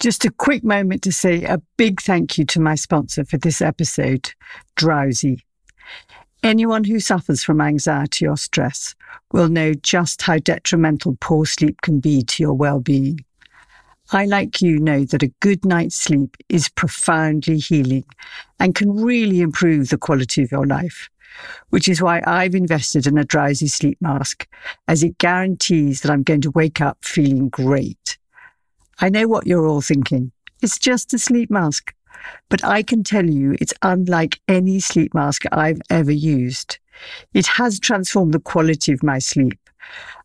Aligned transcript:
Just 0.00 0.24
a 0.24 0.30
quick 0.30 0.64
moment 0.64 1.02
to 1.02 1.12
say 1.12 1.44
a 1.44 1.60
big 1.76 2.00
thank 2.00 2.38
you 2.38 2.46
to 2.46 2.60
my 2.60 2.74
sponsor 2.74 3.22
for 3.22 3.36
this 3.36 3.60
episode, 3.60 4.32
Drowsy. 4.74 5.44
Anyone 6.42 6.84
who 6.84 7.00
suffers 7.00 7.44
from 7.44 7.60
anxiety 7.60 8.26
or 8.26 8.38
stress 8.38 8.94
will 9.32 9.50
know 9.50 9.74
just 9.74 10.22
how 10.22 10.38
detrimental 10.38 11.18
poor 11.20 11.44
sleep 11.44 11.82
can 11.82 12.00
be 12.00 12.22
to 12.22 12.42
your 12.42 12.54
well-being. 12.54 13.22
I, 14.10 14.24
like 14.24 14.62
you, 14.62 14.78
know 14.78 15.04
that 15.04 15.22
a 15.22 15.34
good 15.40 15.66
night's 15.66 15.96
sleep 15.96 16.34
is 16.48 16.70
profoundly 16.70 17.58
healing 17.58 18.06
and 18.58 18.74
can 18.74 18.96
really 18.96 19.42
improve 19.42 19.90
the 19.90 19.98
quality 19.98 20.42
of 20.42 20.50
your 20.50 20.66
life, 20.66 21.10
which 21.68 21.90
is 21.90 22.00
why 22.00 22.22
I've 22.26 22.54
invested 22.54 23.06
in 23.06 23.18
a 23.18 23.24
drowsy 23.24 23.68
sleep 23.68 23.98
mask, 24.00 24.48
as 24.88 25.02
it 25.02 25.18
guarantees 25.18 26.00
that 26.00 26.10
I'm 26.10 26.22
going 26.22 26.40
to 26.40 26.50
wake 26.52 26.80
up 26.80 27.04
feeling 27.04 27.50
great. 27.50 27.99
I 29.02 29.08
know 29.08 29.26
what 29.26 29.46
you're 29.46 29.66
all 29.66 29.80
thinking. 29.80 30.30
It's 30.60 30.78
just 30.78 31.14
a 31.14 31.18
sleep 31.18 31.50
mask. 31.50 31.94
But 32.50 32.62
I 32.62 32.82
can 32.82 33.02
tell 33.02 33.24
you 33.24 33.56
it's 33.58 33.72
unlike 33.80 34.38
any 34.46 34.78
sleep 34.78 35.14
mask 35.14 35.44
I've 35.52 35.80
ever 35.88 36.12
used. 36.12 36.78
It 37.32 37.46
has 37.46 37.80
transformed 37.80 38.34
the 38.34 38.40
quality 38.40 38.92
of 38.92 39.02
my 39.02 39.18
sleep. 39.18 39.58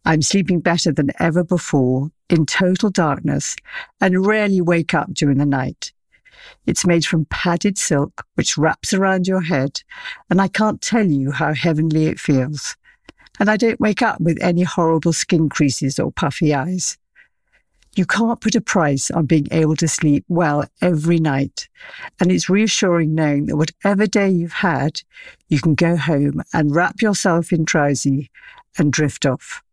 I'm 0.04 0.22
sleeping 0.22 0.60
better 0.60 0.92
than 0.92 1.12
ever 1.20 1.44
before 1.44 2.12
in 2.30 2.46
total 2.46 2.90
darkness 2.90 3.56
and 4.02 4.26
rarely 4.26 4.60
wake 4.60 4.94
up 4.94 5.14
during 5.14 5.38
the 5.38 5.46
night. 5.46 5.94
It's 6.66 6.86
made 6.86 7.05
from 7.05 7.26
padded 7.26 7.78
silk, 7.78 8.26
which 8.36 8.58
wraps 8.58 8.94
around 8.94 9.26
your 9.26 9.42
head, 9.42 9.82
and 10.30 10.42
I 10.42 10.50
can't 10.50 10.82
tell 10.82 11.05
you 11.05 11.32
how 11.32 11.54
heavenly 11.54 12.08
it 12.08 12.20
feels. 12.20 12.76
And 13.40 13.50
I 13.50 13.55
don't 13.55 13.80
wake 13.80 14.02
up 14.02 14.20
with 14.20 14.38
any 14.42 14.64
horrible 14.64 15.14
skin 15.14 15.48
creases 15.48 15.98
or 15.98 16.12
puffy 16.12 16.54
eyes. 16.54 16.98
You 17.95 18.05
can't 18.05 18.40
put 18.41 18.55
a 18.55 18.62
price 18.62 19.09
on 19.09 19.26
being 19.26 19.48
able 19.52 19.77
to 19.77 19.88
sleep 19.88 20.26
well 20.27 20.66
every 20.81 21.17
night. 21.17 21.70
And 22.20 22.30
it's 22.30 22.49
reassuring 22.49 23.16
knowing 23.16 23.45
that 23.45 23.55
whatever 23.55 24.05
day 24.05 24.29
you've 24.29 24.52
had, 24.52 25.02
you 25.48 25.62
can 25.62 25.76
go 25.76 25.96
home 25.96 26.43
and 26.54 26.76
wrap 26.76 27.02
yourself 27.02 27.54
in 27.54 27.63
drowsy 27.63 28.29
and 28.77 28.91
drift 28.91 29.26
off. 29.26 29.63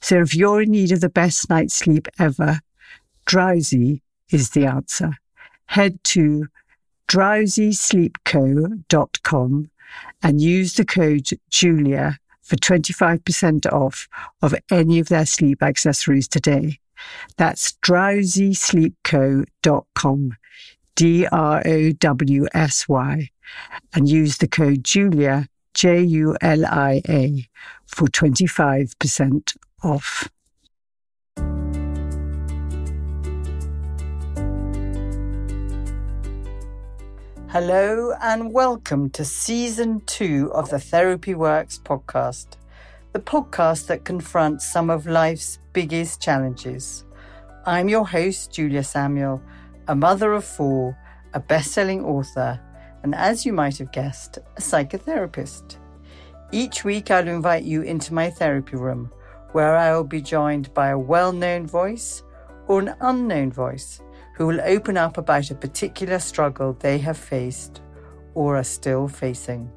So 0.00 0.22
if 0.22 0.34
you're 0.34 0.62
in 0.62 0.70
need 0.70 0.92
of 0.92 1.02
the 1.02 1.10
best 1.10 1.50
night's 1.50 1.74
sleep 1.74 2.08
ever, 2.18 2.60
drowsy 3.26 4.02
is 4.30 4.48
the 4.50 4.64
answer. 4.64 5.18
Head 5.66 6.02
to 6.04 6.46
drowsysleepco.com 7.08 9.70
and 10.22 10.40
use 10.40 10.74
the 10.74 10.84
code 10.84 11.28
Julia 11.50 12.18
for 12.40 12.54
25% 12.56 13.72
off 13.72 14.08
of 14.42 14.54
any 14.70 14.98
of 14.98 15.08
their 15.08 15.26
sleep 15.26 15.62
accessories 15.62 16.28
today. 16.28 16.78
That's 17.36 17.72
drowsysleepco.com, 17.82 20.36
D 20.96 21.26
R 21.26 21.62
O 21.64 21.92
W 21.92 22.46
S 22.52 22.88
Y, 22.88 23.30
and 23.92 24.08
use 24.08 24.38
the 24.38 24.48
code 24.48 24.82
Julia, 24.84 25.48
J 25.74 26.02
U 26.02 26.36
L 26.40 26.66
I 26.66 27.02
A, 27.08 27.48
for 27.86 28.08
25% 28.08 29.56
off. 29.82 30.28
Hello 37.54 38.12
and 38.20 38.52
welcome 38.52 39.10
to 39.10 39.24
season 39.24 40.00
two 40.06 40.50
of 40.52 40.70
the 40.70 40.80
Therapy 40.80 41.36
Works 41.36 41.78
podcast, 41.78 42.56
the 43.14 43.20
podcast 43.20 43.86
that 43.86 44.04
confronts 44.04 44.66
some 44.66 44.90
of 44.90 45.06
life's 45.06 45.60
biggest 45.72 46.20
challenges. 46.20 47.04
I'm 47.64 47.88
your 47.88 48.04
host, 48.04 48.52
Julia 48.52 48.82
Samuel, 48.82 49.40
a 49.86 49.94
mother 49.94 50.32
of 50.32 50.44
four, 50.44 50.98
a 51.32 51.38
best 51.38 51.70
selling 51.70 52.04
author, 52.04 52.60
and 53.04 53.14
as 53.14 53.46
you 53.46 53.52
might 53.52 53.78
have 53.78 53.92
guessed, 53.92 54.38
a 54.56 54.60
psychotherapist. 54.60 55.76
Each 56.50 56.82
week, 56.82 57.12
I'll 57.12 57.28
invite 57.28 57.62
you 57.62 57.82
into 57.82 58.12
my 58.12 58.30
therapy 58.30 58.76
room 58.76 59.12
where 59.52 59.76
I 59.76 59.94
will 59.94 60.02
be 60.02 60.20
joined 60.20 60.74
by 60.74 60.88
a 60.88 60.98
well 60.98 61.30
known 61.30 61.68
voice 61.68 62.24
or 62.66 62.80
an 62.80 62.96
unknown 63.00 63.52
voice 63.52 64.02
who 64.34 64.44
will 64.44 64.60
open 64.62 64.96
up 64.96 65.18
about 65.18 65.52
a 65.52 65.54
particular 65.54 66.18
struggle 66.18 66.72
they 66.80 66.98
have 66.98 67.16
faced 67.16 67.80
or 68.34 68.56
are 68.56 68.64
still 68.64 69.06
facing. 69.06 69.70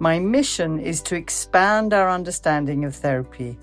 My 0.00 0.18
mission 0.18 0.80
is 0.80 1.00
to 1.02 1.14
expand 1.14 1.94
our 1.94 2.10
understanding 2.10 2.84
of 2.84 2.96
therapy 2.96 3.56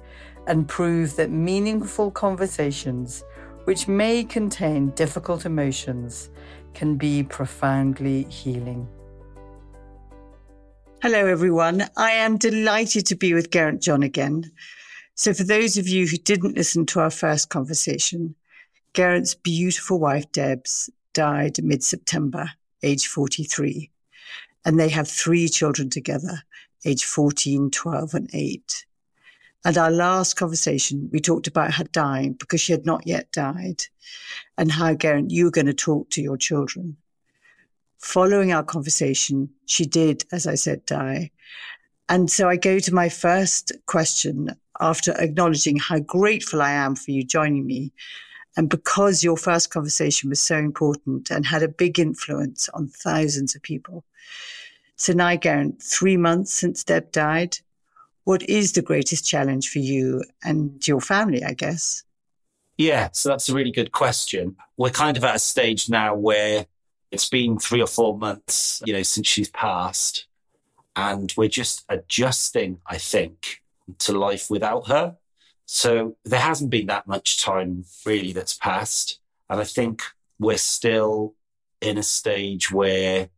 and 0.48 0.68
prove 0.68 1.16
that 1.18 1.30
meaningful 1.30 2.10
conversations, 2.10 3.24
which 3.66 3.88
may 3.88 4.24
contain 4.24 4.92
difficult 4.92 5.46
emotions, 5.46 6.30
can 6.74 6.96
be 6.96 7.22
profoundly 7.24 8.24
healing. 8.24 8.88
Hello, 11.02 11.26
everyone. 11.26 11.84
I 11.98 12.12
am 12.12 12.38
delighted 12.38 13.06
to 13.08 13.16
be 13.16 13.34
with 13.34 13.52
Geraint 13.52 13.82
John 13.82 14.02
again. 14.02 14.52
So, 15.16 15.34
for 15.34 15.44
those 15.44 15.78
of 15.78 15.88
you 15.88 16.08
who 16.08 16.18
didn't 16.18 16.56
listen 16.56 16.86
to 16.88 17.02
our 17.02 17.10
first 17.10 17.50
conversation, 17.50 18.36
Geraint's 18.94 19.36
beautiful 19.36 20.00
wife, 20.00 20.32
Debs, 20.32 20.90
died 21.14 21.62
mid 21.64 21.84
September, 21.84 22.52
age 22.84 23.08
43. 23.08 23.92
And 24.66 24.80
they 24.80 24.90
have 24.90 25.08
three 25.08 25.50
children 25.50 25.90
together, 25.90 26.44
age 26.86 27.06
14, 27.06 27.72
12, 27.72 28.14
and 28.14 28.30
8. 28.34 28.86
And 29.64 29.78
our 29.78 29.92
last 29.92 30.36
conversation, 30.36 31.10
we 31.12 31.20
talked 31.20 31.48
about 31.48 31.74
her 31.76 31.84
dying 31.84 32.34
because 32.34 32.62
she 32.62 32.72
had 32.72 32.86
not 32.86 33.06
yet 33.06 33.32
died, 33.32 33.84
and 34.58 34.72
how, 34.72 34.94
Geraint, 34.94 35.32
you 35.32 35.46
were 35.46 35.52
going 35.52 35.68
to 35.68 35.74
talk 35.74 36.10
to 36.12 36.22
your 36.22 36.38
children. 36.38 36.98
Following 38.00 38.52
our 38.52 38.64
conversation, 38.64 39.50
she 39.68 39.86
did, 39.86 40.26
as 40.32 40.48
I 40.48 40.56
said, 40.56 40.86
die. 40.86 41.30
And 42.10 42.30
so 42.30 42.50
I 42.50 42.58
go 42.58 42.80
to 42.80 42.94
my 42.94 43.10
first 43.10 43.72
question 43.86 44.56
after 44.80 45.12
acknowledging 45.22 45.78
how 45.78 46.00
grateful 46.00 46.62
I 46.62 46.72
am 46.72 46.96
for 46.96 47.12
you 47.12 47.24
joining 47.24 47.66
me. 47.66 47.94
And 48.58 48.70
because 48.70 49.24
your 49.24 49.38
first 49.38 49.70
conversation 49.70 50.30
was 50.30 50.42
so 50.42 50.58
important 50.58 51.32
and 51.32 51.46
had 51.46 51.64
a 51.64 51.68
big 51.68 52.00
influence 52.00 52.70
on 52.70 52.88
thousands 52.88 53.56
of 53.56 53.62
people. 53.62 54.04
So 54.98 55.14
now, 55.14 55.36
three 55.82 56.18
months 56.18 56.54
since 56.54 56.84
Deb 56.84 57.12
died, 57.12 57.58
what 58.24 58.48
is 58.50 58.74
the 58.74 58.82
greatest 58.82 59.26
challenge 59.26 59.70
for 59.70 59.80
you 59.80 60.24
and 60.44 60.86
your 60.88 61.02
family, 61.02 61.44
I 61.44 61.54
guess? 61.54 62.04
Yeah, 62.78 63.10
so 63.12 63.30
that's 63.30 63.50
a 63.50 63.54
really 63.54 63.72
good 63.72 63.92
question. 63.92 64.56
We're 64.78 64.90
kind 64.90 65.18
of 65.18 65.24
at 65.24 65.36
a 65.36 65.40
stage 65.40 65.90
now 65.90 66.16
where 66.16 66.66
it's 67.12 67.30
been 67.30 67.58
three 67.58 67.82
or 67.82 67.88
four 67.88 68.18
months, 68.18 68.82
you 68.86 68.94
know, 68.94 69.04
since 69.04 69.28
she's 69.28 69.50
passed. 69.50 70.28
And 70.96 71.34
we're 71.38 71.50
just 71.50 71.86
adjusting, 71.90 72.80
I 72.86 72.98
think, 72.98 73.62
to 74.00 74.18
life 74.18 74.50
without 74.50 74.88
her. 74.88 75.18
So 75.74 76.18
there 76.26 76.42
hasn't 76.42 76.70
been 76.70 76.88
that 76.88 77.08
much 77.08 77.42
time 77.42 77.86
really 78.06 78.34
that's 78.34 78.58
passed. 78.58 79.22
And 79.50 79.62
I 79.62 79.64
think 79.64 80.04
we're 80.38 80.58
still 80.58 81.34
in 81.80 81.98
a 81.98 82.04
stage 82.04 82.74
where 82.74 83.30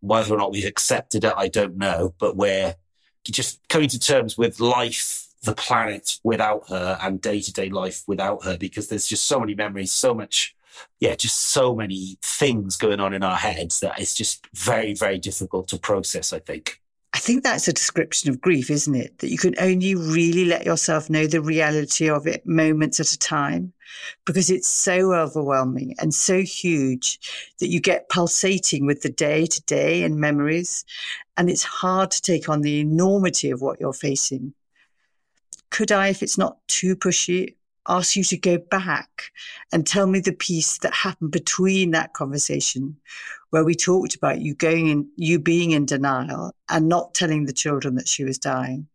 whether 0.00 0.34
or 0.34 0.38
not 0.38 0.52
we've 0.52 0.64
accepted 0.64 1.22
it, 1.22 1.34
I 1.36 1.48
don't 1.48 1.76
know, 1.76 2.14
but 2.18 2.34
we're 2.34 2.76
just 3.24 3.60
coming 3.68 3.90
to 3.90 3.98
terms 3.98 4.38
with 4.38 4.58
life, 4.58 5.28
the 5.42 5.54
planet 5.54 6.18
without 6.24 6.70
her 6.70 6.98
and 7.02 7.20
day 7.20 7.42
to 7.42 7.52
day 7.52 7.68
life 7.68 8.04
without 8.06 8.42
her, 8.44 8.56
because 8.56 8.88
there's 8.88 9.06
just 9.06 9.26
so 9.26 9.38
many 9.38 9.54
memories, 9.54 9.92
so 9.92 10.14
much, 10.14 10.56
yeah, 10.98 11.14
just 11.14 11.36
so 11.36 11.74
many 11.74 12.16
things 12.22 12.78
going 12.78 13.00
on 13.00 13.12
in 13.12 13.22
our 13.22 13.36
heads 13.36 13.80
that 13.80 14.00
it's 14.00 14.14
just 14.14 14.46
very, 14.54 14.94
very 14.94 15.18
difficult 15.18 15.68
to 15.68 15.78
process, 15.78 16.32
I 16.32 16.38
think. 16.38 16.80
I 17.14 17.18
think 17.18 17.42
that's 17.42 17.68
a 17.68 17.72
description 17.72 18.30
of 18.30 18.40
grief, 18.40 18.70
isn't 18.70 18.94
it? 18.94 19.18
That 19.18 19.30
you 19.30 19.36
can 19.36 19.54
only 19.60 19.94
really 19.94 20.46
let 20.46 20.64
yourself 20.64 21.10
know 21.10 21.26
the 21.26 21.42
reality 21.42 22.08
of 22.08 22.26
it 22.26 22.46
moments 22.46 23.00
at 23.00 23.12
a 23.12 23.18
time 23.18 23.74
because 24.24 24.48
it's 24.48 24.68
so 24.68 25.12
overwhelming 25.12 25.94
and 25.98 26.14
so 26.14 26.40
huge 26.40 27.18
that 27.60 27.68
you 27.68 27.80
get 27.80 28.08
pulsating 28.08 28.86
with 28.86 29.02
the 29.02 29.10
day 29.10 29.44
to 29.44 29.62
day 29.64 30.04
and 30.04 30.16
memories. 30.16 30.86
And 31.36 31.50
it's 31.50 31.62
hard 31.62 32.10
to 32.12 32.22
take 32.22 32.48
on 32.48 32.62
the 32.62 32.80
enormity 32.80 33.50
of 33.50 33.60
what 33.60 33.78
you're 33.78 33.92
facing. 33.92 34.54
Could 35.70 35.92
I, 35.92 36.08
if 36.08 36.22
it's 36.22 36.38
not 36.38 36.58
too 36.66 36.96
pushy, 36.96 37.56
ask 37.88 38.16
you 38.16 38.24
to 38.24 38.36
go 38.38 38.56
back 38.58 39.30
and 39.72 39.86
tell 39.86 40.06
me 40.06 40.20
the 40.20 40.32
piece 40.32 40.78
that 40.78 40.94
happened 40.94 41.32
between 41.32 41.90
that 41.90 42.14
conversation 42.14 42.96
where 43.52 43.64
we 43.64 43.74
talked 43.74 44.14
about 44.14 44.40
you 44.40 44.54
going 44.54 44.88
in, 44.88 45.06
you 45.16 45.38
being 45.38 45.72
in 45.72 45.84
denial 45.84 46.52
and 46.70 46.88
not 46.88 47.12
telling 47.12 47.44
the 47.44 47.52
children 47.52 47.96
that 47.96 48.08
she 48.08 48.24
was 48.24 48.38
dying. 48.38 48.88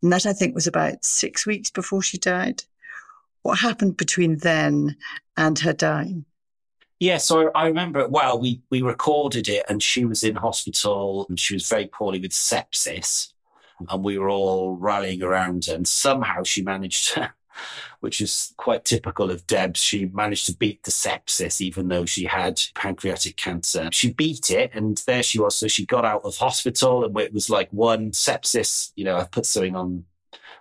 And 0.00 0.12
that 0.12 0.26
I 0.26 0.32
think 0.32 0.54
was 0.54 0.68
about 0.68 1.04
six 1.04 1.44
weeks 1.44 1.70
before 1.70 2.00
she 2.00 2.16
died. 2.16 2.62
What 3.42 3.58
happened 3.58 3.96
between 3.96 4.38
then 4.38 4.94
and 5.36 5.58
her 5.58 5.72
dying? 5.72 6.24
Yeah, 7.00 7.18
so 7.18 7.50
I 7.52 7.66
remember 7.66 8.06
well. 8.06 8.38
We 8.38 8.62
we 8.70 8.80
recorded 8.80 9.48
it, 9.48 9.64
and 9.68 9.82
she 9.82 10.04
was 10.04 10.22
in 10.22 10.36
hospital, 10.36 11.26
and 11.28 11.38
she 11.38 11.54
was 11.54 11.68
very 11.68 11.86
poorly 11.86 12.20
with 12.20 12.30
sepsis, 12.30 13.32
and 13.90 14.04
we 14.04 14.18
were 14.18 14.30
all 14.30 14.76
rallying 14.76 15.20
around, 15.20 15.66
her 15.66 15.74
and 15.74 15.86
somehow 15.86 16.44
she 16.44 16.62
managed 16.62 17.14
to 17.14 17.32
which 18.00 18.20
is 18.20 18.52
quite 18.56 18.84
typical 18.84 19.30
of 19.30 19.46
Debs. 19.46 19.80
She 19.80 20.06
managed 20.06 20.46
to 20.46 20.56
beat 20.56 20.82
the 20.82 20.90
sepsis, 20.90 21.60
even 21.60 21.88
though 21.88 22.04
she 22.04 22.24
had 22.24 22.60
pancreatic 22.74 23.36
cancer. 23.36 23.88
She 23.92 24.12
beat 24.12 24.50
it, 24.50 24.70
and 24.74 24.98
there 25.06 25.22
she 25.22 25.38
was. 25.38 25.56
So 25.56 25.68
she 25.68 25.86
got 25.86 26.04
out 26.04 26.22
of 26.24 26.36
hospital, 26.36 27.04
and 27.04 27.18
it 27.18 27.32
was 27.32 27.50
like 27.50 27.70
one 27.70 28.10
sepsis. 28.10 28.92
You 28.96 29.04
know, 29.04 29.16
I 29.16 29.24
put 29.24 29.46
something 29.46 29.76
on 29.76 30.04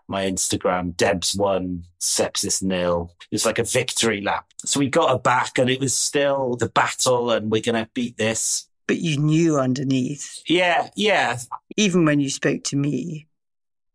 my 0.08 0.26
Instagram, 0.26 0.96
Debs 0.96 1.36
won, 1.36 1.86
sepsis 2.00 2.62
nil. 2.62 3.14
It 3.32 3.36
was 3.36 3.46
like 3.46 3.60
a 3.60 3.64
victory 3.64 4.22
lap. 4.22 4.46
So 4.58 4.80
we 4.80 4.90
got 4.90 5.10
her 5.10 5.20
back, 5.20 5.58
and 5.58 5.70
it 5.70 5.80
was 5.80 5.94
still 5.94 6.56
the 6.56 6.70
battle, 6.70 7.32
and 7.32 7.52
we're 7.52 7.62
going 7.62 7.84
to 7.84 7.90
beat 7.94 8.18
this. 8.18 8.68
But 8.88 8.98
you 8.98 9.18
knew 9.18 9.58
underneath. 9.58 10.44
Yeah, 10.46 10.90
yeah. 10.96 11.40
Even 11.78 12.06
when 12.06 12.20
you 12.20 12.30
spoke 12.30 12.64
to 12.66 12.76
me, 12.76 13.28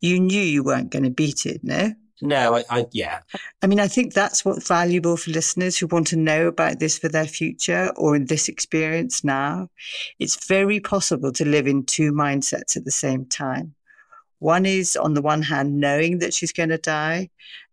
you 0.01 0.19
knew 0.19 0.41
you 0.41 0.63
weren't 0.63 0.91
going 0.91 1.05
to 1.05 1.11
beat 1.11 1.45
it, 1.45 1.63
no? 1.63 1.93
No, 2.21 2.57
I, 2.57 2.65
I, 2.69 2.87
yeah. 2.91 3.21
I 3.63 3.67
mean, 3.69 3.79
I 3.79 3.87
think 3.87 4.13
that's 4.13 4.45
what's 4.45 4.67
valuable 4.67 5.17
for 5.17 5.31
listeners 5.31 5.79
who 5.79 5.87
want 5.87 6.09
to 6.09 6.17
know 6.17 6.49
about 6.49 6.81
this 6.81 6.99
for 6.99 7.09
their 7.09 7.27
future 7.27 7.93
or 7.97 8.17
in 8.17 8.27
this 8.27 8.49
experience 8.49 9.23
now. 9.23 9.71
It's 10.19 10.47
very 10.47 10.81
possible 10.81 11.33
to 11.33 11.45
live 11.45 11.69
in 11.69 11.85
two 11.85 12.13
mindsets 12.13 12.77
at 12.77 12.85
the 12.85 12.91
same 12.91 13.25
time. 13.27 13.75
One 14.41 14.67
is, 14.67 14.97
on 14.97 15.15
the 15.15 15.23
one 15.23 15.43
hand, 15.43 15.79
knowing 15.79 16.19
that 16.19 16.35
she's 16.35 16.53
going 16.53 16.69
to 16.71 16.79
die, 16.79 17.31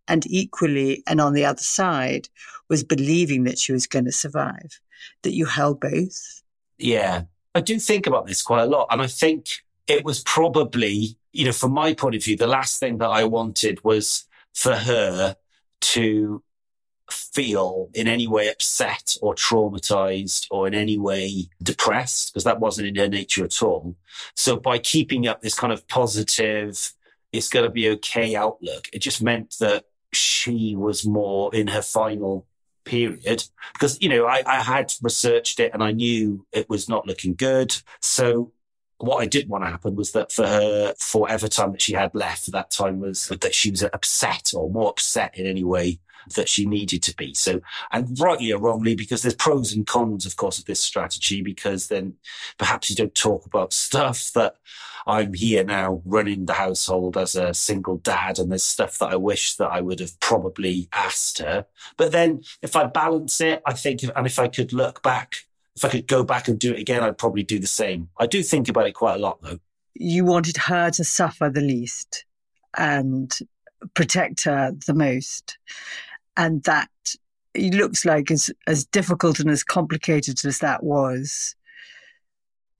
and 0.08 0.24
equally, 0.26 1.02
and 1.06 1.20
on 1.20 1.32
the 1.32 1.44
other 1.44 1.62
side, 1.62 2.28
was 2.68 2.84
believing 2.84 3.44
that 3.44 3.58
she 3.58 3.72
was 3.72 3.86
going 3.86 4.04
to 4.04 4.12
survive. 4.12 4.80
That 5.22 5.34
you 5.34 5.46
held 5.46 5.80
both. 5.80 6.42
Yeah, 6.78 7.22
I 7.54 7.60
do 7.60 7.78
think 7.78 8.06
about 8.06 8.26
this 8.26 8.42
quite 8.42 8.62
a 8.62 8.66
lot. 8.66 8.88
And 8.90 9.00
I 9.00 9.06
think 9.06 9.48
it 9.86 10.04
was 10.04 10.22
probably, 10.22 11.16
you 11.32 11.44
know, 11.44 11.52
from 11.52 11.72
my 11.72 11.94
point 11.94 12.14
of 12.14 12.24
view, 12.24 12.36
the 12.36 12.46
last 12.46 12.80
thing 12.80 12.98
that 12.98 13.08
I 13.08 13.24
wanted 13.24 13.82
was 13.84 14.26
for 14.56 14.74
her 14.74 15.36
to 15.82 16.42
feel 17.10 17.88
in 17.94 18.08
any 18.08 18.26
way 18.26 18.48
upset 18.48 19.16
or 19.20 19.34
traumatized 19.34 20.46
or 20.50 20.66
in 20.66 20.74
any 20.74 20.98
way 20.98 21.48
depressed 21.62 22.32
because 22.32 22.44
that 22.44 22.58
wasn't 22.58 22.88
in 22.88 22.96
her 22.96 23.06
nature 23.06 23.44
at 23.44 23.62
all. 23.62 23.94
So 24.34 24.56
by 24.56 24.78
keeping 24.78 25.28
up 25.28 25.42
this 25.42 25.54
kind 25.54 25.72
of 25.72 25.86
positive, 25.86 26.92
it's 27.32 27.50
going 27.50 27.66
to 27.66 27.70
be 27.70 27.90
okay 27.90 28.34
outlook, 28.34 28.88
it 28.92 29.00
just 29.00 29.22
meant 29.22 29.56
that 29.60 29.84
she 30.12 30.74
was 30.74 31.06
more 31.06 31.54
in 31.54 31.68
her 31.68 31.82
final 31.82 32.46
period 32.84 33.44
because, 33.74 34.00
you 34.00 34.08
know, 34.08 34.26
I, 34.26 34.42
I 34.46 34.62
had 34.62 34.92
researched 35.02 35.60
it 35.60 35.74
and 35.74 35.82
I 35.82 35.92
knew 35.92 36.46
it 36.50 36.68
was 36.70 36.88
not 36.88 37.06
looking 37.06 37.34
good. 37.34 37.76
So 38.00 38.52
what 38.98 39.22
I 39.22 39.26
didn't 39.26 39.50
want 39.50 39.64
to 39.64 39.70
happen 39.70 39.94
was 39.94 40.12
that 40.12 40.32
for 40.32 40.46
her, 40.46 40.94
for 40.98 41.22
whatever 41.22 41.48
time 41.48 41.72
that 41.72 41.82
she 41.82 41.92
had 41.92 42.14
left, 42.14 42.50
that 42.52 42.70
time 42.70 43.00
was 43.00 43.28
that 43.28 43.54
she 43.54 43.70
was 43.70 43.82
upset 43.82 44.52
or 44.54 44.70
more 44.70 44.90
upset 44.90 45.38
in 45.38 45.46
any 45.46 45.64
way 45.64 45.98
that 46.34 46.48
she 46.48 46.66
needed 46.66 47.02
to 47.04 47.14
be. 47.14 47.34
So, 47.34 47.60
and 47.92 48.18
rightly 48.18 48.52
or 48.52 48.58
wrongly, 48.58 48.94
because 48.94 49.22
there's 49.22 49.34
pros 49.34 49.72
and 49.72 49.86
cons, 49.86 50.26
of 50.26 50.36
course, 50.36 50.58
of 50.58 50.64
this 50.64 50.80
strategy, 50.80 51.42
because 51.42 51.88
then 51.88 52.14
perhaps 52.58 52.90
you 52.90 52.96
don't 52.96 53.14
talk 53.14 53.46
about 53.46 53.72
stuff 53.72 54.32
that 54.32 54.56
I'm 55.06 55.34
here 55.34 55.62
now 55.62 56.02
running 56.04 56.46
the 56.46 56.54
household 56.54 57.16
as 57.16 57.36
a 57.36 57.54
single 57.54 57.98
dad, 57.98 58.38
and 58.38 58.50
there's 58.50 58.64
stuff 58.64 58.98
that 58.98 59.12
I 59.12 59.16
wish 59.16 59.54
that 59.54 59.68
I 59.68 59.80
would 59.80 60.00
have 60.00 60.18
probably 60.20 60.88
asked 60.92 61.38
her. 61.38 61.66
But 61.96 62.12
then 62.12 62.42
if 62.60 62.74
I 62.74 62.86
balance 62.86 63.40
it, 63.40 63.62
I 63.64 63.74
think, 63.74 64.02
and 64.02 64.26
if 64.26 64.38
I 64.38 64.48
could 64.48 64.72
look 64.72 65.02
back, 65.02 65.46
if 65.76 65.84
I 65.84 65.88
could 65.88 66.06
go 66.06 66.24
back 66.24 66.48
and 66.48 66.58
do 66.58 66.72
it 66.72 66.80
again, 66.80 67.02
I'd 67.02 67.18
probably 67.18 67.42
do 67.42 67.58
the 67.58 67.66
same. 67.66 68.08
I 68.18 68.26
do 68.26 68.42
think 68.42 68.68
about 68.68 68.86
it 68.86 68.92
quite 68.92 69.16
a 69.16 69.18
lot 69.18 69.42
though. 69.42 69.58
You 69.94 70.24
wanted 70.24 70.56
her 70.56 70.90
to 70.90 71.04
suffer 71.04 71.48
the 71.50 71.60
least 71.60 72.24
and 72.76 73.32
protect 73.94 74.44
her 74.44 74.72
the 74.86 74.94
most 74.94 75.58
and 76.36 76.62
that 76.64 76.90
it 77.54 77.74
looks 77.74 78.04
like 78.04 78.30
as 78.30 78.50
as 78.66 78.84
difficult 78.86 79.40
and 79.40 79.50
as 79.50 79.64
complicated 79.64 80.44
as 80.44 80.58
that 80.58 80.82
was 80.82 81.54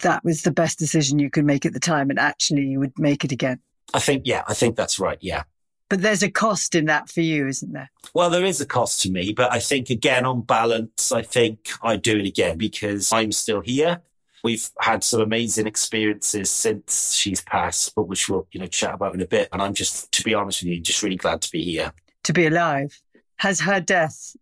that 0.00 0.24
was 0.24 0.42
the 0.42 0.50
best 0.50 0.78
decision 0.78 1.18
you 1.18 1.30
could 1.30 1.44
make 1.44 1.64
at 1.64 1.72
the 1.72 1.80
time 1.80 2.10
and 2.10 2.18
actually 2.18 2.62
you 2.62 2.78
would 2.78 2.98
make 2.98 3.24
it 3.24 3.32
again 3.32 3.58
i 3.94 3.98
think 3.98 4.22
yeah 4.26 4.42
i 4.48 4.54
think 4.54 4.76
that's 4.76 4.98
right 4.98 5.18
yeah 5.20 5.42
but 5.88 6.02
there's 6.02 6.22
a 6.22 6.30
cost 6.30 6.74
in 6.74 6.86
that 6.86 7.08
for 7.08 7.20
you 7.20 7.46
isn't 7.46 7.72
there? 7.72 7.90
Well 8.14 8.30
there 8.30 8.44
is 8.44 8.60
a 8.60 8.66
cost 8.66 9.02
to 9.02 9.10
me 9.10 9.32
but 9.32 9.52
i 9.52 9.58
think 9.58 9.90
again 9.90 10.24
on 10.24 10.42
balance 10.42 11.12
i 11.12 11.22
think 11.22 11.70
i 11.82 11.96
do 11.96 12.18
it 12.18 12.26
again 12.26 12.58
because 12.58 13.12
i'm 13.12 13.32
still 13.32 13.60
here. 13.60 14.00
We've 14.44 14.68
had 14.78 15.02
some 15.02 15.20
amazing 15.20 15.66
experiences 15.66 16.50
since 16.50 17.14
she's 17.14 17.40
passed 17.40 17.94
but 17.94 18.04
which 18.04 18.28
we'll 18.28 18.46
you 18.52 18.60
know 18.60 18.66
chat 18.66 18.94
about 18.94 19.14
in 19.14 19.20
a 19.20 19.26
bit. 19.26 19.48
And 19.52 19.60
i'm 19.62 19.74
just 19.74 20.12
to 20.12 20.22
be 20.22 20.34
honest 20.34 20.62
with 20.62 20.72
you 20.72 20.80
just 20.80 21.02
really 21.02 21.16
glad 21.16 21.42
to 21.42 21.50
be 21.50 21.62
here. 21.62 21.92
To 22.24 22.32
be 22.32 22.46
alive. 22.46 23.00
Has 23.38 23.60
her 23.60 23.80
death 23.80 24.36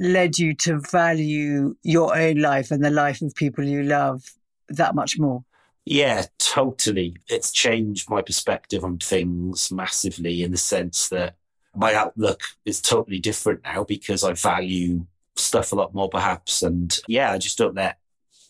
led 0.00 0.38
you 0.38 0.54
to 0.54 0.78
value 0.90 1.76
your 1.82 2.16
own 2.16 2.36
life 2.36 2.70
and 2.70 2.84
the 2.84 2.90
life 2.90 3.22
of 3.22 3.34
people 3.34 3.64
you 3.64 3.82
love 3.82 4.24
that 4.68 4.94
much 4.94 5.18
more? 5.18 5.44
Yeah, 5.84 6.26
totally. 6.38 7.16
It's 7.28 7.50
changed 7.50 8.08
my 8.08 8.22
perspective 8.22 8.84
on 8.84 8.98
things 8.98 9.72
massively 9.72 10.42
in 10.42 10.52
the 10.52 10.56
sense 10.56 11.08
that 11.08 11.34
my 11.74 11.94
outlook 11.94 12.42
is 12.64 12.80
totally 12.80 13.18
different 13.18 13.62
now 13.64 13.84
because 13.84 14.22
I 14.22 14.32
value 14.34 15.06
stuff 15.36 15.72
a 15.72 15.76
lot 15.76 15.94
more, 15.94 16.08
perhaps. 16.08 16.62
And 16.62 16.96
yeah, 17.08 17.32
I 17.32 17.38
just 17.38 17.58
don't 17.58 17.74
let, 17.74 17.98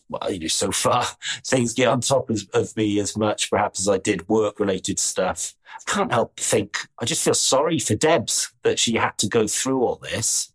well, 0.09 0.31
you 0.31 0.39
know, 0.39 0.47
so 0.47 0.71
far 0.71 1.05
things 1.45 1.73
get 1.73 1.87
on 1.87 2.01
top 2.01 2.29
of, 2.29 2.43
of 2.53 2.75
me 2.77 2.99
as 2.99 3.17
much, 3.17 3.49
perhaps, 3.49 3.79
as 3.81 3.89
I 3.89 3.97
did 3.97 4.29
work 4.29 4.59
related 4.59 4.99
stuff. 4.99 5.55
I 5.87 5.91
can't 5.91 6.11
help 6.11 6.39
think, 6.39 6.77
I 6.99 7.05
just 7.05 7.23
feel 7.23 7.33
sorry 7.33 7.79
for 7.79 7.95
Debs 7.95 8.53
that 8.63 8.79
she 8.79 8.95
had 8.95 9.17
to 9.19 9.27
go 9.27 9.47
through 9.47 9.83
all 9.83 9.95
this. 9.97 10.53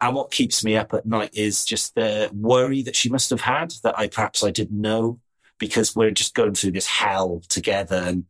And 0.00 0.16
what 0.16 0.32
keeps 0.32 0.64
me 0.64 0.76
up 0.76 0.94
at 0.94 1.06
night 1.06 1.30
is 1.34 1.64
just 1.64 1.94
the 1.94 2.30
worry 2.34 2.82
that 2.82 2.96
she 2.96 3.08
must 3.08 3.30
have 3.30 3.42
had 3.42 3.72
that 3.84 3.98
I 3.98 4.08
perhaps 4.08 4.44
I 4.44 4.50
didn't 4.50 4.80
know 4.80 5.20
because 5.62 5.94
we're 5.94 6.10
just 6.10 6.34
going 6.34 6.54
through 6.54 6.72
this 6.72 6.88
hell 6.88 7.40
together 7.48 8.02
and 8.04 8.24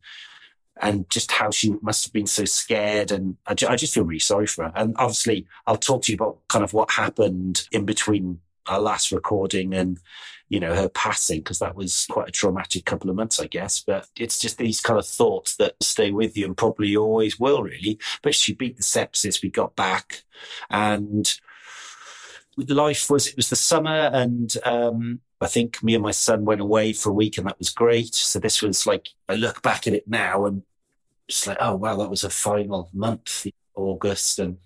and 0.79 1.09
just 1.09 1.31
how 1.31 1.49
she 1.49 1.73
must 1.81 2.05
have 2.05 2.13
been 2.13 2.27
so 2.27 2.45
scared. 2.45 3.11
And 3.11 3.37
I, 3.47 3.55
I 3.69 3.75
just 3.75 3.95
feel 3.95 4.03
really 4.03 4.19
sorry 4.19 4.45
for 4.45 4.65
her. 4.65 4.71
And 4.75 4.95
obviously, 4.99 5.47
I'll 5.65 5.77
talk 5.77 6.03
to 6.03 6.11
you 6.11 6.15
about 6.15 6.47
kind 6.47 6.63
of 6.63 6.73
what 6.73 6.91
happened 6.91 7.67
in 7.71 7.85
between 7.85 8.39
our 8.67 8.79
last 8.79 9.11
recording 9.11 9.73
and 9.73 9.99
you 10.47 10.59
know, 10.59 10.75
her 10.75 10.89
passing, 10.89 11.39
because 11.39 11.57
that 11.57 11.75
was 11.75 12.05
quite 12.11 12.29
a 12.29 12.31
traumatic 12.31 12.85
couple 12.85 13.09
of 13.09 13.15
months, 13.15 13.39
I 13.39 13.47
guess. 13.47 13.79
But 13.79 14.07
it's 14.15 14.37
just 14.37 14.59
these 14.59 14.81
kind 14.81 14.99
of 14.99 15.07
thoughts 15.07 15.55
that 15.55 15.81
stay 15.81 16.11
with 16.11 16.37
you 16.37 16.45
and 16.45 16.55
probably 16.55 16.95
always 16.95 17.39
will, 17.39 17.63
really. 17.63 17.97
But 18.21 18.35
she 18.35 18.53
beat 18.53 18.77
the 18.77 18.83
sepsis, 18.83 19.41
we 19.41 19.49
got 19.49 19.75
back, 19.75 20.21
and 20.69 21.33
life 22.55 23.09
was, 23.09 23.25
it 23.25 23.35
was 23.35 23.49
the 23.49 23.55
summer, 23.55 24.11
and 24.13 24.55
um, 24.63 25.21
I 25.43 25.47
think 25.47 25.83
me 25.83 25.93
and 25.95 26.03
my 26.03 26.11
son 26.11 26.45
went 26.45 26.61
away 26.61 26.93
for 26.93 27.09
a 27.09 27.13
week, 27.13 27.37
and 27.37 27.47
that 27.47 27.59
was 27.59 27.69
great. 27.69 28.15
So 28.15 28.39
this 28.39 28.61
was 28.61 28.87
like, 28.87 29.09
I 29.27 29.35
look 29.35 29.61
back 29.61 29.87
at 29.87 29.93
it 29.93 30.07
now 30.07 30.45
and 30.45 30.63
just 31.27 31.47
like, 31.47 31.57
oh, 31.59 31.75
wow, 31.75 31.95
that 31.97 32.09
was 32.09 32.23
a 32.23 32.29
final 32.29 32.89
month, 32.93 33.47
August. 33.75 34.39
And 34.39 34.57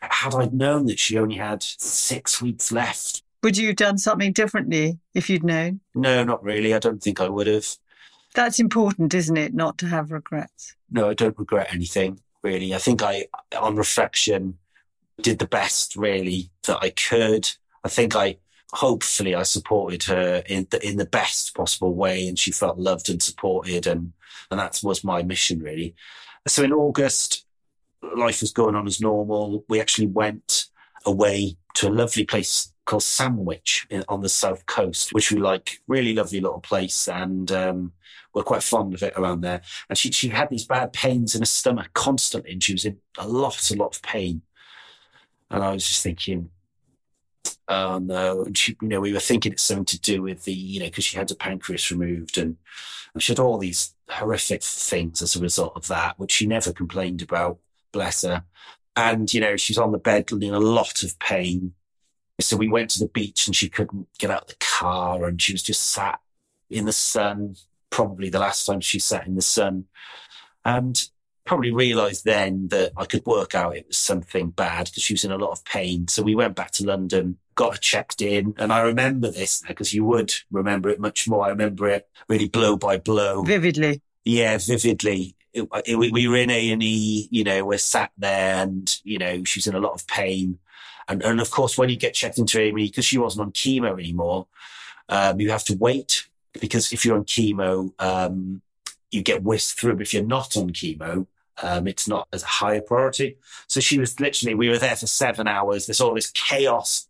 had 0.00 0.34
I 0.34 0.46
known 0.46 0.86
that 0.86 0.98
she 0.98 1.18
only 1.18 1.36
had 1.36 1.62
six 1.62 2.40
weeks 2.40 2.72
left, 2.72 3.22
would 3.42 3.56
you 3.56 3.68
have 3.68 3.76
done 3.76 3.98
something 3.98 4.32
differently 4.32 4.98
if 5.14 5.30
you'd 5.30 5.44
known? 5.44 5.80
No, 5.94 6.24
not 6.24 6.42
really. 6.42 6.74
I 6.74 6.80
don't 6.80 7.02
think 7.02 7.20
I 7.20 7.28
would 7.28 7.46
have. 7.46 7.68
That's 8.34 8.58
important, 8.58 9.14
isn't 9.14 9.36
it? 9.36 9.54
Not 9.54 9.78
to 9.78 9.86
have 9.86 10.10
regrets. 10.10 10.74
No, 10.90 11.08
I 11.08 11.14
don't 11.14 11.38
regret 11.38 11.72
anything, 11.72 12.20
really. 12.42 12.74
I 12.74 12.78
think 12.78 13.02
I, 13.02 13.26
on 13.58 13.76
reflection, 13.76 14.58
did 15.22 15.38
the 15.38 15.46
best, 15.46 15.96
really, 15.96 16.50
that 16.66 16.78
I 16.82 16.90
could. 16.90 17.50
I 17.84 17.88
think 17.88 18.16
I, 18.16 18.38
hopefully, 18.72 19.34
I 19.34 19.42
supported 19.42 20.04
her 20.04 20.42
in 20.46 20.66
the, 20.70 20.86
in 20.86 20.96
the 20.96 21.06
best 21.06 21.54
possible 21.54 21.94
way 21.94 22.28
and 22.28 22.38
she 22.38 22.50
felt 22.50 22.78
loved 22.78 23.08
and 23.08 23.22
supported. 23.22 23.86
And, 23.86 24.12
and 24.50 24.60
that 24.60 24.80
was 24.82 25.04
my 25.04 25.22
mission, 25.22 25.60
really. 25.60 25.94
So 26.46 26.62
in 26.62 26.72
August, 26.72 27.46
life 28.16 28.40
was 28.40 28.52
going 28.52 28.74
on 28.74 28.86
as 28.86 29.00
normal. 29.00 29.64
We 29.68 29.80
actually 29.80 30.06
went 30.06 30.66
away 31.06 31.56
to 31.74 31.88
a 31.88 31.90
lovely 31.90 32.24
place 32.24 32.72
called 32.84 33.02
Sandwich 33.02 33.86
in, 33.90 34.02
on 34.08 34.22
the 34.22 34.28
south 34.28 34.66
coast, 34.66 35.12
which 35.12 35.30
we 35.30 35.38
like. 35.38 35.80
Really 35.88 36.14
lovely 36.14 36.40
little 36.40 36.60
place, 36.60 37.08
and 37.08 37.50
um, 37.52 37.92
we're 38.32 38.42
quite 38.42 38.62
fond 38.62 38.94
of 38.94 39.02
it 39.02 39.14
around 39.16 39.42
there. 39.42 39.60
And 39.88 39.98
she 39.98 40.10
she 40.10 40.28
had 40.28 40.48
these 40.48 40.64
bad 40.64 40.92
pains 40.92 41.34
in 41.34 41.42
her 41.42 41.46
stomach 41.46 41.90
constantly, 41.92 42.52
and 42.52 42.62
she 42.62 42.72
was 42.72 42.84
in 42.84 42.98
a 43.18 43.28
lot, 43.28 43.70
a 43.70 43.76
lot 43.76 43.94
of 43.94 44.02
pain. 44.02 44.42
And 45.50 45.62
I 45.62 45.72
was 45.72 45.86
just 45.86 46.02
thinking, 46.02 46.50
no. 47.68 48.44
And 48.44 48.56
she, 48.56 48.76
you 48.80 48.88
know, 48.88 49.00
we 49.00 49.12
were 49.12 49.20
thinking 49.20 49.52
it's 49.52 49.62
something 49.62 49.84
to 49.86 50.00
do 50.00 50.22
with 50.22 50.44
the, 50.44 50.52
you 50.52 50.80
know, 50.80 50.86
because 50.86 51.04
she 51.04 51.16
had 51.16 51.28
the 51.28 51.34
pancreas 51.34 51.90
removed 51.90 52.38
and, 52.38 52.56
and 53.12 53.22
she 53.22 53.32
had 53.32 53.38
all 53.38 53.58
these 53.58 53.94
horrific 54.08 54.62
things 54.62 55.22
as 55.22 55.36
a 55.36 55.40
result 55.40 55.72
of 55.76 55.88
that, 55.88 56.18
which 56.18 56.32
she 56.32 56.46
never 56.46 56.72
complained 56.72 57.22
about, 57.22 57.58
bless 57.92 58.22
her. 58.22 58.44
And, 58.96 59.32
you 59.32 59.40
know, 59.40 59.56
she's 59.56 59.78
on 59.78 59.92
the 59.92 59.98
bed 59.98 60.30
in 60.32 60.54
a 60.54 60.60
lot 60.60 61.02
of 61.02 61.18
pain. 61.18 61.74
So 62.40 62.56
we 62.56 62.68
went 62.68 62.90
to 62.90 63.00
the 63.00 63.08
beach 63.08 63.46
and 63.46 63.54
she 63.54 63.68
couldn't 63.68 64.08
get 64.18 64.30
out 64.30 64.42
of 64.42 64.48
the 64.48 64.56
car 64.60 65.26
and 65.26 65.40
she 65.40 65.52
was 65.52 65.62
just 65.62 65.86
sat 65.86 66.20
in 66.70 66.84
the 66.84 66.92
sun, 66.92 67.56
probably 67.90 68.30
the 68.30 68.38
last 68.38 68.64
time 68.66 68.80
she 68.80 68.98
sat 68.98 69.26
in 69.26 69.34
the 69.34 69.42
sun. 69.42 69.84
And 70.64 71.08
probably 71.48 71.72
realized 71.72 72.26
then 72.26 72.68
that 72.68 72.92
I 72.96 73.06
could 73.06 73.24
work 73.24 73.54
out 73.54 73.74
it 73.74 73.86
was 73.88 73.96
something 73.96 74.50
bad 74.50 74.84
because 74.84 75.02
she 75.02 75.14
was 75.14 75.24
in 75.24 75.32
a 75.32 75.38
lot 75.38 75.50
of 75.50 75.64
pain. 75.64 76.06
So 76.06 76.22
we 76.22 76.34
went 76.34 76.54
back 76.54 76.72
to 76.72 76.84
London, 76.84 77.38
got 77.58 77.74
her 77.74 77.80
checked 77.80 78.22
in. 78.22 78.54
And 78.56 78.72
I 78.72 78.80
remember 78.82 79.32
this 79.32 79.62
because 79.66 79.92
you 79.92 80.04
would 80.04 80.32
remember 80.50 80.88
it 80.88 81.00
much 81.00 81.28
more. 81.28 81.44
I 81.44 81.48
remember 81.48 81.88
it 81.88 82.08
really 82.28 82.48
blow 82.48 82.76
by 82.76 82.98
blow. 82.98 83.42
Vividly. 83.42 84.00
Yeah, 84.24 84.58
vividly. 84.58 85.34
It, 85.52 85.68
it, 85.84 85.96
we 85.96 86.28
were 86.28 86.36
in 86.36 86.50
A&E, 86.50 87.28
you 87.30 87.42
know, 87.42 87.64
we're 87.64 87.78
sat 87.78 88.12
there 88.16 88.62
and, 88.62 88.96
you 89.02 89.18
know, 89.18 89.42
she's 89.42 89.66
in 89.66 89.74
a 89.74 89.80
lot 89.80 89.94
of 89.94 90.06
pain. 90.06 90.60
And, 91.08 91.20
and 91.24 91.40
of 91.40 91.50
course, 91.50 91.76
when 91.76 91.88
you 91.88 91.96
get 91.96 92.14
checked 92.14 92.38
into 92.38 92.60
A&E, 92.60 92.70
because 92.72 93.04
she 93.04 93.18
wasn't 93.18 93.46
on 93.46 93.52
chemo 93.52 93.92
anymore, 93.94 94.46
um, 95.08 95.40
you 95.40 95.50
have 95.50 95.64
to 95.64 95.74
wait 95.74 96.28
because 96.60 96.92
if 96.92 97.04
you're 97.04 97.16
on 97.16 97.24
chemo, 97.24 97.92
um, 97.98 98.62
you 99.10 99.22
get 99.22 99.42
whisked 99.42 99.80
through. 99.80 99.94
But 99.94 100.02
If 100.02 100.14
you're 100.14 100.22
not 100.22 100.56
on 100.56 100.70
chemo, 100.70 101.26
um, 101.60 101.88
it's 101.88 102.06
not 102.06 102.28
as 102.32 102.42
high 102.42 102.74
a 102.74 102.82
priority. 102.82 103.38
So 103.66 103.80
she 103.80 103.98
was 103.98 104.20
literally, 104.20 104.54
we 104.54 104.68
were 104.68 104.78
there 104.78 104.94
for 104.94 105.08
seven 105.08 105.48
hours. 105.48 105.86
There's 105.86 106.00
all 106.00 106.14
this 106.14 106.30
chaos, 106.30 107.07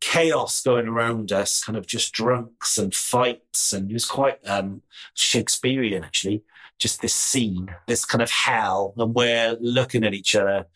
chaos 0.00 0.62
going 0.62 0.88
around 0.88 1.32
us, 1.32 1.64
kind 1.64 1.76
of 1.76 1.86
just 1.86 2.12
drunks 2.12 2.78
and 2.78 2.94
fights. 2.94 3.72
And 3.72 3.90
it 3.90 3.94
was 3.94 4.04
quite 4.04 4.38
um, 4.46 4.82
Shakespearean, 5.14 6.04
actually. 6.04 6.42
Just 6.78 7.02
this 7.02 7.14
scene, 7.14 7.74
this 7.86 8.04
kind 8.04 8.22
of 8.22 8.30
hell. 8.30 8.94
And 8.96 9.14
we're 9.14 9.56
looking 9.60 10.04
at 10.04 10.14
each 10.14 10.36
other. 10.36 10.66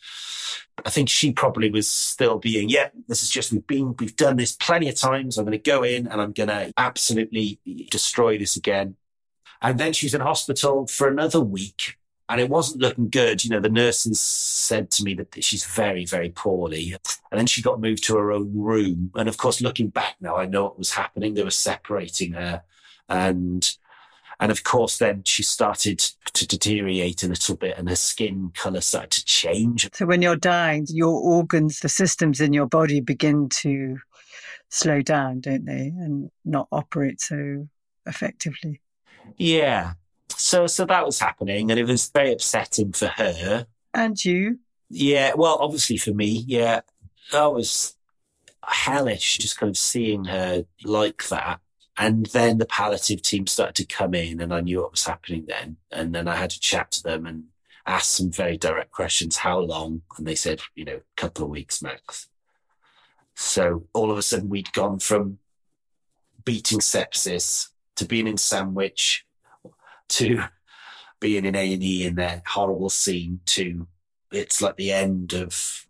I 0.85 0.91
think 0.91 1.09
she 1.09 1.33
probably 1.33 1.71
was 1.71 1.87
still 1.89 2.39
being, 2.39 2.69
yeah, 2.69 2.89
this 3.07 3.23
is 3.23 3.31
just, 3.31 3.53
we've 3.53 3.67
been, 3.67 3.95
we've 3.99 4.17
done 4.17 4.37
this 4.37 4.53
plenty 4.53 4.89
of 4.89 4.97
times. 4.97 5.39
I'm 5.39 5.45
going 5.45 5.53
to 5.53 5.59
go 5.59 5.83
in 5.85 6.09
and 6.09 6.21
I'm 6.21 6.33
going 6.33 6.49
to 6.49 6.73
absolutely 6.77 7.61
destroy 7.91 8.39
this 8.39 8.57
again. 8.57 8.97
And 9.61 9.79
then 9.79 9.93
she's 9.93 10.15
in 10.15 10.21
hospital 10.21 10.89
for 10.89 11.07
another 11.07 11.41
week 11.41 11.99
and 12.29 12.41
it 12.41 12.49
wasn't 12.49 12.81
looking 12.81 13.09
good. 13.09 13.45
You 13.45 13.51
know, 13.51 13.61
the 13.61 13.69
nurses 13.69 14.21
said 14.21 14.91
to 14.93 15.05
me 15.05 15.15
that 15.15 15.43
she's 15.45 15.65
very, 15.65 16.05
very 16.05 16.31
poorly. 16.31 16.95
And 17.31 17.39
then 17.39 17.47
she 17.47 17.63
got 17.63 17.81
moved 17.81 18.05
to 18.05 18.17
her 18.17 18.33
own 18.33 18.53
room. 18.55 19.11
And 19.15 19.29
of 19.29 19.37
course, 19.37 19.61
looking 19.61 19.89
back 19.89 20.17
now, 20.21 20.37
I 20.37 20.47
know 20.47 20.65
what 20.65 20.79
was 20.79 20.93
happening. 20.93 21.35
They 21.35 21.45
were 21.45 21.51
separating 21.51 22.33
her. 22.33 22.63
And, 23.09 23.77
and 24.41 24.51
of 24.51 24.65
course, 24.65 24.99
then 24.99 25.25
she 25.25 25.43
started 25.43 25.99
to 25.99 26.47
deteriorate 26.47 27.23
a 27.23 27.29
little 27.29 27.57
bit 27.57 27.77
and 27.77 27.89
her 27.89 27.97
skin 27.97 28.53
color 28.55 28.81
started 28.81 29.11
to 29.13 29.25
change. 29.25 29.91
So 29.93 30.07
when 30.07 30.23
you're 30.23 30.37
dying, 30.37 30.87
your 30.89 31.21
organs, 31.21 31.81
the 31.81 31.89
systems 31.89 32.41
in 32.41 32.53
your 32.53 32.67
body 32.67 33.01
begin 33.01 33.49
to 33.51 33.99
slow 34.71 35.03
down, 35.03 35.41
don't 35.41 35.67
they? 35.67 35.93
And 35.95 36.31
not 36.45 36.69
operate 36.73 37.21
so 37.21 37.69
effectively. 38.07 38.81
Yeah. 39.37 39.93
So, 40.39 40.67
so 40.67 40.85
that 40.87 41.07
was 41.07 41.19
happening 41.19 41.71
and 41.71 41.79
it 41.79 41.87
was 41.87 42.11
very 42.11 42.33
upsetting 42.33 42.93
for 42.93 43.07
her. 43.07 43.67
And 43.95 44.23
you? 44.25 44.59
Yeah. 44.89 45.33
Well, 45.35 45.59
obviously 45.61 45.97
for 45.97 46.13
me, 46.13 46.45
yeah, 46.47 46.81
that 47.31 47.53
was 47.53 47.97
hellish 48.65 49.39
just 49.39 49.59
kind 49.59 49.71
of 49.71 49.77
seeing 49.77 50.25
her 50.27 50.65
like 50.85 51.29
that. 51.29 51.61
And 51.99 52.27
then 52.27 52.59
the 52.59 52.67
palliative 52.67 53.23
team 53.23 53.47
started 53.47 53.75
to 53.77 53.85
come 53.85 54.15
in 54.15 54.41
and 54.41 54.53
I 54.53 54.61
knew 54.61 54.81
what 54.81 54.93
was 54.93 55.05
happening 55.05 55.45
then. 55.47 55.77
And 55.91 56.15
then 56.15 56.27
I 56.27 56.37
had 56.37 56.51
to 56.51 56.61
chat 56.61 56.91
to 56.93 57.03
them 57.03 57.27
and 57.27 57.45
ask 57.87 58.17
some 58.17 58.31
very 58.31 58.57
direct 58.57 58.93
questions. 58.93 59.37
How 59.37 59.59
long? 59.59 60.03
And 60.17 60.27
they 60.27 60.35
said, 60.35 60.61
you 60.75 60.85
know, 60.85 60.97
a 60.97 61.21
couple 61.21 61.45
of 61.45 61.51
weeks 61.51 61.83
max. 61.83 62.29
So 63.35 63.85
all 63.93 64.11
of 64.11 64.19
a 64.19 64.23
sudden 64.23 64.49
we'd 64.49 64.73
gone 64.73 64.99
from 64.99 65.39
beating 66.45 66.79
sepsis 66.79 67.69
to 67.97 68.05
being 68.05 68.27
in 68.27 68.37
Sandwich 68.37 69.27
to 70.13 70.45
being 71.21 71.45
in 71.45 71.55
A 71.55 71.73
and 71.73 71.83
E 71.83 72.05
in 72.05 72.17
that 72.17 72.43
horrible 72.47 72.91
scene 72.91 73.41
to 73.47 73.87
it's 74.33 74.63
like 74.63 74.77
the 74.77 74.93
end 74.93 75.35
of 75.35 75.87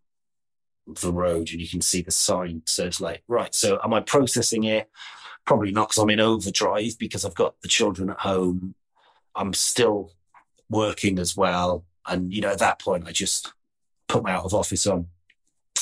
the 0.86 1.12
road 1.12 1.50
and 1.50 1.60
you 1.60 1.68
can 1.68 1.80
see 1.80 2.02
the 2.02 2.10
sign. 2.10 2.62
So 2.66 2.84
it's 2.84 3.00
like, 3.00 3.22
right, 3.28 3.54
so 3.54 3.78
am 3.84 3.94
I 3.94 4.00
processing 4.00 4.64
it? 4.64 4.90
Probably 5.44 5.72
not 5.72 5.88
because 5.88 6.02
I'm 6.02 6.10
in 6.10 6.20
overdrive 6.20 6.98
because 6.98 7.24
I've 7.24 7.34
got 7.34 7.60
the 7.62 7.68
children 7.68 8.10
at 8.10 8.20
home. 8.20 8.74
I'm 9.34 9.54
still 9.54 10.12
working 10.68 11.18
as 11.18 11.36
well. 11.36 11.84
And, 12.06 12.32
you 12.32 12.40
know, 12.40 12.50
at 12.50 12.58
that 12.58 12.80
point, 12.80 13.06
I 13.06 13.12
just 13.12 13.52
put 14.08 14.24
my 14.24 14.32
out 14.32 14.44
of 14.44 14.54
office 14.54 14.86
on 14.86 15.06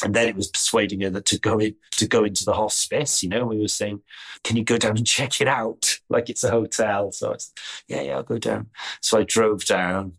and 0.02 0.14
then 0.14 0.28
it 0.28 0.36
was 0.36 0.48
persuading 0.48 1.00
her 1.02 1.10
that 1.10 1.26
to 1.26 1.38
go 1.38 1.58
in 1.58 1.74
to 1.92 2.06
go 2.06 2.24
into 2.24 2.44
the 2.44 2.52
hospice. 2.52 3.22
You 3.22 3.28
know, 3.28 3.46
we 3.46 3.58
were 3.58 3.68
saying, 3.68 4.00
"Can 4.44 4.56
you 4.56 4.64
go 4.64 4.78
down 4.78 4.96
and 4.96 5.06
check 5.06 5.40
it 5.40 5.48
out 5.48 5.98
like 6.08 6.30
it's 6.30 6.44
a 6.44 6.50
hotel?" 6.50 7.12
So 7.12 7.28
I 7.28 7.32
was, 7.32 7.52
yeah, 7.88 8.02
yeah, 8.02 8.16
I'll 8.16 8.22
go 8.22 8.38
down. 8.38 8.70
So 9.00 9.18
I 9.18 9.24
drove 9.24 9.64
down, 9.64 10.14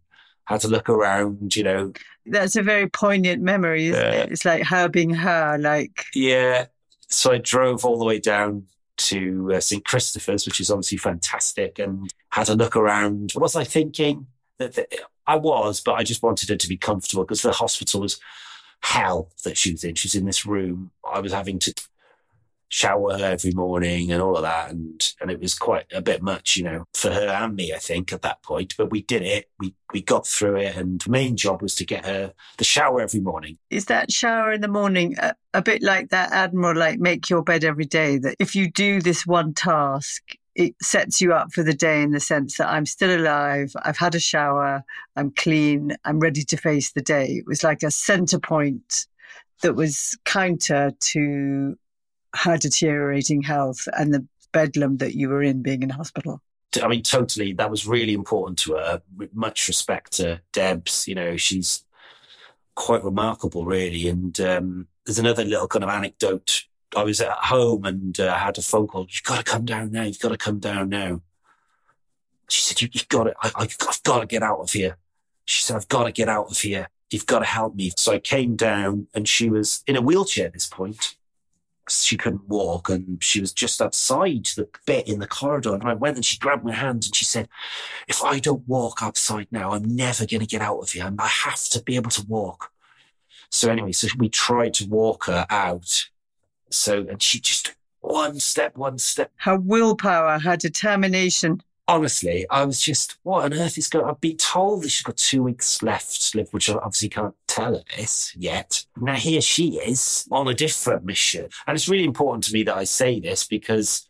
had 0.46 0.62
to 0.62 0.68
look 0.68 0.90
around. 0.90 1.56
You 1.56 1.64
know, 1.64 1.94
that's 2.26 2.56
a 2.56 2.64
very 2.64 2.90
poignant 2.90 3.42
memory. 3.42 3.88
Isn't 3.88 4.06
uh, 4.06 4.24
it? 4.24 4.32
It's 4.32 4.46
like 4.46 4.64
her 4.64 4.88
being 4.88 5.14
her. 5.14 5.58
Like 5.58 6.06
yeah. 6.14 6.68
So 7.08 7.32
I 7.32 7.40
drove 7.40 7.84
all 7.84 8.00
the 8.00 8.06
way 8.06 8.20
down 8.20 8.68
to 8.98 9.54
uh, 9.54 9.60
St 9.60 9.84
Christopher's, 9.84 10.46
which 10.46 10.60
is 10.60 10.70
obviously 10.70 10.98
fantastic, 10.98 11.80
and 11.80 12.12
had 12.30 12.50
a 12.50 12.56
look 12.56 12.76
around. 12.76 13.34
Was 13.36 13.56
I 13.56 13.64
thinking 13.64 14.28
that, 14.60 14.74
that 14.76 14.94
I 15.28 15.36
was, 15.36 15.82
but 15.82 15.94
I 15.94 16.04
just 16.04 16.24
wanted 16.24 16.50
her 16.50 16.56
to 16.56 16.68
be 16.68 16.78
comfortable 16.78 17.24
because 17.24 17.42
the 17.42 17.52
hospital 17.52 18.02
was 18.02 18.20
hell 18.82 19.30
that 19.44 19.58
she 19.58 19.72
was 19.72 19.84
in. 19.84 19.96
She's 19.96 20.16
in 20.16 20.26
this 20.26 20.46
room. 20.46 20.92
I 21.10 21.20
was 21.20 21.32
having 21.32 21.60
to 21.60 21.74
shower 22.72 23.18
her 23.18 23.26
every 23.26 23.52
morning 23.52 24.12
and 24.12 24.22
all 24.22 24.38
of 24.38 24.44
that. 24.44 24.72
And, 24.72 25.14
and 25.20 25.30
it 25.30 25.40
was 25.40 25.54
quite 25.54 25.86
a 25.92 26.02
bit 26.02 26.22
much, 26.22 26.56
you 26.56 26.64
know, 26.64 26.86
for 26.94 27.12
her 27.12 27.28
and 27.28 27.56
me, 27.56 27.74
I 27.74 27.78
think, 27.78 28.14
at 28.14 28.22
that 28.22 28.42
point. 28.44 28.76
But 28.78 28.90
we 28.90 29.02
did 29.02 29.22
it. 29.22 29.50
We, 29.60 29.76
we 29.94 30.02
got 30.02 30.26
through 30.26 30.56
it. 30.56 30.78
And 30.78 31.06
main 31.08 31.36
job 31.36 31.62
was 31.62 31.76
to 31.76 31.86
get 31.86 32.06
her 32.06 32.34
the 32.58 32.64
shower 32.64 33.02
every 33.02 33.20
morning. 33.20 33.58
Is 33.70 33.86
that 33.86 34.12
shower 34.12 34.54
in 34.54 34.62
the 34.62 34.70
morning 34.70 35.16
a, 35.20 35.36
a 35.54 35.62
bit 35.62 35.84
like 35.84 36.10
that 36.10 36.32
Admiral, 36.32 36.78
like 36.78 37.00
make 37.00 37.30
your 37.30 37.44
bed 37.44 37.66
every 37.66 37.86
day? 37.86 38.18
That 38.18 38.38
if 38.40 38.56
you 38.56 38.72
do 38.72 39.02
this 39.02 39.28
one 39.28 39.54
task, 39.54 40.36
it 40.62 40.75
sets 40.82 41.22
you 41.22 41.34
up 41.34 41.51
for 41.51 41.63
the 41.63 41.74
day 41.74 42.03
in 42.03 42.12
the 42.12 42.20
sense 42.20 42.58
that 42.58 42.70
I'm 42.70 42.86
still 42.86 43.20
alive, 43.20 43.74
I've 43.84 43.98
had 43.98 44.13
a 44.13 44.20
shower, 44.20 44.84
I'm 45.15 45.32
clean, 45.32 45.96
I'm 46.06 46.20
ready 46.20 46.44
to 46.44 46.58
face 46.58 46.91
the 46.91 47.01
day. 47.01 47.25
It 47.25 47.48
was 47.48 47.63
like 47.63 47.82
a 47.84 47.91
center 47.91 48.39
point 48.39 49.08
that 49.63 49.74
was 49.74 50.18
counter 50.25 50.91
to 51.00 51.77
her 52.36 52.58
deteriorating 52.58 53.41
health 53.41 53.88
and 53.98 54.13
the 54.13 54.25
bedlam 54.51 54.98
that 54.98 55.15
you 55.15 55.30
were 55.30 55.41
in 55.41 55.62
being 55.62 55.84
in 55.84 55.89
hospital. 55.89 56.41
I 56.82 56.88
mean, 56.88 57.03
totally. 57.03 57.53
That 57.53 57.72
was 57.72 57.88
really 57.88 58.13
important 58.13 58.60
to 58.60 58.74
her. 58.75 59.01
Much 59.34 59.68
respect 59.68 60.13
to 60.13 60.41
Debs, 60.53 61.08
you 61.08 61.15
know, 61.15 61.36
she's 61.38 61.84
quite 62.75 63.03
remarkable, 63.03 63.65
really. 63.65 64.08
And 64.08 64.39
um, 64.39 64.88
there's 65.06 65.20
another 65.20 65.44
little 65.44 65.68
kind 65.68 65.84
of 65.84 65.89
anecdote 65.89 66.65
I 66.96 67.04
was 67.04 67.22
at 67.22 67.32
home 67.32 67.86
and 67.86 68.20
uh, 68.20 68.34
I 68.34 68.40
had 68.40 68.58
a 68.58 68.62
phone 68.62 68.88
call. 68.88 69.08
You've 69.10 69.24
got 69.24 69.38
to 69.38 69.44
come 69.44 69.66
down 69.66 69.92
now. 69.92 70.04
You've 70.04 70.20
got 70.20 70.30
to 70.30 70.38
come 70.38 70.60
down 70.60 70.90
now. 70.90 71.22
She 72.50 72.62
said, 72.62 72.82
you, 72.82 72.90
have 72.94 73.08
got 73.08 73.24
to, 73.26 73.34
I, 73.42 73.52
I've 73.56 73.78
got 74.04 74.20
to 74.20 74.26
get 74.26 74.44
out 74.44 74.60
of 74.60 74.72
here. 74.72 74.98
She 75.46 75.64
said, 75.64 75.78
I've 75.78 75.88
got 75.88 76.04
to 76.04 76.12
get 76.12 76.28
out 76.28 76.52
of 76.52 76.58
here. 76.58 76.90
You've 77.10 77.26
got 77.26 77.40
to 77.40 77.46
help 77.46 77.76
me. 77.76 77.92
So 77.96 78.14
I 78.14 78.20
came 78.20 78.56
down 78.56 79.08
and 79.14 79.28
she 79.28 79.50
was 79.50 79.84
in 79.88 79.96
a 79.96 80.02
wheelchair 80.02 80.48
at 80.48 80.54
this 80.54 80.68
point. 80.68 81.16
She 81.90 82.16
couldn't 82.16 82.48
walk 82.48 82.90
and 82.90 83.22
she 83.24 83.42
was 83.42 83.52
just 83.52 83.82
outside 83.82 84.46
the 84.56 84.70
bit 84.86 85.08
in 85.08 85.20
the 85.20 85.28
corridor. 85.28 85.74
And 85.74 85.84
I 85.84 85.94
went 85.94 86.16
and 86.16 86.26
she 86.26 86.38
grabbed 86.38 86.64
my 86.64 86.74
hand 86.74 87.06
and 87.06 87.16
she 87.16 87.26
said, 87.26 87.50
if 88.08 88.24
I 88.24 88.40
don't 88.40 88.68
walk 88.68 89.00
outside 89.02 89.48
now, 89.52 89.72
I'm 89.72 89.96
never 89.96 90.26
going 90.26 90.42
to 90.42 90.46
get 90.46 90.62
out 90.62 90.80
of 90.80 90.92
here. 90.92 91.12
I 91.18 91.28
have 91.28 91.64
to 91.70 91.82
be 91.82 91.96
able 91.96 92.12
to 92.12 92.26
walk. 92.28 92.72
So 93.50 93.70
anyway, 93.70 93.92
so 93.92 94.08
we 94.18 94.30
tried 94.30 94.74
to 94.76 94.88
walk 94.88 95.26
her 95.26 95.46
out 95.50 96.11
so, 96.74 97.06
and 97.10 97.22
she 97.22 97.40
just 97.40 97.75
one 98.01 98.40
step, 98.40 98.78
one 98.78 98.98
step. 98.98 99.32
Her 99.38 99.58
willpower, 99.58 100.40
her 100.40 100.58
determination. 100.58 101.62
Honestly, 101.88 102.46
I 102.50 102.63
was 102.63 102.82
just, 102.82 103.18
what 103.24 103.46
on 103.46 103.54
earth 103.54 103.78
is 103.78 103.90
going 103.90 104.06
I've 104.06 104.22
been 104.22 104.38
told 104.38 104.84
that 104.84 104.90
she's 104.90 105.04
got 105.04 105.18
two 105.18 105.44
weeks 105.44 105.84
left 105.84 106.32
to 106.32 106.38
live, 106.38 106.48
which 106.51 106.70
I 106.70 106.75
obviously 106.75 107.10
can't 107.10 107.36
tell 107.48 107.75
her 107.75 107.84
this 107.96 108.34
yet. 108.38 108.86
Now 108.98 109.16
here 109.16 109.42
she 109.42 109.78
is 109.78 110.28
on 110.32 110.48
a 110.48 110.54
different 110.54 111.04
mission. 111.06 111.50
And 111.68 111.75
it's 111.75 111.90
really 111.90 112.06
important 112.06 112.46
to 112.46 112.54
me 112.54 112.63
that 112.63 112.78
I 112.78 112.86
say 112.86 113.20
this 113.20 113.46
because 113.46 114.08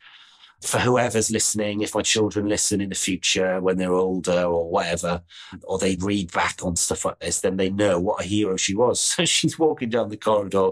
for 0.62 0.78
whoever's 0.78 1.32
listening, 1.32 1.82
if 1.82 1.96
my 1.96 2.04
children 2.04 2.48
listen 2.48 2.82
in 2.82 2.90
the 2.90 2.96
future 2.96 3.60
when 3.62 3.78
they're 3.78 3.94
older 3.94 4.44
or 4.44 4.70
whatever, 4.70 5.24
or 5.64 5.80
they 5.80 5.96
read 6.00 6.32
back 6.32 6.60
on 6.64 6.76
stuff 6.76 7.04
like 7.04 7.20
this, 7.20 7.42
then 7.42 7.58
they 7.58 7.72
know 7.72 8.00
what 8.00 8.22
a 8.22 8.28
hero 8.28 8.58
she 8.58 8.76
was. 8.76 9.02
So 9.22 9.26
she's 9.26 9.58
walking 9.58 9.90
down 9.90 10.10
the 10.10 10.18
corridor 10.18 10.72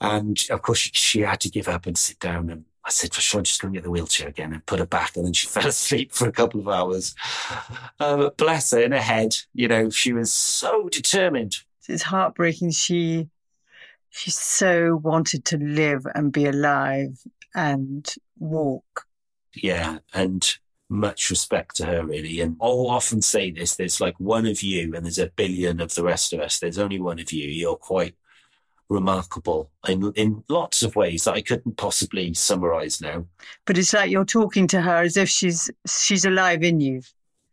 and 0.00 0.42
of 0.50 0.62
course, 0.62 0.78
she, 0.78 0.90
she, 0.92 1.20
had 1.20 1.40
to 1.40 1.50
give 1.50 1.68
up 1.68 1.86
and 1.86 1.96
sit 1.96 2.18
down. 2.18 2.50
And 2.50 2.64
I 2.84 2.90
said, 2.90 3.12
for 3.12 3.20
sure, 3.20 3.40
I'm 3.40 3.44
just 3.44 3.60
going 3.60 3.72
to 3.72 3.76
get 3.76 3.84
the 3.84 3.90
wheelchair 3.90 4.28
again 4.28 4.52
and 4.52 4.64
put 4.64 4.78
her 4.78 4.86
back. 4.86 5.16
And 5.16 5.26
then 5.26 5.32
she 5.32 5.46
fell 5.48 5.66
asleep 5.66 6.12
for 6.12 6.28
a 6.28 6.32
couple 6.32 6.60
of 6.60 6.68
hours. 6.68 7.14
Uh, 7.98 8.16
but 8.16 8.36
bless 8.36 8.70
her 8.70 8.80
in 8.80 8.92
her 8.92 8.98
head, 8.98 9.36
you 9.54 9.68
know, 9.68 9.90
she 9.90 10.12
was 10.12 10.32
so 10.32 10.88
determined. 10.88 11.58
It's 11.88 12.02
heartbreaking. 12.02 12.70
She, 12.70 13.28
she 14.10 14.30
so 14.30 14.96
wanted 14.96 15.44
to 15.46 15.58
live 15.58 16.06
and 16.14 16.32
be 16.32 16.46
alive 16.46 17.20
and 17.54 18.14
walk. 18.38 19.06
Yeah. 19.54 19.98
And 20.14 20.56
much 20.88 21.30
respect 21.30 21.76
to 21.76 21.86
her, 21.86 22.04
really. 22.04 22.40
And 22.40 22.56
I'll 22.60 22.88
often 22.88 23.22
say 23.22 23.50
this 23.50 23.76
there's 23.76 24.00
like 24.00 24.18
one 24.18 24.46
of 24.46 24.62
you, 24.62 24.94
and 24.94 25.04
there's 25.04 25.18
a 25.18 25.30
billion 25.30 25.80
of 25.80 25.94
the 25.94 26.02
rest 26.02 26.32
of 26.32 26.40
us. 26.40 26.58
There's 26.58 26.78
only 26.78 27.00
one 27.00 27.20
of 27.20 27.32
you. 27.32 27.48
You're 27.48 27.76
quite 27.76 28.14
remarkable 28.90 29.70
in, 29.88 30.12
in 30.16 30.44
lots 30.48 30.82
of 30.82 30.96
ways 30.96 31.24
that 31.24 31.34
I 31.34 31.40
couldn't 31.40 31.78
possibly 31.78 32.34
summarize 32.34 33.00
now. 33.00 33.24
But 33.64 33.78
it's 33.78 33.94
like 33.94 34.10
you're 34.10 34.24
talking 34.24 34.66
to 34.68 34.82
her 34.82 35.02
as 35.02 35.16
if 35.16 35.28
she's 35.30 35.70
she's 35.88 36.26
alive 36.26 36.62
in 36.62 36.80
you. 36.80 37.02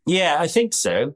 Yeah, 0.05 0.37
I 0.39 0.47
think 0.47 0.73
so. 0.73 1.15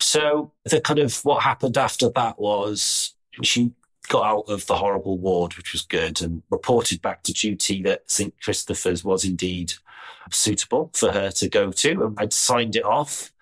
So 0.00 0.52
the 0.64 0.80
kind 0.80 0.98
of 0.98 1.16
what 1.24 1.42
happened 1.42 1.78
after 1.78 2.10
that 2.10 2.40
was 2.40 3.14
she 3.42 3.72
got 4.08 4.24
out 4.24 4.44
of 4.48 4.66
the 4.66 4.76
horrible 4.76 5.18
ward, 5.18 5.56
which 5.56 5.72
was 5.72 5.82
good, 5.82 6.22
and 6.22 6.42
reported 6.50 7.02
back 7.02 7.22
to 7.24 7.32
duty 7.32 7.82
that 7.82 8.10
St. 8.10 8.34
Christopher's 8.40 9.04
was 9.04 9.24
indeed 9.24 9.74
suitable 10.30 10.90
for 10.94 11.12
her 11.12 11.30
to 11.30 11.48
go 11.48 11.70
to. 11.70 12.04
And 12.04 12.18
I'd 12.18 12.32
signed 12.32 12.76
it 12.76 12.84
off. 12.84 13.32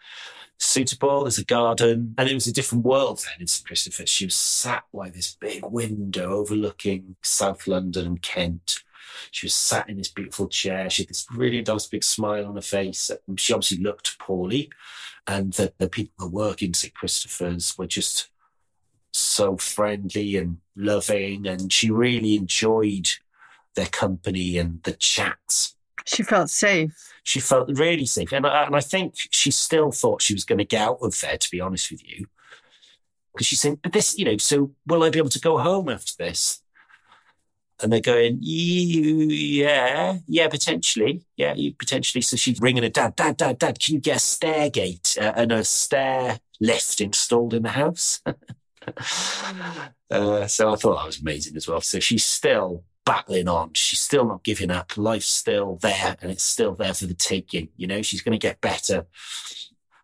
Suitable 0.58 1.26
as 1.26 1.38
a 1.38 1.44
garden. 1.44 2.14
And 2.16 2.28
it 2.28 2.34
was 2.34 2.46
a 2.46 2.52
different 2.52 2.84
world 2.84 3.24
then 3.24 3.40
in 3.40 3.46
St. 3.46 3.66
Christopher's. 3.66 4.08
She 4.08 4.24
was 4.26 4.34
sat 4.34 4.84
by 4.92 5.10
this 5.10 5.36
big 5.38 5.64
window 5.64 6.30
overlooking 6.32 7.16
South 7.22 7.66
London 7.66 8.06
and 8.06 8.22
Kent. 8.22 8.82
She 9.30 9.46
was 9.46 9.54
sat 9.54 9.88
in 9.88 9.96
this 9.96 10.08
beautiful 10.08 10.48
chair. 10.48 10.88
She 10.90 11.02
had 11.02 11.08
this 11.08 11.26
really 11.34 11.62
nice 11.62 11.86
big 11.86 12.04
smile 12.04 12.46
on 12.46 12.54
her 12.54 12.62
face. 12.62 13.10
She 13.36 13.52
obviously 13.52 13.82
looked 13.82 14.18
poorly. 14.18 14.70
And 15.26 15.52
the, 15.54 15.72
the 15.78 15.88
people 15.88 16.26
that 16.26 16.34
work 16.34 16.62
in 16.62 16.74
St. 16.74 16.94
Christopher's 16.94 17.76
were 17.78 17.86
just 17.86 18.28
so 19.12 19.56
friendly 19.56 20.36
and 20.36 20.58
loving. 20.76 21.46
And 21.46 21.72
she 21.72 21.90
really 21.90 22.36
enjoyed 22.36 23.10
their 23.74 23.86
company 23.86 24.58
and 24.58 24.82
the 24.82 24.92
chats. 24.92 25.73
She 26.04 26.22
felt 26.22 26.50
safe. 26.50 27.12
She 27.22 27.40
felt 27.40 27.70
really 27.72 28.06
safe. 28.06 28.32
And 28.32 28.46
I, 28.46 28.64
and 28.64 28.76
I 28.76 28.80
think 28.80 29.14
she 29.30 29.50
still 29.50 29.90
thought 29.90 30.22
she 30.22 30.34
was 30.34 30.44
going 30.44 30.58
to 30.58 30.64
get 30.64 30.82
out 30.82 30.98
of 31.00 31.18
there, 31.20 31.38
to 31.38 31.50
be 31.50 31.60
honest 31.60 31.90
with 31.90 32.06
you. 32.06 32.26
Because 33.32 33.46
she 33.46 33.56
said, 33.56 33.80
but 33.82 33.92
this, 33.92 34.16
you 34.18 34.24
know, 34.24 34.36
so 34.36 34.72
will 34.86 35.02
I 35.02 35.10
be 35.10 35.18
able 35.18 35.30
to 35.30 35.40
go 35.40 35.58
home 35.58 35.88
after 35.88 36.12
this? 36.18 36.60
And 37.82 37.92
they're 37.92 38.00
going, 38.00 38.38
yeah, 38.40 40.18
yeah, 40.28 40.48
potentially. 40.48 41.24
Yeah, 41.36 41.54
you 41.54 41.74
potentially. 41.74 42.22
So 42.22 42.36
she's 42.36 42.60
ringing 42.60 42.84
her 42.84 42.88
dad, 42.88 43.16
dad, 43.16 43.36
dad, 43.36 43.58
dad, 43.58 43.80
can 43.80 43.94
you 43.94 44.00
get 44.00 44.18
a 44.18 44.20
stair 44.20 44.70
gate 44.70 45.16
uh, 45.20 45.32
and 45.34 45.50
a 45.50 45.64
stair 45.64 46.38
lift 46.60 47.00
installed 47.00 47.52
in 47.52 47.64
the 47.64 47.70
house? 47.70 48.20
uh, 50.10 50.46
so 50.46 50.72
I 50.72 50.76
thought 50.76 50.96
that 50.96 51.06
was 51.06 51.20
amazing 51.20 51.56
as 51.56 51.66
well. 51.66 51.80
So 51.80 51.98
she's 51.98 52.24
still 52.24 52.84
battling 53.04 53.48
on. 53.48 53.72
She's 53.74 54.00
still 54.00 54.24
not 54.24 54.42
giving 54.42 54.70
up. 54.70 54.96
Life's 54.96 55.26
still 55.26 55.76
there 55.76 56.16
and 56.20 56.30
it's 56.30 56.42
still 56.42 56.74
there 56.74 56.94
for 56.94 57.06
the 57.06 57.14
taking. 57.14 57.68
You 57.76 57.86
know, 57.86 58.02
she's 58.02 58.22
going 58.22 58.38
to 58.38 58.46
get 58.46 58.60
better. 58.60 59.06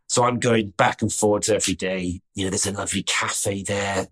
So 0.07 0.25
I'm 0.25 0.38
going 0.38 0.71
back 0.71 1.02
and 1.02 1.12
forwards 1.12 1.49
every 1.49 1.75
day. 1.75 2.21
You 2.35 2.45
know, 2.45 2.50
there's 2.50 2.66
a 2.66 2.73
lovely 2.73 3.02
cafe 3.02 3.62
there. 3.62 4.09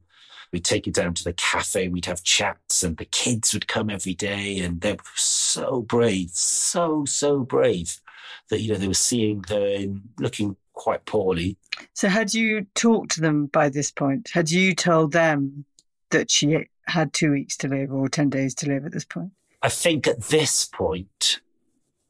We'd 0.52 0.64
take 0.64 0.86
her 0.86 0.92
down 0.92 1.14
to 1.14 1.24
the 1.24 1.32
cafe. 1.32 1.88
We'd 1.88 2.06
have 2.06 2.22
chats 2.22 2.82
and 2.82 2.96
the 2.96 3.04
kids 3.04 3.52
would 3.52 3.68
come 3.68 3.90
every 3.90 4.14
day 4.14 4.60
and 4.60 4.80
they 4.80 4.92
were 4.92 4.98
so 5.16 5.82
brave, 5.82 6.30
so, 6.30 7.04
so 7.04 7.40
brave 7.40 8.00
that, 8.48 8.60
you 8.60 8.72
know, 8.72 8.78
they 8.78 8.88
were 8.88 8.94
seeing 8.94 9.44
her 9.48 9.66
in 9.66 10.02
looking 10.18 10.56
quite 10.72 11.04
poorly. 11.04 11.56
So 11.92 12.08
had 12.08 12.32
you 12.32 12.66
talked 12.74 13.10
to 13.12 13.20
them 13.20 13.46
by 13.46 13.68
this 13.68 13.90
point? 13.90 14.30
Had 14.32 14.50
you 14.50 14.74
told 14.74 15.12
them 15.12 15.64
that 16.10 16.30
she 16.30 16.66
had 16.88 17.12
two 17.12 17.30
weeks 17.30 17.56
to 17.58 17.68
live 17.68 17.92
or 17.92 18.08
10 18.08 18.30
days 18.30 18.54
to 18.56 18.68
live 18.68 18.84
at 18.84 18.92
this 18.92 19.04
point? 19.04 19.32
I 19.62 19.68
think 19.68 20.06
at 20.06 20.22
this 20.22 20.64
point, 20.64 21.40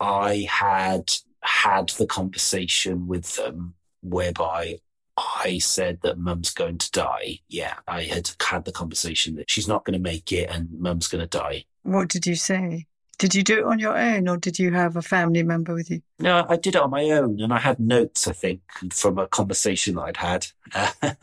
I 0.01 0.47
had 0.49 1.13
had 1.43 1.91
the 1.91 2.07
conversation 2.07 3.07
with 3.07 3.37
them 3.37 3.75
whereby 4.03 4.81
I 5.17 5.59
said 5.59 6.01
that 6.03 6.19
mum's 6.19 6.53
going 6.53 6.79
to 6.79 6.91
die. 6.93 7.41
Yeah, 7.49 7.75
I 7.89 8.03
had 8.03 8.31
had 8.41 8.65
the 8.65 8.73
conversation 8.73 9.35
that 9.37 9.51
she's 9.51 9.67
not 9.67 9.85
going 9.85 9.95
to 9.95 10.03
make 10.03 10.31
it 10.31 10.49
and 10.51 10.69
mum's 10.79 11.09
going 11.09 11.27
to 11.27 11.39
die. 11.39 11.65
What 11.83 12.09
did 12.09 12.27
you 12.27 12.37
say? 12.37 12.87
Did 13.19 13.35
you 13.35 13.43
do 13.43 13.59
it 13.59 13.65
on 13.65 13.81
your 13.81 13.99
own 13.99 14.29
or 14.29 14.37
did 14.37 14.61
you 14.61 14.73
have 14.73 14.95
a 14.95 15.03
family 15.03 15.43
member 15.43 15.75
with 15.75 15.91
you? 15.91 16.03
No, 16.21 16.47
I 16.49 16.57
did 16.57 16.77
it 16.77 16.83
on 16.83 16.91
my 16.91 17.11
own 17.11 17.41
and 17.41 17.53
I 17.53 17.59
had 17.59 17.81
notes, 17.81 18.29
I 18.29 18.33
think, 18.33 18.61
from 18.93 19.19
a 19.19 19.27
conversation 19.27 19.97
that 19.97 20.03
I'd 20.03 20.17
had. 20.19 20.47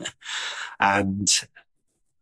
and 0.80 1.46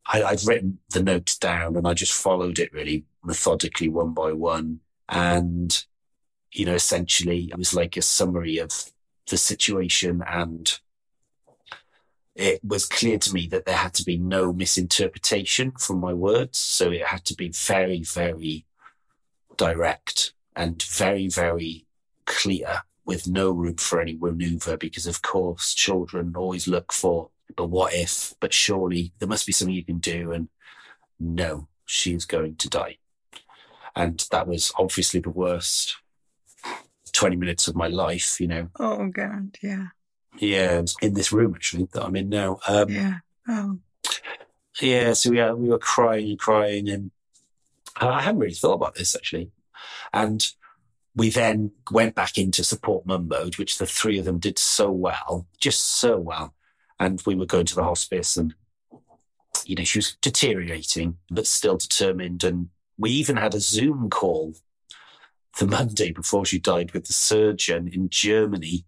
I, 0.06 0.22
I'd 0.22 0.44
written 0.46 0.78
the 0.90 1.02
notes 1.02 1.38
down 1.38 1.76
and 1.76 1.86
I 1.86 1.94
just 1.94 2.12
followed 2.12 2.58
it 2.58 2.72
really 2.72 3.04
methodically 3.24 3.88
one 3.88 4.12
by 4.12 4.32
one. 4.32 4.80
And, 5.08 5.84
you 6.52 6.66
know, 6.66 6.74
essentially 6.74 7.48
it 7.50 7.58
was 7.58 7.74
like 7.74 7.96
a 7.96 8.02
summary 8.02 8.58
of 8.58 8.92
the 9.28 9.36
situation 9.36 10.22
and 10.26 10.78
it 12.34 12.60
was 12.64 12.86
clear 12.86 13.18
to 13.18 13.32
me 13.32 13.46
that 13.48 13.64
there 13.64 13.76
had 13.76 13.94
to 13.94 14.04
be 14.04 14.18
no 14.18 14.52
misinterpretation 14.52 15.72
from 15.78 16.00
my 16.00 16.12
words. 16.12 16.58
So 16.58 16.90
it 16.90 17.06
had 17.06 17.24
to 17.26 17.34
be 17.34 17.50
very, 17.50 18.02
very 18.02 18.66
direct 19.56 20.32
and 20.56 20.82
very, 20.82 21.28
very 21.28 21.86
clear 22.26 22.82
with 23.04 23.28
no 23.28 23.50
room 23.50 23.76
for 23.76 24.00
any 24.00 24.16
maneuver 24.16 24.76
because 24.76 25.06
of 25.06 25.22
course 25.22 25.74
children 25.74 26.34
always 26.36 26.66
look 26.66 26.92
for 26.92 27.30
but 27.56 27.66
what 27.66 27.94
if? 27.94 28.34
But 28.40 28.52
surely 28.52 29.12
there 29.18 29.28
must 29.28 29.46
be 29.46 29.52
something 29.52 29.74
you 29.74 29.84
can 29.84 29.98
do. 29.98 30.32
And 30.32 30.48
no, 31.20 31.68
she's 31.84 32.24
going 32.24 32.56
to 32.56 32.68
die. 32.68 32.98
And 33.96 34.24
that 34.30 34.46
was 34.46 34.72
obviously 34.78 35.20
the 35.20 35.30
worst 35.30 35.96
20 37.12 37.36
minutes 37.36 37.68
of 37.68 37.76
my 37.76 37.86
life, 37.86 38.40
you 38.40 38.48
know. 38.48 38.68
Oh, 38.78 39.06
God, 39.08 39.56
yeah. 39.62 39.88
Yeah, 40.38 40.82
in 41.00 41.14
this 41.14 41.32
room 41.32 41.54
actually 41.54 41.88
that 41.92 42.04
I'm 42.04 42.16
in 42.16 42.28
now. 42.28 42.58
Um, 42.66 42.88
yeah. 42.88 43.18
Oh. 43.48 43.78
Yeah, 44.80 45.12
so 45.12 45.30
we, 45.30 45.40
uh, 45.40 45.54
we 45.54 45.68
were 45.68 45.78
crying 45.78 46.30
and 46.30 46.38
crying, 46.38 46.88
and 46.88 47.12
I 47.96 48.20
hadn't 48.20 48.40
really 48.40 48.54
thought 48.54 48.74
about 48.74 48.96
this 48.96 49.14
actually. 49.14 49.52
And 50.12 50.44
we 51.14 51.30
then 51.30 51.70
went 51.92 52.16
back 52.16 52.36
into 52.36 52.64
support 52.64 53.06
mum 53.06 53.28
mode, 53.28 53.58
which 53.58 53.78
the 53.78 53.86
three 53.86 54.18
of 54.18 54.24
them 54.24 54.40
did 54.40 54.58
so 54.58 54.90
well, 54.90 55.46
just 55.60 55.84
so 55.84 56.18
well 56.18 56.52
and 56.98 57.22
we 57.26 57.34
were 57.34 57.46
going 57.46 57.66
to 57.66 57.74
the 57.74 57.84
hospice 57.84 58.36
and 58.36 58.54
you 59.64 59.74
know 59.74 59.84
she 59.84 59.98
was 59.98 60.16
deteriorating 60.20 61.18
but 61.30 61.46
still 61.46 61.76
determined. 61.76 62.44
And 62.44 62.68
we 62.98 63.10
even 63.10 63.36
had 63.36 63.54
a 63.54 63.60
zoom 63.60 64.10
call 64.10 64.54
the 65.58 65.66
monday 65.78 66.12
before 66.12 66.44
she 66.44 66.58
died 66.58 66.92
with 66.92 67.06
the 67.06 67.12
surgeon 67.12 67.88
in 67.88 68.08
germany 68.08 68.84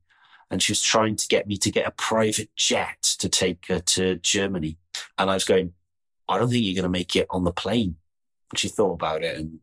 and 0.50 0.62
she 0.62 0.72
was 0.72 0.82
trying 0.82 1.16
to 1.16 1.26
get 1.28 1.46
me 1.46 1.56
to 1.56 1.70
get 1.70 1.86
a 1.86 1.92
private 1.92 2.54
jet 2.56 3.02
to 3.02 3.28
take 3.28 3.66
her 3.66 3.80
to 3.80 4.16
germany. 4.16 4.76
And 5.18 5.30
i 5.30 5.34
was 5.34 5.44
going 5.44 5.72
i 6.28 6.38
don't 6.38 6.48
think 6.48 6.64
you're 6.64 6.74
going 6.74 6.92
to 6.92 6.98
make 6.98 7.16
it 7.16 7.26
on 7.30 7.44
the 7.44 7.52
plane 7.52 7.96
and 8.50 8.58
she 8.58 8.68
thought 8.68 8.94
about 8.94 9.22
it 9.22 9.36
and 9.36 9.60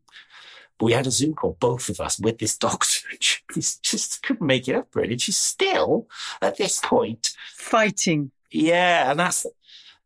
but 0.77 0.86
we 0.86 0.93
had 0.93 1.07
a 1.07 1.12
Zoom 1.12 1.33
call, 1.33 1.57
both 1.59 1.89
of 1.89 1.99
us, 1.99 2.19
with 2.19 2.39
this 2.39 2.57
doctor. 2.57 3.07
She 3.19 3.39
just 3.81 4.23
couldn't 4.23 4.45
make 4.45 4.67
it 4.67 4.75
up, 4.75 4.95
really. 4.95 5.12
And 5.12 5.21
she's 5.21 5.38
still, 5.38 6.07
at 6.41 6.57
this 6.57 6.79
point, 6.79 7.31
fighting. 7.55 8.31
Yeah, 8.51 9.12
and 9.12 9.19
that's 9.19 9.45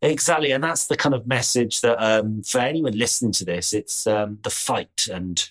exactly, 0.02 0.52
and 0.52 0.64
that's 0.64 0.88
the 0.88 0.98
kind 0.98 1.16
of 1.16 1.28
message 1.28 1.82
that 1.82 1.98
um, 2.04 2.44
for 2.44 2.60
anyone 2.60 2.98
listening 2.98 3.32
to 3.34 3.46
this, 3.46 3.74
it's 3.74 4.06
um, 4.06 4.40
the 4.44 4.50
fight 4.50 5.08
and 5.12 5.50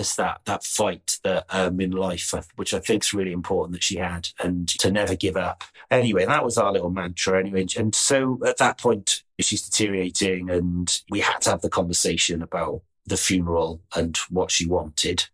there's 0.00 0.16
that 0.16 0.40
that 0.44 0.64
fight 0.64 1.18
that 1.24 1.44
um, 1.50 1.80
in 1.80 1.90
life, 1.90 2.32
which 2.56 2.72
I 2.72 2.78
think 2.78 3.04
is 3.04 3.12
really 3.12 3.32
important 3.32 3.72
that 3.72 3.82
she 3.82 3.96
had, 3.96 4.30
and 4.38 4.68
to 4.68 4.90
never 4.90 5.14
give 5.14 5.36
up. 5.36 5.64
Anyway, 5.90 6.24
that 6.24 6.44
was 6.44 6.56
our 6.56 6.72
little 6.72 6.90
mantra. 6.90 7.38
Anyway, 7.38 7.66
and 7.76 7.94
so 7.94 8.38
at 8.46 8.58
that 8.58 8.78
point, 8.78 9.22
she's 9.40 9.68
deteriorating, 9.68 10.48
and 10.50 11.02
we 11.10 11.20
had 11.20 11.40
to 11.42 11.50
have 11.50 11.60
the 11.60 11.68
conversation 11.68 12.42
about 12.42 12.82
the 13.10 13.16
funeral 13.16 13.82
and 13.94 14.16
what 14.30 14.50
she 14.50 14.66
wanted, 14.66 15.28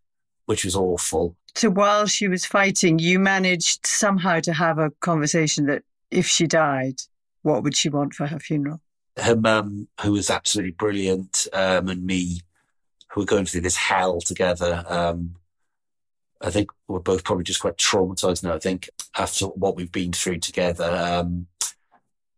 which 0.46 0.64
was 0.64 0.74
awful. 0.74 1.36
So 1.54 1.70
while 1.70 2.06
she 2.06 2.26
was 2.26 2.44
fighting, 2.44 2.98
you 2.98 3.18
managed 3.18 3.86
somehow 3.86 4.40
to 4.40 4.52
have 4.52 4.78
a 4.78 4.90
conversation 5.00 5.66
that 5.66 5.84
if 6.10 6.26
she 6.26 6.46
died, 6.46 7.00
what 7.42 7.62
would 7.62 7.76
she 7.76 7.88
want 7.88 8.14
for 8.14 8.26
her 8.26 8.40
funeral? 8.40 8.80
Her 9.16 9.36
mum, 9.36 9.88
who 10.02 10.12
was 10.12 10.28
absolutely 10.28 10.72
brilliant, 10.72 11.46
um, 11.52 11.88
and 11.88 12.04
me, 12.04 12.40
who 13.10 13.22
were 13.22 13.26
going 13.26 13.46
through 13.46 13.62
this 13.62 13.76
hell 13.76 14.20
together. 14.20 14.84
Um, 14.88 15.36
I 16.42 16.50
think 16.50 16.70
we're 16.86 16.98
both 16.98 17.24
probably 17.24 17.44
just 17.44 17.60
quite 17.60 17.78
traumatized 17.78 18.42
now, 18.42 18.54
I 18.54 18.58
think, 18.58 18.90
after 19.16 19.46
what 19.46 19.76
we've 19.76 19.92
been 19.92 20.12
through 20.12 20.40
together. 20.40 20.84
Um, 20.84 21.46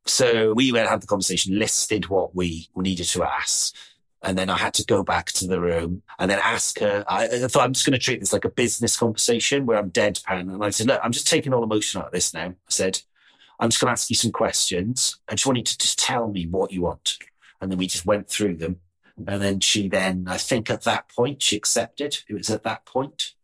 so 0.07 0.55
we 0.55 0.71
went 0.73 0.83
and 0.83 0.91
had 0.91 1.03
the 1.03 1.07
conversation, 1.07 1.59
listed 1.59 2.09
what 2.09 2.35
we 2.35 2.69
needed 2.77 3.07
to 3.07 3.25
ask. 3.25 3.75
And 4.23 4.37
then 4.37 4.51
I 4.51 4.57
had 4.57 4.75
to 4.75 4.85
go 4.85 5.05
back 5.05 5.27
to 5.33 5.47
the 5.47 5.61
room 5.61 6.03
and 6.19 6.31
then 6.31 6.41
ask 6.43 6.81
her. 6.81 7.05
I, 7.07 7.25
I 7.27 7.47
thought 7.47 7.63
I'm 7.63 7.73
just 7.73 7.87
going 7.87 7.99
to 7.99 8.05
treat 8.05 8.19
this 8.19 8.33
like 8.33 8.45
a 8.45 8.51
business 8.51 8.97
conversation 8.97 9.65
where 9.65 9.79
I'm 9.79 9.91
deadpan. 9.91 10.53
And 10.53 10.65
I 10.65 10.71
said, 10.71 10.89
look, 10.89 11.01
I'm 11.03 11.13
just 11.13 11.29
taking 11.29 11.55
all 11.55 11.63
emotion 11.63 12.01
out 12.01 12.09
of 12.09 12.13
this 12.13 12.35
now. 12.35 12.49
I 12.49 12.55
said, 12.69 13.01
I'm 13.61 13.71
just 13.71 13.81
going 13.81 13.89
to 13.89 13.93
ask 13.93 14.11
you 14.11 14.17
some 14.17 14.33
questions. 14.33 15.21
I 15.29 15.35
just 15.35 15.47
want 15.47 15.59
you 15.59 15.65
to 15.65 15.79
just 15.79 15.99
tell 15.99 16.29
me 16.29 16.47
what 16.47 16.73
you 16.73 16.83
want. 16.83 17.19
And 17.61 17.71
then 17.71 17.79
we 17.79 17.87
just 17.87 18.07
went 18.07 18.29
through 18.29 18.57
them. 18.57 18.81
And 19.27 19.43
then 19.43 19.61
she 19.61 19.89
then, 19.89 20.27
I 20.29 20.37
think 20.37 20.69
at 20.71 20.83
that 20.83 21.09
point, 21.09 21.43
she 21.43 21.57
accepted. 21.57 22.19
It 22.29 22.35
was 22.35 22.51
at 22.51 22.65
that 22.65 22.85
point, 22.87 23.35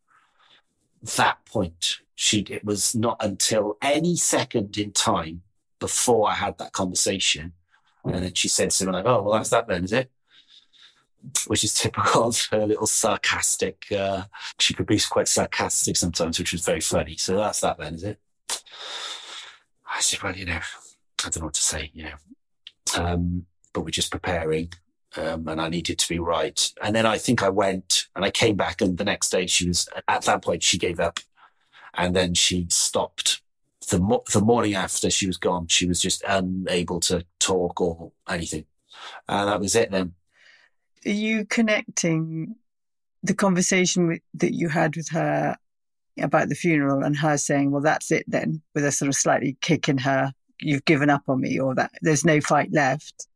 that 1.16 1.44
point 1.44 1.98
she 2.14 2.40
it 2.42 2.64
was 2.64 2.94
not 2.94 3.16
until 3.20 3.76
any 3.82 4.16
second 4.16 4.76
in 4.78 4.92
time 4.92 5.42
before 5.80 6.30
I 6.30 6.34
had 6.34 6.58
that 6.58 6.72
conversation. 6.72 7.52
And 8.04 8.14
then 8.14 8.34
she 8.34 8.48
said 8.48 8.72
something 8.72 8.92
like, 8.92 9.06
Oh, 9.06 9.22
well, 9.22 9.34
that's 9.34 9.50
that 9.50 9.66
then, 9.66 9.84
is 9.84 9.92
it? 9.92 10.10
Which 11.46 11.64
is 11.64 11.74
typical 11.74 12.24
of 12.24 12.48
her 12.50 12.66
little 12.66 12.86
sarcastic. 12.86 13.86
Uh, 13.90 14.24
she 14.58 14.74
could 14.74 14.86
be 14.86 15.00
quite 15.00 15.28
sarcastic 15.28 15.96
sometimes, 15.96 16.38
which 16.38 16.52
was 16.52 16.64
very 16.64 16.80
funny. 16.80 17.16
So 17.16 17.36
that's 17.36 17.60
that 17.60 17.78
then, 17.78 17.94
is 17.94 18.04
it? 18.04 18.20
I 19.86 20.00
said, 20.00 20.22
Well, 20.22 20.36
you 20.36 20.44
know, 20.44 20.60
I 21.24 21.30
don't 21.30 21.38
know 21.38 21.44
what 21.46 21.54
to 21.54 21.62
say, 21.62 21.90
you 21.94 22.04
know. 22.04 23.02
Um, 23.02 23.46
but 23.72 23.82
we're 23.82 23.90
just 23.90 24.10
preparing. 24.10 24.72
Um, 25.16 25.46
and 25.46 25.60
I 25.60 25.68
needed 25.68 25.98
to 26.00 26.08
be 26.08 26.18
right. 26.18 26.72
And 26.82 26.94
then 26.94 27.06
I 27.06 27.18
think 27.18 27.42
I 27.42 27.48
went 27.48 28.06
and 28.16 28.24
I 28.24 28.30
came 28.30 28.56
back 28.56 28.80
and 28.80 28.98
the 28.98 29.04
next 29.04 29.30
day 29.30 29.46
she 29.46 29.68
was, 29.68 29.88
at 30.08 30.22
that 30.22 30.42
point, 30.42 30.62
she 30.62 30.76
gave 30.76 30.98
up 30.98 31.20
and 31.94 32.16
then 32.16 32.34
she 32.34 32.66
stopped. 32.70 33.40
The, 33.90 34.00
mo- 34.00 34.24
the 34.32 34.40
morning 34.40 34.74
after 34.74 35.10
she 35.10 35.26
was 35.26 35.36
gone, 35.36 35.68
she 35.68 35.86
was 35.86 36.00
just 36.00 36.24
unable 36.26 37.00
to 37.00 37.24
talk 37.38 37.80
or 37.80 38.12
anything. 38.28 38.64
And 39.28 39.48
that 39.48 39.60
was 39.60 39.76
it 39.76 39.90
then. 39.90 40.14
Are 41.06 41.10
you 41.10 41.44
connecting 41.44 42.56
the 43.22 43.34
conversation 43.34 44.06
with, 44.06 44.20
that 44.34 44.54
you 44.54 44.68
had 44.68 44.96
with 44.96 45.08
her 45.10 45.56
about 46.20 46.48
the 46.48 46.54
funeral 46.54 47.02
and 47.02 47.16
her 47.16 47.36
saying, 47.36 47.70
well, 47.70 47.82
that's 47.82 48.10
it 48.10 48.24
then, 48.28 48.62
with 48.74 48.84
a 48.84 48.92
sort 48.92 49.08
of 49.08 49.14
slightly 49.14 49.56
kick 49.60 49.88
in 49.88 49.98
her, 49.98 50.32
you've 50.60 50.84
given 50.84 51.10
up 51.10 51.22
on 51.28 51.40
me, 51.40 51.58
or 51.58 51.74
that 51.74 51.90
there's 52.02 52.24
no 52.24 52.40
fight 52.40 52.72
left, 52.72 53.26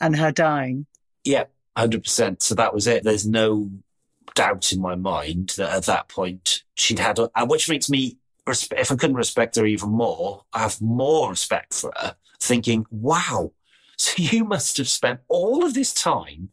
and 0.00 0.16
her 0.16 0.32
dying? 0.32 0.86
Yeah, 1.24 1.44
100%. 1.76 2.42
So 2.42 2.54
that 2.54 2.72
was 2.72 2.86
it. 2.86 3.04
There's 3.04 3.26
no 3.26 3.70
doubt 4.34 4.72
in 4.72 4.80
my 4.80 4.94
mind 4.94 5.54
that 5.56 5.74
at 5.74 5.84
that 5.84 6.08
point 6.08 6.62
she'd 6.74 6.98
had, 6.98 7.18
a, 7.18 7.28
which 7.44 7.68
makes 7.68 7.90
me, 7.90 8.18
if 8.46 8.92
I 8.92 8.96
couldn't 8.96 9.16
respect 9.16 9.56
her 9.56 9.66
even 9.66 9.90
more, 9.90 10.44
I 10.52 10.60
have 10.60 10.80
more 10.80 11.30
respect 11.30 11.74
for 11.74 11.92
her, 11.96 12.16
thinking, 12.40 12.86
wow, 12.90 13.52
so 13.98 14.14
you 14.16 14.44
must 14.44 14.78
have 14.78 14.88
spent 14.88 15.20
all 15.28 15.64
of 15.64 15.74
this 15.74 15.92
time 15.92 16.48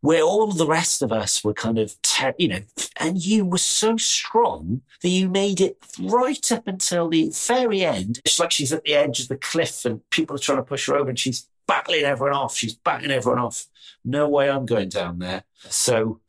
where 0.00 0.22
all 0.22 0.52
the 0.52 0.66
rest 0.66 1.02
of 1.02 1.10
us 1.10 1.42
were 1.42 1.54
kind 1.54 1.78
of, 1.78 2.00
ter- 2.02 2.34
you 2.38 2.48
know, 2.48 2.60
and 2.98 3.24
you 3.24 3.44
were 3.44 3.58
so 3.58 3.96
strong 3.96 4.82
that 5.02 5.08
you 5.08 5.28
made 5.28 5.60
it 5.60 5.78
right 6.00 6.52
up 6.52 6.66
until 6.66 7.08
the 7.08 7.30
very 7.32 7.84
end. 7.84 8.20
It's 8.24 8.38
like 8.38 8.52
she's 8.52 8.72
at 8.72 8.84
the 8.84 8.94
edge 8.94 9.20
of 9.20 9.28
the 9.28 9.36
cliff 9.36 9.84
and 9.84 10.08
people 10.10 10.36
are 10.36 10.40
trying 10.40 10.58
to 10.58 10.62
push 10.62 10.86
her 10.86 10.96
over 10.96 11.08
and 11.08 11.18
she's 11.18 11.48
battling 11.66 12.04
everyone 12.04 12.36
off. 12.36 12.56
She's 12.56 12.74
batting 12.74 13.10
everyone 13.10 13.40
off. 13.40 13.66
No 14.04 14.28
way 14.28 14.48
I'm 14.48 14.66
going 14.66 14.88
down 14.90 15.18
there. 15.18 15.44
So 15.68 16.20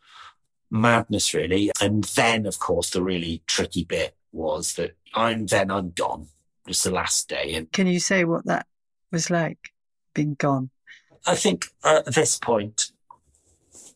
madness, 0.72 1.34
really. 1.34 1.72
And 1.80 2.04
then, 2.04 2.46
of 2.46 2.60
course, 2.60 2.90
the 2.90 3.04
really 3.04 3.44
tricky 3.48 3.84
bit 3.84 4.16
was 4.32 4.74
that 4.76 4.96
I'm 5.14 5.46
then 5.46 5.72
I'm 5.72 5.92
gone. 5.92 6.28
It 6.66 6.70
was 6.70 6.84
the 6.84 6.92
last 6.92 7.30
day. 7.30 7.54
And 7.54 7.72
can 7.72 7.88
you 7.88 8.00
say 8.00 8.24
what 8.24 8.46
that 8.46 8.66
was 9.12 9.30
like, 9.30 9.70
being 10.14 10.34
gone? 10.34 10.70
I 11.26 11.36
think 11.36 11.68
at 11.84 12.06
this 12.14 12.38
point, 12.38 12.92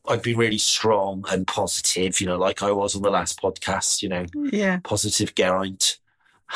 I'd 0.08 0.22
be 0.22 0.34
really 0.34 0.58
strong 0.58 1.26
and 1.30 1.46
positive, 1.46 2.20
you 2.20 2.28
know, 2.28 2.38
like 2.38 2.64
I 2.64 2.72
was 2.72 2.96
on 2.96 3.02
the 3.02 3.12
last 3.12 3.42
podcast, 3.42 4.02
you 4.02 4.10
know, 4.10 4.26
yeah, 4.52 4.80
positive 4.84 5.36
Geraint, 5.36 6.00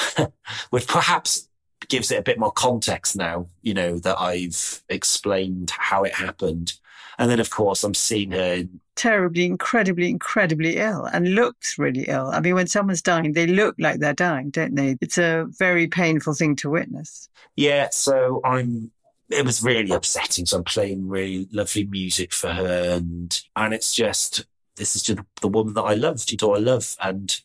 which 0.70 0.88
perhaps 0.88 1.48
gives 1.88 2.12
it 2.12 2.20
a 2.20 2.24
bit 2.24 2.40
more 2.40 2.52
context 2.52 3.16
now, 3.16 3.48
you 3.62 3.74
know, 3.74 4.00
that 4.00 4.20
I've 4.20 4.84
explained 4.90 5.72
how 5.78 6.04
it 6.04 6.14
happened. 6.14 6.74
And 7.18 7.30
then, 7.30 7.40
of 7.40 7.50
course, 7.50 7.84
I'm 7.84 7.94
seeing 7.94 8.32
her 8.32 8.64
terribly, 8.96 9.46
incredibly, 9.46 10.10
incredibly 10.10 10.78
ill 10.78 11.06
and 11.06 11.36
looks 11.36 11.78
really 11.78 12.04
ill. 12.08 12.28
I 12.28 12.40
mean, 12.42 12.56
when 12.56 12.68
someone's 12.68 13.02
dying, 13.02 13.34
they 13.34 13.48
look 13.48 13.76
like 13.80 14.00
they're 14.00 14.14
dying, 14.14 14.50
don't 14.50 14.76
they? 14.76 14.98
It's 15.02 15.18
a 15.18 15.46
very 15.50 15.88
painful 15.88 16.34
thing 16.34 16.56
to 16.58 16.70
witness. 16.70 17.30
Yeah. 17.56 17.90
So 17.92 18.42
I'm, 18.44 18.92
it 19.30 19.46
was 19.46 19.64
really 19.64 19.92
upsetting. 19.92 20.46
So 20.46 20.58
I'm 20.58 20.64
playing 20.64 21.08
really 21.08 21.48
lovely 21.52 21.86
music 21.86 22.34
for 22.34 22.50
her 22.50 22.96
and, 22.96 23.40
and 23.56 23.74
it's 23.74 23.94
just, 23.94 24.46
this 24.76 24.96
is 24.96 25.04
just 25.04 25.20
the 25.42 25.48
woman 25.48 25.74
that 25.74 25.84
I 25.84 25.94
loved, 25.94 26.32
you 26.32 26.38
know, 26.42 26.56
I 26.56 26.60
love. 26.60 26.96
And 27.02 27.40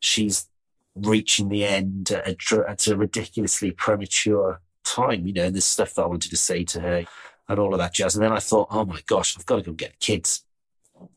she's 0.00 0.48
reaching 0.94 1.48
the 1.48 1.64
end 1.64 2.10
at 2.10 2.28
a, 2.28 2.64
at 2.68 2.86
a 2.86 2.96
ridiculously 2.96 3.72
premature 3.72 4.60
time, 4.84 5.26
you 5.26 5.32
know, 5.32 5.44
and 5.44 5.54
there's 5.54 5.64
stuff 5.64 5.94
that 5.94 6.02
I 6.02 6.06
wanted 6.06 6.30
to 6.30 6.36
say 6.36 6.64
to 6.64 6.80
her 6.80 7.04
and 7.48 7.58
all 7.58 7.72
of 7.72 7.78
that 7.78 7.94
jazz. 7.94 8.14
And 8.14 8.24
then 8.24 8.32
I 8.32 8.38
thought, 8.38 8.68
oh 8.70 8.84
my 8.84 9.00
gosh, 9.06 9.36
I've 9.36 9.46
got 9.46 9.56
to 9.56 9.62
go 9.62 9.72
get 9.72 9.92
the 9.92 9.98
kids. 9.98 10.44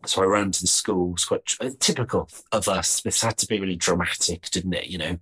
So 0.06 0.24
I 0.24 0.26
ran 0.26 0.52
to 0.52 0.62
the 0.62 0.68
school. 0.68 1.14
It's 1.14 1.26
quite 1.26 1.46
typical 1.80 2.30
of 2.52 2.68
us. 2.68 3.02
This 3.02 3.22
had 3.22 3.38
to 3.38 3.48
be 3.48 3.60
really 3.60 3.76
dramatic, 3.76 4.50
didn't 4.50 4.74
it? 4.74 4.88
You 4.88 4.98
know. 4.98 5.20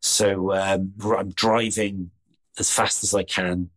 So 0.00 0.52
um, 0.52 0.92
I'm 1.02 1.30
driving 1.30 2.10
as 2.58 2.70
fast 2.70 3.02
as 3.02 3.14
I 3.14 3.22
can, 3.22 3.70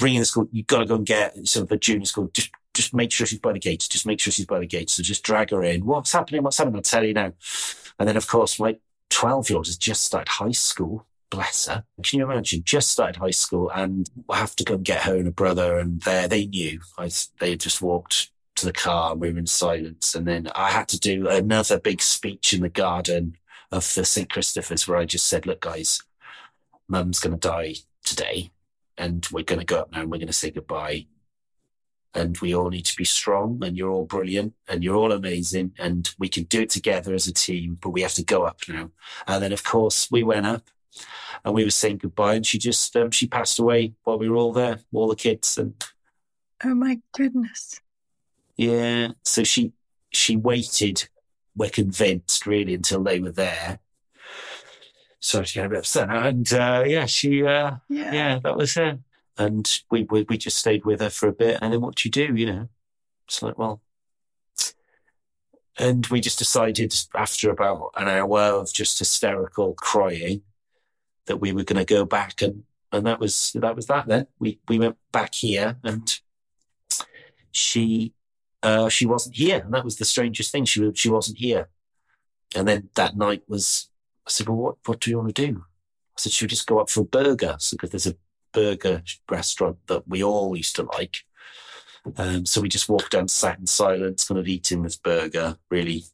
ringing 0.00 0.20
the 0.20 0.26
school. 0.26 0.48
You've 0.52 0.66
got 0.66 0.80
to 0.80 0.86
go 0.86 0.96
and 0.96 1.06
get 1.06 1.46
sort 1.48 1.64
of 1.64 1.68
the 1.68 1.76
junior 1.76 2.06
school. 2.06 2.30
Just 2.32 2.50
just 2.72 2.94
make 2.94 3.10
sure 3.10 3.26
she's 3.26 3.40
by 3.40 3.52
the 3.52 3.58
gate. 3.58 3.86
Just 3.90 4.06
make 4.06 4.20
sure 4.20 4.32
she's 4.32 4.46
by 4.46 4.60
the 4.60 4.66
gate. 4.66 4.90
So 4.90 5.02
just 5.02 5.24
drag 5.24 5.50
her 5.50 5.62
in. 5.64 5.84
What's 5.84 6.12
happening? 6.12 6.42
What's 6.42 6.58
happening? 6.58 6.76
I'll 6.76 6.82
tell 6.82 7.04
you 7.04 7.14
now. 7.14 7.32
And 7.98 8.08
then, 8.08 8.16
of 8.16 8.28
course, 8.28 8.60
my 8.60 8.76
12 9.10 9.50
year 9.50 9.56
old 9.56 9.66
has 9.66 9.76
just 9.76 10.04
started 10.04 10.28
high 10.28 10.52
school 10.52 11.06
bless 11.30 11.68
her. 11.68 11.84
Can 12.02 12.18
you 12.18 12.30
imagine? 12.30 12.62
Just 12.64 12.90
started 12.90 13.16
high 13.16 13.30
school 13.30 13.70
and 13.70 14.10
I 14.28 14.36
have 14.36 14.56
to 14.56 14.64
go 14.64 14.74
and 14.74 14.84
get 14.84 15.02
her 15.02 15.16
and 15.16 15.28
a 15.28 15.32
brother. 15.32 15.78
And 15.78 16.02
there 16.02 16.28
they 16.28 16.46
knew. 16.46 16.80
I, 16.98 17.10
they 17.38 17.56
just 17.56 17.80
walked 17.80 18.30
to 18.56 18.66
the 18.66 18.72
car 18.72 19.12
and 19.12 19.20
we 19.20 19.32
were 19.32 19.38
in 19.38 19.46
silence. 19.46 20.14
And 20.14 20.26
then 20.26 20.48
I 20.54 20.70
had 20.70 20.88
to 20.88 21.00
do 21.00 21.28
another 21.28 21.78
big 21.78 22.02
speech 22.02 22.52
in 22.52 22.60
the 22.60 22.68
garden 22.68 23.36
of 23.72 23.94
the 23.94 24.04
St. 24.04 24.28
Christopher's 24.28 24.86
where 24.86 24.98
I 24.98 25.04
just 25.04 25.26
said, 25.26 25.46
look, 25.46 25.60
guys, 25.60 26.02
mum's 26.88 27.20
going 27.20 27.38
to 27.38 27.48
die 27.48 27.76
today 28.04 28.50
and 29.00 29.26
we're 29.32 29.42
going 29.42 29.58
to 29.58 29.64
go 29.64 29.80
up 29.80 29.90
now 29.90 30.02
and 30.02 30.10
we're 30.10 30.18
going 30.18 30.26
to 30.26 30.32
say 30.32 30.50
goodbye. 30.50 31.06
And 32.12 32.36
we 32.38 32.54
all 32.54 32.68
need 32.68 32.84
to 32.86 32.96
be 32.96 33.04
strong 33.04 33.62
and 33.64 33.76
you're 33.76 33.90
all 33.90 34.04
brilliant 34.04 34.54
and 34.68 34.84
you're 34.84 34.96
all 34.96 35.12
amazing 35.12 35.72
and 35.78 36.12
we 36.18 36.28
can 36.28 36.44
do 36.44 36.60
it 36.60 36.70
together 36.70 37.14
as 37.14 37.26
a 37.26 37.32
team, 37.32 37.78
but 37.80 37.90
we 37.90 38.02
have 38.02 38.14
to 38.14 38.24
go 38.24 38.42
up 38.42 38.60
now. 38.68 38.90
And 39.26 39.42
then 39.42 39.52
of 39.52 39.64
course 39.64 40.10
we 40.10 40.22
went 40.22 40.44
up 40.44 40.68
and 41.44 41.54
we 41.54 41.64
were 41.64 41.70
saying 41.70 41.98
goodbye 41.98 42.34
and 42.34 42.44
she 42.44 42.58
just, 42.58 42.94
um, 42.96 43.10
she 43.10 43.26
passed 43.26 43.58
away 43.58 43.94
while 44.02 44.18
we 44.18 44.28
were 44.28 44.36
all 44.36 44.52
there, 44.52 44.80
all 44.92 45.08
the 45.08 45.16
kids 45.16 45.56
and. 45.56 45.82
Oh 46.62 46.74
my 46.74 47.00
goodness. 47.12 47.80
Yeah. 48.56 49.12
So 49.24 49.44
she, 49.44 49.72
she 50.10 50.36
waited, 50.36 51.08
we're 51.56 51.70
convinced 51.70 52.44
really 52.44 52.74
until 52.74 53.04
they 53.04 53.20
were 53.20 53.32
there. 53.32 53.78
So 55.20 55.42
she 55.42 55.58
got 55.58 55.66
a 55.66 55.68
bit 55.68 55.78
upset. 55.80 56.08
And, 56.10 56.50
uh, 56.52 56.82
yeah, 56.86 57.04
she, 57.04 57.44
uh, 57.44 57.76
yeah. 57.88 58.12
yeah, 58.12 58.38
that 58.42 58.56
was 58.56 58.76
it. 58.76 58.98
And 59.36 59.80
we, 59.90 60.04
we, 60.04 60.26
we 60.28 60.38
just 60.38 60.56
stayed 60.56 60.84
with 60.84 61.00
her 61.00 61.10
for 61.10 61.28
a 61.28 61.32
bit. 61.32 61.58
And 61.60 61.72
then 61.72 61.82
what 61.82 61.96
do 61.96 62.08
you 62.08 62.10
do? 62.10 62.34
You 62.34 62.46
know, 62.46 62.68
it's 63.26 63.42
like, 63.42 63.58
well, 63.58 63.82
and 65.78 66.06
we 66.08 66.20
just 66.20 66.38
decided 66.38 66.94
after 67.14 67.50
about 67.50 67.90
an 67.96 68.08
hour 68.08 68.40
of 68.40 68.72
just 68.72 68.98
hysterical 68.98 69.74
crying 69.74 70.42
that 71.26 71.36
we 71.36 71.52
were 71.52 71.64
going 71.64 71.78
to 71.78 71.84
go 71.84 72.04
back 72.04 72.42
and, 72.42 72.64
and 72.92 73.06
that 73.06 73.20
was, 73.20 73.52
that 73.54 73.76
was 73.76 73.86
that 73.86 74.08
then. 74.08 74.26
We, 74.38 74.58
we 74.68 74.78
went 74.78 74.96
back 75.12 75.34
here 75.34 75.76
and 75.84 76.18
she, 77.52 78.14
uh, 78.62 78.88
she 78.88 79.06
wasn't 79.06 79.36
here. 79.36 79.60
And 79.64 79.72
that 79.74 79.84
was 79.84 79.96
the 79.96 80.04
strangest 80.04 80.50
thing. 80.50 80.64
She, 80.64 80.90
she 80.94 81.08
wasn't 81.08 81.38
here. 81.38 81.68
And 82.56 82.66
then 82.66 82.88
that 82.94 83.16
night 83.16 83.42
was, 83.46 83.89
I 84.30 84.32
said, 84.32 84.48
well, 84.48 84.58
what, 84.58 84.76
what 84.86 85.00
do 85.00 85.10
you 85.10 85.18
want 85.18 85.34
to 85.34 85.46
do? 85.46 85.58
I 85.58 86.16
said, 86.16 86.32
should 86.32 86.44
we 86.44 86.50
just 86.50 86.68
go 86.68 86.78
up 86.78 86.88
for 86.88 87.00
a 87.00 87.04
burger? 87.04 87.56
Because 87.72 87.90
there's 87.90 88.06
a 88.06 88.16
burger 88.52 89.02
restaurant 89.28 89.78
that 89.88 90.06
we 90.06 90.22
all 90.22 90.56
used 90.56 90.76
to 90.76 90.84
like. 90.84 91.24
Um, 92.16 92.46
so 92.46 92.60
we 92.60 92.68
just 92.68 92.88
walked 92.88 93.10
down, 93.10 93.26
sat 93.26 93.58
in 93.58 93.66
silence, 93.66 94.28
kind 94.28 94.38
of 94.38 94.46
eating 94.46 94.84
this 94.84 94.96
burger, 94.96 95.56
really 95.68 96.04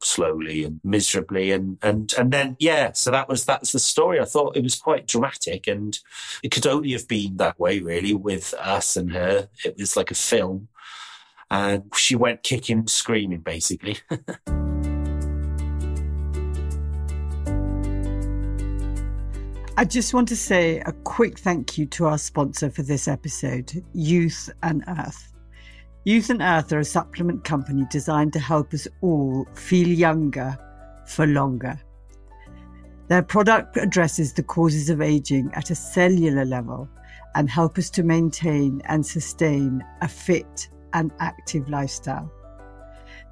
slowly 0.00 0.64
and 0.64 0.80
miserably 0.84 1.50
and 1.50 1.78
and 1.80 2.12
and 2.18 2.30
then 2.30 2.56
yeah 2.58 2.92
so 2.92 3.10
that 3.10 3.26
was 3.26 3.46
that's 3.46 3.72
the 3.72 3.78
story 3.78 4.20
i 4.20 4.24
thought 4.24 4.54
it 4.54 4.62
was 4.62 4.74
quite 4.74 5.06
dramatic 5.06 5.66
and 5.66 6.00
it 6.42 6.50
could 6.50 6.66
only 6.66 6.92
have 6.92 7.08
been 7.08 7.38
that 7.38 7.58
way 7.58 7.80
really 7.80 8.12
with 8.12 8.52
us 8.60 8.98
and 8.98 9.12
her 9.12 9.48
it 9.64 9.78
was 9.78 9.96
like 9.96 10.10
a 10.10 10.14
film 10.14 10.68
and 11.50 11.84
she 11.94 12.14
went 12.14 12.42
kicking 12.42 12.86
screaming 12.86 13.40
basically 13.40 13.96
I 19.76 19.84
just 19.84 20.14
want 20.14 20.28
to 20.28 20.36
say 20.36 20.78
a 20.86 20.92
quick 20.92 21.36
thank 21.36 21.76
you 21.76 21.84
to 21.86 22.06
our 22.06 22.16
sponsor 22.16 22.70
for 22.70 22.82
this 22.82 23.08
episode, 23.08 23.84
Youth 23.92 24.48
and 24.62 24.84
Earth. 24.86 25.32
Youth 26.04 26.30
and 26.30 26.40
Earth 26.40 26.72
are 26.72 26.78
a 26.78 26.84
supplement 26.84 27.42
company 27.42 27.84
designed 27.90 28.32
to 28.34 28.38
help 28.38 28.72
us 28.72 28.86
all 29.00 29.44
feel 29.54 29.88
younger 29.88 30.56
for 31.08 31.26
longer. 31.26 31.76
Their 33.08 33.24
product 33.24 33.76
addresses 33.76 34.32
the 34.32 34.44
causes 34.44 34.90
of 34.90 35.00
aging 35.02 35.50
at 35.54 35.70
a 35.70 35.74
cellular 35.74 36.44
level 36.44 36.88
and 37.34 37.50
help 37.50 37.76
us 37.76 37.90
to 37.90 38.04
maintain 38.04 38.80
and 38.84 39.04
sustain 39.04 39.84
a 40.02 40.08
fit 40.08 40.68
and 40.92 41.10
active 41.18 41.68
lifestyle. 41.68 42.30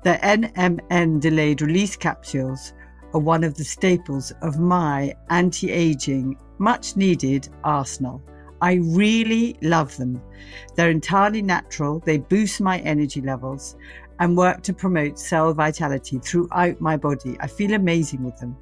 Their 0.02 0.18
NMN 0.18 1.20
delayed 1.20 1.62
release 1.62 1.94
capsules 1.94 2.72
are 3.14 3.20
one 3.20 3.44
of 3.44 3.54
the 3.54 3.64
staples 3.64 4.32
of 4.42 4.58
my 4.58 5.14
anti 5.30 5.70
aging, 5.70 6.36
much 6.58 6.96
needed 6.96 7.48
arsenal. 7.64 8.22
I 8.60 8.74
really 8.74 9.56
love 9.60 9.96
them. 9.96 10.22
They're 10.76 10.90
entirely 10.90 11.42
natural, 11.42 11.98
they 12.00 12.18
boost 12.18 12.60
my 12.60 12.78
energy 12.80 13.20
levels 13.20 13.76
and 14.20 14.36
work 14.36 14.62
to 14.62 14.72
promote 14.72 15.18
cell 15.18 15.52
vitality 15.52 16.18
throughout 16.18 16.80
my 16.80 16.96
body. 16.96 17.36
I 17.40 17.48
feel 17.48 17.74
amazing 17.74 18.22
with 18.22 18.38
them. 18.38 18.56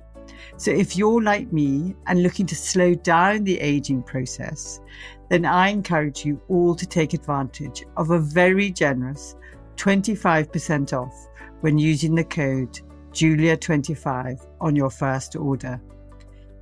So, 0.56 0.70
if 0.70 0.96
you're 0.96 1.22
like 1.22 1.52
me 1.52 1.94
and 2.06 2.22
looking 2.22 2.46
to 2.46 2.56
slow 2.56 2.94
down 2.94 3.44
the 3.44 3.60
aging 3.60 4.02
process, 4.02 4.80
then 5.28 5.44
I 5.44 5.68
encourage 5.68 6.24
you 6.24 6.40
all 6.48 6.74
to 6.74 6.86
take 6.86 7.14
advantage 7.14 7.84
of 7.96 8.10
a 8.10 8.18
very 8.18 8.70
generous 8.70 9.36
25% 9.76 10.92
off 10.92 11.28
when 11.60 11.78
using 11.78 12.14
the 12.14 12.24
code 12.24 12.80
Julia25 13.12 14.46
on 14.60 14.76
your 14.76 14.90
first 14.90 15.34
order. 15.36 15.80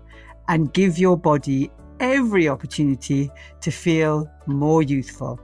and 0.49 0.73
give 0.73 0.99
your 0.99 1.17
body 1.17 1.71
every 2.01 2.49
opportunity 2.49 3.31
to 3.61 3.71
feel 3.71 4.29
more 4.47 4.83
youthful. 4.83 5.39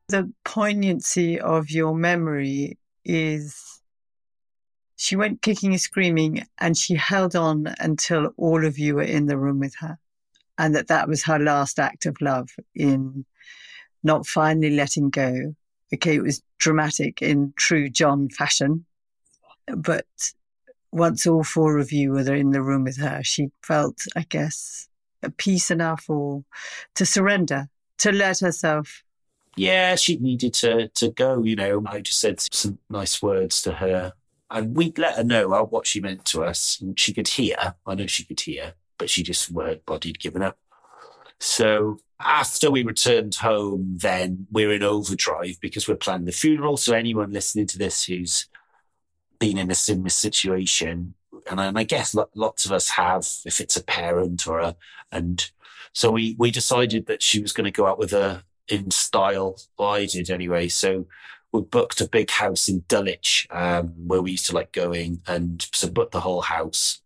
The 0.07 0.31
poignancy 0.43 1.39
of 1.39 1.71
your 1.71 1.95
memory 1.95 2.77
is 3.03 3.74
she 4.95 5.15
went 5.15 5.41
kicking 5.41 5.71
and 5.71 5.81
screaming 5.81 6.45
and 6.57 6.77
she 6.77 6.95
held 6.95 7.35
on 7.35 7.73
until 7.79 8.33
all 8.37 8.65
of 8.65 8.77
you 8.77 8.95
were 8.95 9.03
in 9.03 9.25
the 9.25 9.37
room 9.37 9.59
with 9.59 9.75
her. 9.75 9.97
And 10.57 10.73
that 10.75 10.87
that 10.87 11.07
was 11.07 11.23
her 11.23 11.37
last 11.37 11.79
act 11.79 12.05
of 12.05 12.21
love 12.21 12.49
in 12.73 13.25
not 14.03 14.25
finally 14.25 14.69
letting 14.69 15.09
go. 15.09 15.55
Okay, 15.93 16.15
it 16.15 16.23
was 16.23 16.41
dramatic 16.59 17.21
in 17.21 17.53
true 17.57 17.89
John 17.89 18.29
fashion. 18.29 18.85
But 19.67 20.05
once 20.91 21.27
all 21.27 21.43
four 21.43 21.77
of 21.77 21.91
you 21.91 22.11
were 22.11 22.33
in 22.33 22.51
the 22.51 22.61
room 22.61 22.85
with 22.85 22.97
her, 22.97 23.21
she 23.23 23.49
felt, 23.63 24.01
I 24.15 24.21
guess, 24.21 24.87
at 25.23 25.35
peace 25.35 25.71
enough 25.71 26.09
or 26.09 26.45
to 26.95 27.05
surrender, 27.05 27.67
to 27.99 28.11
let 28.13 28.39
herself. 28.39 29.03
Yeah, 29.57 29.95
she 29.95 30.17
needed 30.17 30.53
to 30.55 30.87
to 30.89 31.09
go, 31.09 31.43
you 31.43 31.55
know. 31.55 31.83
I 31.85 32.01
just 32.01 32.19
said 32.19 32.39
some 32.39 32.77
nice 32.89 33.21
words 33.21 33.61
to 33.63 33.73
her 33.73 34.13
and 34.49 34.75
we'd 34.75 34.97
let 34.97 35.15
her 35.15 35.23
know 35.23 35.53
oh, 35.53 35.65
what 35.65 35.87
she 35.87 35.99
meant 35.99 36.25
to 36.25 36.43
us. 36.43 36.79
And 36.79 36.99
she 36.99 37.13
could 37.13 37.27
hear. 37.27 37.75
I 37.85 37.95
know 37.95 38.07
she 38.07 38.25
could 38.25 38.39
hear, 38.39 38.73
but 38.97 39.09
she 39.09 39.23
just 39.23 39.51
word 39.51 39.85
bodied 39.85 40.19
given 40.19 40.41
up. 40.41 40.57
So 41.39 41.99
after 42.19 42.71
we 42.71 42.83
returned 42.83 43.35
home, 43.35 43.97
then 43.97 44.47
we're 44.51 44.73
in 44.73 44.83
overdrive 44.83 45.57
because 45.61 45.87
we're 45.87 45.95
planning 45.95 46.25
the 46.25 46.31
funeral. 46.31 46.77
So 46.77 46.93
anyone 46.93 47.31
listening 47.31 47.67
to 47.67 47.77
this 47.77 48.05
who's 48.05 48.47
been 49.39 49.57
in 49.57 49.71
a 49.71 49.75
similar 49.75 50.09
situation, 50.09 51.15
and 51.49 51.59
I, 51.59 51.65
and 51.65 51.77
I 51.77 51.83
guess 51.83 52.15
lots 52.35 52.65
of 52.65 52.71
us 52.71 52.89
have, 52.89 53.27
if 53.45 53.59
it's 53.59 53.75
a 53.75 53.83
parent 53.83 54.47
or 54.47 54.59
a, 54.59 54.75
and 55.11 55.49
so 55.93 56.11
we, 56.11 56.35
we 56.37 56.51
decided 56.51 57.07
that 57.07 57.21
she 57.21 57.41
was 57.41 57.51
going 57.51 57.65
to 57.65 57.71
go 57.71 57.85
out 57.85 57.99
with 57.99 58.13
a, 58.13 58.43
in 58.67 58.91
style. 58.91 59.59
Well, 59.77 59.89
I 59.89 60.05
did 60.05 60.29
anyway. 60.29 60.67
So 60.67 61.05
we 61.55 61.61
booked 61.61 62.01
a 62.01 62.07
big 62.07 62.29
house 62.29 62.67
in 62.69 62.83
Dulwich, 62.87 63.47
um, 63.51 63.93
where 64.07 64.21
we 64.21 64.31
used 64.31 64.45
to 64.47 64.55
like 64.55 64.71
going 64.71 65.21
and 65.27 65.65
so 65.73 65.89
booked 65.89 66.11
the 66.11 66.19
whole 66.19 66.41
house. 66.41 67.01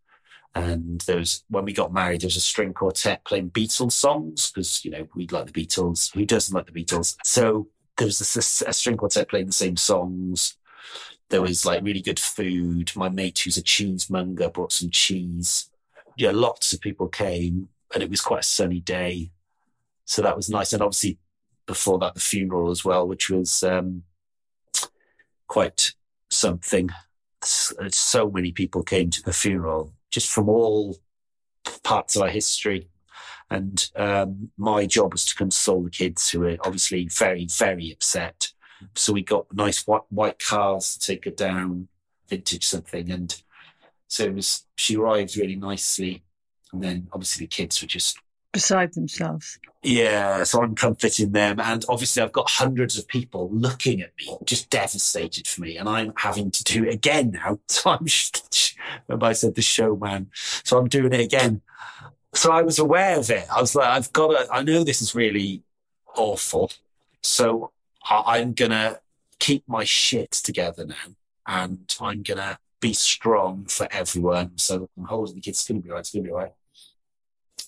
And 0.55 1.01
there 1.01 1.17
was, 1.17 1.43
when 1.49 1.63
we 1.65 1.73
got 1.73 1.93
married, 1.93 2.21
there 2.21 2.27
was 2.27 2.35
a 2.35 2.41
string 2.41 2.73
quartet 2.73 3.23
playing 3.23 3.51
Beatles 3.51 3.91
songs 3.91 4.51
because, 4.51 4.83
you 4.83 4.91
know, 4.91 5.07
we'd 5.15 5.31
like 5.31 5.51
the 5.51 5.65
Beatles. 5.65 6.13
Who 6.13 6.25
doesn't 6.25 6.53
like 6.53 6.65
the 6.65 6.83
Beatles? 6.83 7.17
So 7.23 7.67
there 7.97 8.07
was 8.07 8.19
a, 8.21 8.73
string 8.73 8.97
quartet 8.97 9.29
playing 9.29 9.45
the 9.45 9.51
same 9.51 9.77
songs. 9.77 10.57
There 11.29 11.41
was 11.41 11.65
like 11.65 11.83
really 11.83 12.01
good 12.01 12.19
food. 12.19 12.91
My 12.95 13.09
mate, 13.09 13.39
who's 13.39 13.57
a 13.57 13.61
cheesemonger, 13.61 14.49
brought 14.49 14.71
some 14.71 14.89
cheese. 14.89 15.69
Yeah, 16.17 16.31
lots 16.31 16.73
of 16.73 16.81
people 16.81 17.07
came 17.07 17.69
and 17.93 18.01
it 18.01 18.09
was 18.09 18.21
quite 18.21 18.41
a 18.41 18.47
sunny 18.47 18.79
day. 18.79 19.31
So 20.05 20.23
that 20.23 20.35
was 20.35 20.49
nice. 20.49 20.73
And 20.73 20.81
obviously 20.81 21.19
before 21.67 21.99
that, 21.99 22.15
the 22.15 22.19
funeral 22.19 22.71
as 22.71 22.83
well, 22.83 23.07
which 23.07 23.29
was, 23.29 23.63
um, 23.63 24.03
quite 25.49 25.93
something. 26.29 26.89
So 27.43 28.31
many 28.31 28.53
people 28.53 28.83
came 28.83 29.09
to 29.09 29.23
the 29.23 29.33
funeral 29.33 29.93
just 30.11 30.29
from 30.31 30.47
all 30.47 30.97
parts 31.83 32.15
of 32.15 32.21
our 32.21 32.29
history. 32.29 32.87
And 33.49 33.89
um, 33.95 34.51
my 34.57 34.85
job 34.85 35.11
was 35.11 35.25
to 35.25 35.35
console 35.35 35.83
the 35.83 35.89
kids 35.89 36.29
who 36.29 36.41
were 36.41 36.57
obviously 36.63 37.09
very, 37.11 37.47
very 37.47 37.91
upset. 37.91 38.51
So 38.95 39.11
we 39.11 39.23
got 39.23 39.53
nice 39.53 39.85
white, 39.87 40.03
white 40.09 40.39
cars 40.39 40.97
to 40.97 41.07
take 41.07 41.25
her 41.25 41.31
down, 41.31 41.87
vintage 42.29 42.65
something. 42.65 43.09
And 43.11 43.41
so 44.07 44.25
it 44.25 44.35
was, 44.35 44.65
she 44.75 44.95
arrived 44.95 45.35
really 45.35 45.55
nicely. 45.55 46.23
And 46.71 46.83
then 46.83 47.07
obviously 47.11 47.45
the 47.45 47.49
kids 47.49 47.81
were 47.81 47.87
just 47.87 48.19
beside 48.51 48.93
themselves. 48.93 49.59
Yeah, 49.81 50.43
so 50.43 50.61
I'm 50.61 50.75
comforting 50.75 51.31
them. 51.31 51.59
And 51.59 51.85
obviously, 51.87 52.21
I've 52.21 52.33
got 52.33 52.49
hundreds 52.49 52.97
of 52.97 53.07
people 53.07 53.49
looking 53.51 54.01
at 54.01 54.11
me, 54.17 54.37
just 54.43 54.69
devastated 54.69 55.47
for 55.47 55.61
me. 55.61 55.77
And 55.77 55.87
I'm 55.87 56.13
having 56.17 56.51
to 56.51 56.63
do 56.63 56.83
it 56.83 56.93
again 56.93 57.31
now. 57.31 57.59
So 57.67 57.91
I'm, 57.91 58.05
remember 59.07 59.25
I 59.27 59.33
said 59.33 59.55
the 59.55 59.61
showman. 59.61 60.31
So 60.33 60.77
I'm 60.77 60.87
doing 60.87 61.13
it 61.13 61.21
again. 61.21 61.61
So 62.33 62.51
I 62.51 62.61
was 62.61 62.77
aware 62.77 63.17
of 63.17 63.29
it. 63.29 63.45
I 63.53 63.61
was 63.61 63.75
like, 63.75 63.87
I've 63.87 64.11
got 64.11 64.31
to, 64.31 64.53
I 64.53 64.63
know 64.63 64.83
this 64.83 65.01
is 65.01 65.15
really 65.15 65.63
awful. 66.15 66.71
So 67.21 67.71
I'm 68.03 68.53
going 68.53 68.71
to 68.71 68.99
keep 69.39 69.63
my 69.67 69.83
shit 69.83 70.31
together 70.31 70.85
now. 70.85 71.15
And 71.47 71.95
I'm 72.01 72.21
going 72.21 72.37
to 72.37 72.59
be 72.81 72.93
strong 72.93 73.65
for 73.65 73.87
everyone. 73.91 74.57
So 74.57 74.89
I'm 74.97 75.05
holding 75.05 75.35
the 75.35 75.41
kids. 75.41 75.59
It's 75.59 75.67
going 75.67 75.81
to 75.81 75.85
be 75.85 75.89
all 75.89 75.95
right. 75.95 76.01
It's 76.01 76.11
going 76.11 76.23
to 76.23 76.27
be 76.27 76.33
all 76.33 76.39
right 76.39 76.53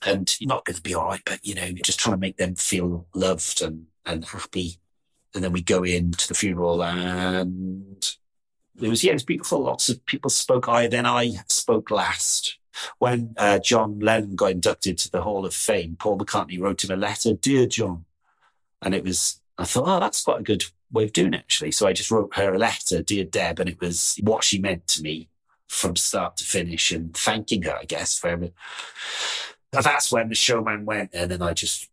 and 0.05 0.35
not 0.41 0.65
going 0.65 0.75
to 0.75 0.81
be 0.81 0.95
all 0.95 1.05
right, 1.05 1.21
but 1.25 1.39
you 1.43 1.55
know, 1.55 1.71
just 1.83 1.99
trying 1.99 2.15
to 2.15 2.19
make 2.19 2.37
them 2.37 2.55
feel 2.55 3.07
loved 3.13 3.61
and, 3.61 3.87
and 4.05 4.25
happy. 4.25 4.77
And 5.33 5.43
then 5.43 5.51
we 5.51 5.61
go 5.61 5.83
into 5.83 6.27
the 6.27 6.33
funeral 6.33 6.83
and 6.83 8.15
it 8.81 8.89
was, 8.89 9.03
yeah, 9.03 9.11
it 9.11 9.15
was 9.15 9.23
beautiful. 9.23 9.61
Lots 9.61 9.89
of 9.89 10.05
people 10.05 10.29
spoke. 10.29 10.67
I, 10.67 10.87
then 10.87 11.05
I 11.05 11.33
spoke 11.47 11.91
last. 11.91 12.57
When 12.99 13.33
uh, 13.37 13.59
John 13.59 13.99
Lennon 13.99 14.35
got 14.35 14.51
inducted 14.51 14.97
to 14.99 15.11
the 15.11 15.21
Hall 15.21 15.45
of 15.45 15.53
Fame, 15.53 15.97
Paul 15.99 16.17
McCartney 16.17 16.59
wrote 16.59 16.83
him 16.83 16.91
a 16.91 16.95
letter, 16.95 17.33
Dear 17.33 17.67
John. 17.67 18.05
And 18.81 18.95
it 18.95 19.03
was, 19.03 19.41
I 19.57 19.65
thought, 19.65 19.87
oh, 19.87 19.99
that's 19.99 20.23
quite 20.23 20.39
a 20.39 20.43
good 20.43 20.63
way 20.91 21.03
of 21.03 21.13
doing 21.13 21.33
it, 21.33 21.39
actually. 21.39 21.71
So 21.71 21.85
I 21.85 21.93
just 21.93 22.11
wrote 22.11 22.35
her 22.35 22.53
a 22.53 22.57
letter, 22.57 23.03
Dear 23.03 23.25
Deb, 23.25 23.59
and 23.59 23.69
it 23.69 23.79
was 23.79 24.17
what 24.23 24.43
she 24.43 24.57
meant 24.57 24.87
to 24.87 25.03
me 25.03 25.29
from 25.67 25.95
start 25.95 26.37
to 26.37 26.43
finish 26.43 26.91
and 26.91 27.15
thanking 27.15 27.61
her, 27.63 27.77
I 27.77 27.85
guess, 27.85 28.17
for 28.17 28.51
that's 29.71 30.11
when 30.11 30.29
the 30.29 30.35
showman 30.35 30.85
went, 30.85 31.11
and 31.13 31.31
then 31.31 31.41
I 31.41 31.53
just 31.53 31.89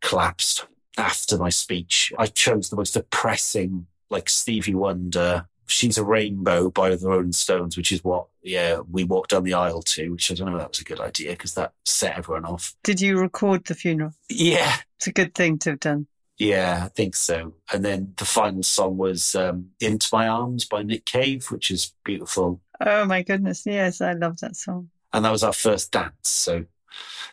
collapsed 0.00 0.66
after 0.96 1.36
my 1.38 1.50
speech. 1.50 2.12
I 2.18 2.26
chose 2.26 2.70
the 2.70 2.76
most 2.76 2.94
depressing, 2.94 3.86
like 4.10 4.28
Stevie 4.28 4.74
Wonder. 4.74 5.46
She's 5.66 5.98
a 5.98 6.04
Rainbow 6.04 6.70
by 6.70 6.94
the 6.94 7.08
Rolling 7.08 7.32
Stones, 7.32 7.76
which 7.76 7.92
is 7.92 8.02
what, 8.02 8.28
yeah, 8.42 8.80
we 8.90 9.04
walked 9.04 9.30
down 9.30 9.44
the 9.44 9.54
aisle 9.54 9.82
to, 9.82 10.10
which 10.10 10.30
I 10.30 10.34
don't 10.34 10.46
know 10.46 10.56
if 10.56 10.60
that 10.60 10.70
was 10.70 10.80
a 10.80 10.84
good 10.84 11.00
idea 11.00 11.32
because 11.32 11.54
that 11.54 11.72
set 11.84 12.16
everyone 12.16 12.46
off. 12.46 12.74
Did 12.84 13.00
you 13.02 13.18
record 13.18 13.66
the 13.66 13.74
funeral? 13.74 14.12
Yeah. 14.30 14.76
It's 14.96 15.08
a 15.08 15.12
good 15.12 15.34
thing 15.34 15.58
to 15.58 15.70
have 15.70 15.80
done. 15.80 16.06
Yeah, 16.38 16.84
I 16.84 16.88
think 16.88 17.16
so. 17.16 17.52
And 17.72 17.84
then 17.84 18.14
the 18.16 18.24
final 18.24 18.62
song 18.62 18.96
was 18.96 19.34
um, 19.34 19.70
Into 19.80 20.08
My 20.10 20.26
Arms 20.26 20.64
by 20.64 20.82
Nick 20.84 21.04
Cave, 21.04 21.50
which 21.50 21.70
is 21.70 21.92
beautiful. 22.02 22.60
Oh 22.80 23.04
my 23.04 23.22
goodness. 23.22 23.66
Yes, 23.66 24.00
I 24.00 24.12
love 24.12 24.38
that 24.40 24.56
song. 24.56 24.88
And 25.12 25.24
that 25.24 25.32
was 25.32 25.42
our 25.42 25.52
first 25.52 25.92
dance. 25.92 26.14
So 26.22 26.64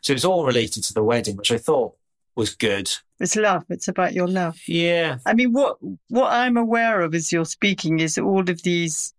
so 0.01 0.13
it's 0.13 0.25
all 0.25 0.45
related 0.45 0.83
to 0.83 0.93
the 0.93 1.03
wedding, 1.03 1.37
which 1.37 1.51
I 1.51 1.57
thought 1.57 1.95
was 2.35 2.53
good. 2.55 2.91
It's 3.19 3.35
love. 3.35 3.65
It's 3.69 3.87
about 3.87 4.13
your 4.13 4.27
love. 4.27 4.59
Yeah. 4.67 5.19
I 5.25 5.33
mean, 5.33 5.53
what 5.53 5.77
what 6.09 6.31
I'm 6.31 6.57
aware 6.57 7.01
of 7.01 7.15
as 7.15 7.31
you're 7.31 7.45
speaking 7.45 7.99
is 7.99 8.17
all 8.17 8.49
of 8.49 8.61
these 8.63 9.13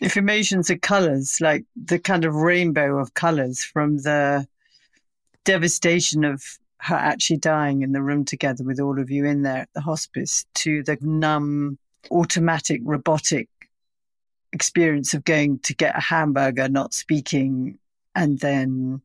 if 0.00 0.16
emotions 0.16 0.70
are 0.70 0.78
colors, 0.78 1.40
like 1.40 1.64
the 1.76 1.98
kind 1.98 2.24
of 2.24 2.34
rainbow 2.34 2.98
of 2.98 3.14
colors 3.14 3.62
from 3.62 3.98
the 3.98 4.46
devastation 5.44 6.24
of 6.24 6.58
her 6.78 6.96
actually 6.96 7.36
dying 7.36 7.82
in 7.82 7.92
the 7.92 8.02
room 8.02 8.24
together 8.24 8.64
with 8.64 8.80
all 8.80 8.98
of 8.98 9.10
you 9.10 9.26
in 9.26 9.42
there 9.42 9.62
at 9.62 9.72
the 9.74 9.80
hospice 9.82 10.46
to 10.54 10.82
the 10.82 10.96
numb, 11.02 11.78
automatic, 12.10 12.80
robotic 12.84 13.48
experience 14.52 15.12
of 15.12 15.24
going 15.24 15.58
to 15.60 15.74
get 15.74 15.96
a 15.96 16.00
hamburger, 16.00 16.68
not 16.68 16.94
speaking, 16.94 17.78
and 18.14 18.40
then 18.40 19.02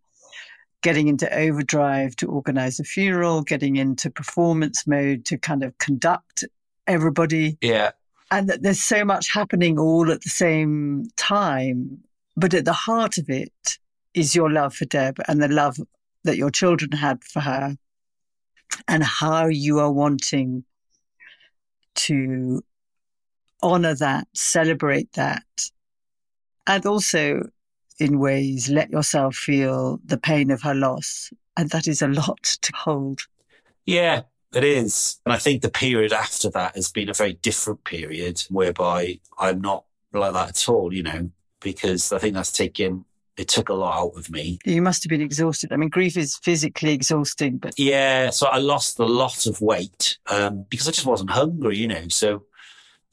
getting 0.86 1.08
into 1.08 1.28
overdrive 1.36 2.16
to 2.16 2.28
organize 2.28 2.80
a 2.80 2.84
funeral, 2.84 3.42
getting 3.42 3.76
into 3.76 4.08
performance 4.08 4.86
mode 4.86 5.26
to 5.26 5.36
kind 5.36 5.64
of 5.64 5.76
conduct 5.80 6.44
everybody. 6.86 7.58
Yeah. 7.60 7.90
And 8.30 8.48
that 8.50 8.62
there's 8.62 8.84
so 8.84 9.04
much 9.04 9.34
happening 9.34 9.80
all 9.80 10.12
at 10.12 10.22
the 10.22 10.30
same 10.30 11.08
time. 11.16 11.98
But 12.38 12.54
at 12.54 12.66
the 12.66 12.74
heart 12.74 13.18
of 13.18 13.32
it 13.32 13.80
is 14.14 14.36
your 14.36 14.52
love 14.52 14.76
for 14.76 14.86
Deb 14.86 15.18
and 15.28 15.42
the 15.42 15.48
love 15.48 15.80
that 16.24 16.38
your 16.38 16.52
children 16.52 16.92
had 16.92 17.24
for 17.24 17.40
her 17.40 17.76
and 18.88 19.04
how 19.04 19.48
you 19.48 19.80
are 19.80 19.92
wanting 19.92 20.66
to 21.96 22.64
honor 23.64 23.96
that, 23.96 24.28
celebrate 24.36 25.12
that, 25.14 25.72
and 26.68 26.86
also 26.86 27.50
in 28.00 28.20
ways 28.20 28.70
let 28.70 28.90
yourself 28.90 29.36
feel 29.36 30.00
the 30.06 30.18
pain 30.18 30.52
of 30.52 30.62
her 30.62 30.76
loss. 30.76 31.32
And 31.58 31.70
that 31.70 31.88
is 31.88 32.02
a 32.02 32.08
lot 32.08 32.44
to 32.62 32.72
hold. 32.76 33.22
Yeah, 33.86 34.24
it 34.54 34.64
is. 34.64 35.20
And 35.26 35.34
I 35.34 35.38
think 35.38 35.62
the 35.62 35.70
period 35.70 36.14
after 36.14 36.50
that 36.52 36.76
has 36.76 36.92
been 36.92 37.10
a 37.10 37.14
very 37.14 37.34
different 37.34 37.84
period 37.84 38.44
whereby 38.50 39.20
I'm 39.38 39.62
not 39.62 39.86
like 40.14 40.34
that 40.34 40.50
at 40.50 40.70
all, 40.70 40.94
you 40.94 41.04
know, 41.04 41.30
because 41.62 42.12
I 42.12 42.20
think 42.20 42.36
that's 42.36 42.52
taken 42.52 43.06
it 43.38 43.48
took 43.48 43.70
a 43.70 43.74
lot 43.74 44.00
out 44.00 44.18
of 44.18 44.30
me. 44.30 44.60
You 44.66 44.82
must 44.82 45.04
have 45.04 45.10
been 45.10 45.22
exhausted. 45.22 45.72
I 45.72 45.78
mean, 45.78 45.90
grief 45.90 46.16
is 46.16 46.38
physically 46.38 46.94
exhausting, 46.94 47.58
but 47.58 47.78
yeah. 47.78 48.30
So 48.30 48.48
I 48.48 48.58
lost 48.58 49.00
a 49.00 49.06
lot 49.06 49.46
of 49.46 49.62
weight 49.62 50.18
um, 50.28 50.66
because 50.70 50.88
I 50.88 50.92
just 50.92 51.06
wasn't 51.06 51.32
hungry, 51.32 51.78
you 51.78 51.88
know. 51.88 52.08
So 52.10 52.44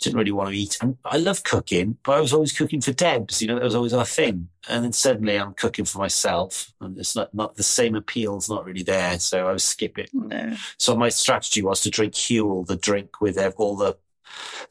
didn't 0.02 0.18
really 0.18 0.32
want 0.32 0.50
to 0.50 0.56
eat. 0.56 0.78
And 0.80 0.96
I 1.04 1.18
love 1.18 1.42
cooking, 1.44 1.98
but 2.02 2.16
I 2.16 2.20
was 2.20 2.32
always 2.32 2.56
cooking 2.56 2.80
for 2.80 2.92
Debs. 2.92 3.40
You 3.40 3.48
know, 3.48 3.54
that 3.54 3.64
was 3.64 3.74
always 3.74 3.92
our 3.92 4.04
thing. 4.04 4.48
And 4.68 4.84
then 4.84 4.92
suddenly 4.92 5.38
I'm 5.38 5.54
cooking 5.54 5.84
for 5.84 5.98
myself, 5.98 6.72
and 6.80 6.98
it's 6.98 7.16
not 7.16 7.34
not 7.34 7.56
the 7.56 7.62
same 7.62 7.94
appeal's 7.94 8.48
not 8.48 8.64
really 8.64 8.82
there. 8.82 9.18
So 9.18 9.48
I 9.48 9.52
was 9.52 9.64
skipping. 9.64 10.08
No. 10.12 10.56
So 10.78 10.96
my 10.96 11.08
strategy 11.08 11.62
was 11.62 11.80
to 11.82 11.90
drink 11.90 12.14
Huel, 12.14 12.66
the 12.66 12.76
drink 12.76 13.20
with 13.20 13.38
all 13.56 13.76
the. 13.76 13.96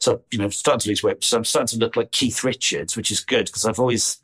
So 0.00 0.22
you 0.32 0.38
know, 0.38 0.48
starting 0.48 0.80
to 0.80 0.88
lose 0.88 1.02
weight. 1.02 1.22
So 1.22 1.36
I'm 1.36 1.44
starting 1.44 1.78
to 1.78 1.84
look 1.84 1.96
like 1.96 2.12
Keith 2.12 2.42
Richards, 2.42 2.96
which 2.96 3.10
is 3.10 3.20
good 3.20 3.46
because 3.46 3.64
I've 3.64 3.78
always 3.78 4.18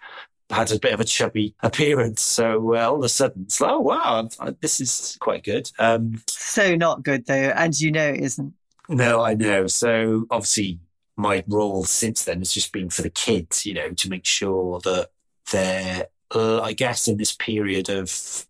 had 0.50 0.72
a 0.72 0.78
bit 0.78 0.94
of 0.94 1.00
a 1.00 1.04
chubby 1.04 1.54
appearance. 1.62 2.22
So 2.22 2.74
uh, 2.74 2.88
all 2.88 2.96
of 2.96 3.04
a 3.04 3.08
sudden, 3.08 3.42
it's 3.42 3.60
like, 3.60 3.72
oh 3.72 3.80
wow, 3.80 4.28
this 4.60 4.80
is 4.80 5.16
quite 5.20 5.44
good. 5.44 5.70
Um, 5.78 6.22
so 6.28 6.74
not 6.74 7.02
good 7.02 7.26
though, 7.26 7.34
and 7.34 7.78
you 7.78 7.92
know 7.92 8.08
it 8.08 8.20
isn't. 8.20 8.54
No, 8.88 9.22
I 9.22 9.34
know. 9.34 9.66
So 9.66 10.26
obviously, 10.30 10.80
my 11.18 11.44
role 11.46 11.84
since 11.84 12.24
then 12.24 12.38
has 12.38 12.52
just 12.52 12.72
been 12.72 12.88
for 12.88 13.02
the 13.02 13.10
kids, 13.10 13.66
you 13.66 13.74
know, 13.74 13.90
to 13.90 14.08
make 14.08 14.24
sure 14.24 14.80
that 14.80 15.10
they're, 15.50 16.06
uh, 16.34 16.62
I 16.62 16.72
guess, 16.72 17.08
in 17.08 17.18
this 17.18 17.32
period 17.32 17.90
of 17.90 18.46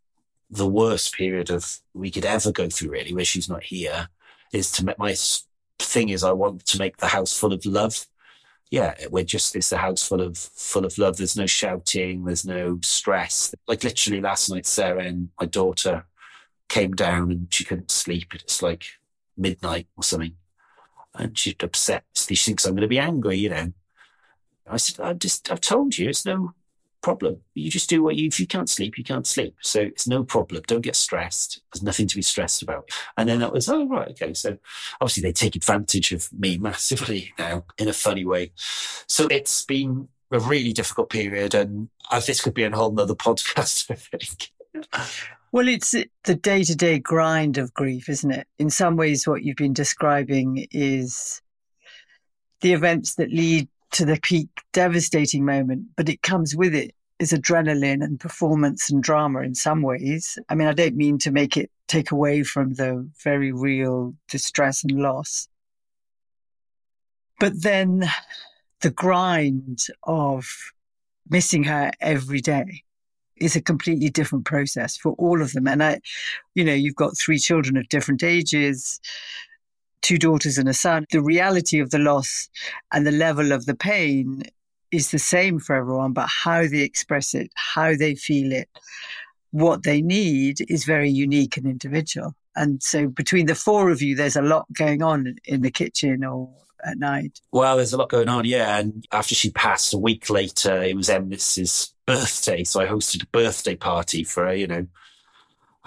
the 0.50 0.68
worst 0.68 1.14
period 1.14 1.50
of 1.50 1.78
we 1.94 2.10
could 2.10 2.24
ever 2.24 2.52
go 2.52 2.68
through, 2.68 2.90
really, 2.90 3.14
where 3.14 3.24
she's 3.24 3.48
not 3.48 3.64
here, 3.64 4.08
is 4.52 4.70
to 4.72 4.84
make 4.84 4.98
my 4.98 5.16
thing 5.80 6.10
is 6.10 6.22
I 6.22 6.32
want 6.32 6.64
to 6.66 6.78
make 6.78 6.98
the 6.98 7.06
house 7.06 7.36
full 7.36 7.52
of 7.52 7.64
love 7.66 8.06
yeah, 8.70 8.94
we're 9.10 9.24
just, 9.24 9.56
it's 9.56 9.72
a 9.72 9.78
house 9.78 10.06
full 10.06 10.20
of, 10.20 10.36
full 10.36 10.84
of 10.84 10.98
love. 10.98 11.16
There's 11.16 11.36
no 11.36 11.46
shouting. 11.46 12.24
There's 12.24 12.44
no 12.44 12.78
stress. 12.82 13.54
Like 13.66 13.82
literally 13.82 14.20
last 14.20 14.50
night, 14.50 14.66
Sarah 14.66 15.04
and 15.04 15.30
my 15.40 15.46
daughter 15.46 16.04
came 16.68 16.94
down 16.94 17.30
and 17.30 17.52
she 17.52 17.64
couldn't 17.64 17.90
sleep. 17.90 18.34
It's 18.34 18.62
like 18.62 18.84
midnight 19.36 19.86
or 19.96 20.02
something. 20.02 20.34
And 21.18 21.36
she's 21.36 21.56
upset. 21.60 22.04
She 22.14 22.36
thinks 22.36 22.64
I'm 22.64 22.72
going 22.72 22.82
to 22.82 22.88
be 22.88 22.98
angry, 22.98 23.36
you 23.36 23.50
know. 23.50 23.72
I 24.70 24.76
said, 24.76 25.04
I've 25.04 25.18
just, 25.18 25.50
I've 25.50 25.60
told 25.60 25.98
you, 25.98 26.08
it's 26.08 26.24
no, 26.24 26.54
problem. 27.00 27.40
You 27.54 27.70
just 27.70 27.88
do 27.88 28.02
what 28.02 28.16
you, 28.16 28.26
if 28.26 28.40
you 28.40 28.46
can't 28.46 28.68
sleep, 28.68 28.98
you 28.98 29.04
can't 29.04 29.26
sleep. 29.26 29.56
So 29.62 29.80
it's 29.80 30.06
no 30.06 30.24
problem. 30.24 30.62
Don't 30.66 30.82
get 30.82 30.96
stressed. 30.96 31.60
There's 31.72 31.82
nothing 31.82 32.06
to 32.08 32.16
be 32.16 32.22
stressed 32.22 32.62
about. 32.62 32.90
And 33.16 33.28
then 33.28 33.40
that 33.40 33.52
was, 33.52 33.68
oh, 33.68 33.86
right. 33.86 34.08
Okay. 34.10 34.34
So 34.34 34.58
obviously 35.00 35.22
they 35.22 35.32
take 35.32 35.56
advantage 35.56 36.12
of 36.12 36.28
me 36.32 36.58
massively 36.58 37.32
now 37.38 37.64
in 37.78 37.88
a 37.88 37.92
funny 37.92 38.24
way. 38.24 38.52
So 38.56 39.26
it's 39.30 39.64
been 39.64 40.08
a 40.30 40.40
really 40.40 40.72
difficult 40.72 41.10
period. 41.10 41.54
And 41.54 41.88
uh, 42.10 42.20
this 42.20 42.40
could 42.40 42.54
be 42.54 42.64
a 42.64 42.74
whole 42.74 42.92
nother 42.92 43.14
podcast, 43.26 43.90
I 43.90 43.94
think. 43.94 44.50
Well, 45.50 45.68
it's 45.68 45.92
the 46.24 46.34
day 46.34 46.62
to 46.64 46.76
day 46.76 46.98
grind 46.98 47.56
of 47.56 47.72
grief, 47.72 48.08
isn't 48.08 48.30
it? 48.30 48.46
In 48.58 48.68
some 48.68 48.96
ways, 48.96 49.26
what 49.26 49.42
you've 49.42 49.56
been 49.56 49.72
describing 49.72 50.66
is 50.70 51.40
the 52.60 52.74
events 52.74 53.14
that 53.14 53.30
lead 53.30 53.68
to 53.92 54.04
the 54.04 54.20
peak 54.22 54.48
devastating 54.72 55.46
moment, 55.46 55.86
but 55.96 56.10
it 56.10 56.20
comes 56.22 56.54
with 56.54 56.74
it 56.74 56.94
is 57.18 57.32
adrenaline 57.32 58.04
and 58.04 58.20
performance 58.20 58.90
and 58.90 59.02
drama 59.02 59.40
in 59.40 59.54
some 59.54 59.80
ways. 59.80 60.38
I 60.50 60.54
mean, 60.54 60.68
I 60.68 60.74
don't 60.74 60.96
mean 60.96 61.18
to 61.18 61.30
make 61.30 61.56
it 61.56 61.70
take 61.86 62.10
away 62.10 62.42
from 62.42 62.74
the 62.74 63.08
very 63.24 63.50
real 63.50 64.14
distress 64.28 64.84
and 64.84 65.00
loss. 65.00 65.48
But 67.40 67.62
then 67.62 68.08
the 68.82 68.90
grind 68.90 69.86
of 70.02 70.46
missing 71.30 71.64
her 71.64 71.90
every 72.00 72.40
day 72.40 72.84
is 73.40 73.56
a 73.56 73.62
completely 73.62 74.08
different 74.08 74.44
process 74.44 74.96
for 74.96 75.12
all 75.12 75.42
of 75.42 75.52
them. 75.52 75.66
And 75.66 75.82
I, 75.82 76.00
you 76.54 76.64
know, 76.64 76.74
you've 76.74 76.96
got 76.96 77.16
three 77.16 77.38
children 77.38 77.76
of 77.76 77.88
different 77.88 78.22
ages 78.22 79.00
two 80.02 80.18
daughters 80.18 80.58
and 80.58 80.68
a 80.68 80.74
son, 80.74 81.04
the 81.10 81.22
reality 81.22 81.80
of 81.80 81.90
the 81.90 81.98
loss 81.98 82.48
and 82.92 83.06
the 83.06 83.12
level 83.12 83.52
of 83.52 83.66
the 83.66 83.74
pain 83.74 84.42
is 84.90 85.10
the 85.10 85.18
same 85.18 85.58
for 85.58 85.76
everyone, 85.76 86.12
but 86.12 86.28
how 86.28 86.66
they 86.66 86.80
express 86.80 87.34
it, 87.34 87.50
how 87.54 87.94
they 87.94 88.14
feel 88.14 88.52
it, 88.52 88.68
what 89.50 89.82
they 89.82 90.00
need 90.00 90.58
is 90.70 90.84
very 90.84 91.10
unique 91.10 91.56
and 91.56 91.66
individual. 91.66 92.34
And 92.56 92.82
so 92.82 93.08
between 93.08 93.46
the 93.46 93.54
four 93.54 93.90
of 93.90 94.02
you, 94.02 94.16
there's 94.16 94.36
a 94.36 94.42
lot 94.42 94.66
going 94.72 95.02
on 95.02 95.36
in 95.44 95.62
the 95.62 95.70
kitchen 95.70 96.24
or 96.24 96.50
at 96.84 96.98
night. 96.98 97.40
Well, 97.52 97.76
there's 97.76 97.92
a 97.92 97.98
lot 97.98 98.10
going 98.10 98.28
on, 98.28 98.44
yeah. 98.44 98.78
And 98.78 99.06
after 99.12 99.34
she 99.34 99.50
passed 99.50 99.94
a 99.94 99.98
week 99.98 100.30
later, 100.30 100.82
it 100.82 100.96
was 100.96 101.08
Emma's 101.08 101.94
birthday. 102.06 102.64
So 102.64 102.80
I 102.80 102.86
hosted 102.86 103.22
a 103.22 103.26
birthday 103.26 103.76
party 103.76 104.24
for 104.24 104.46
her, 104.46 104.54
you 104.54 104.66
know, 104.66 104.86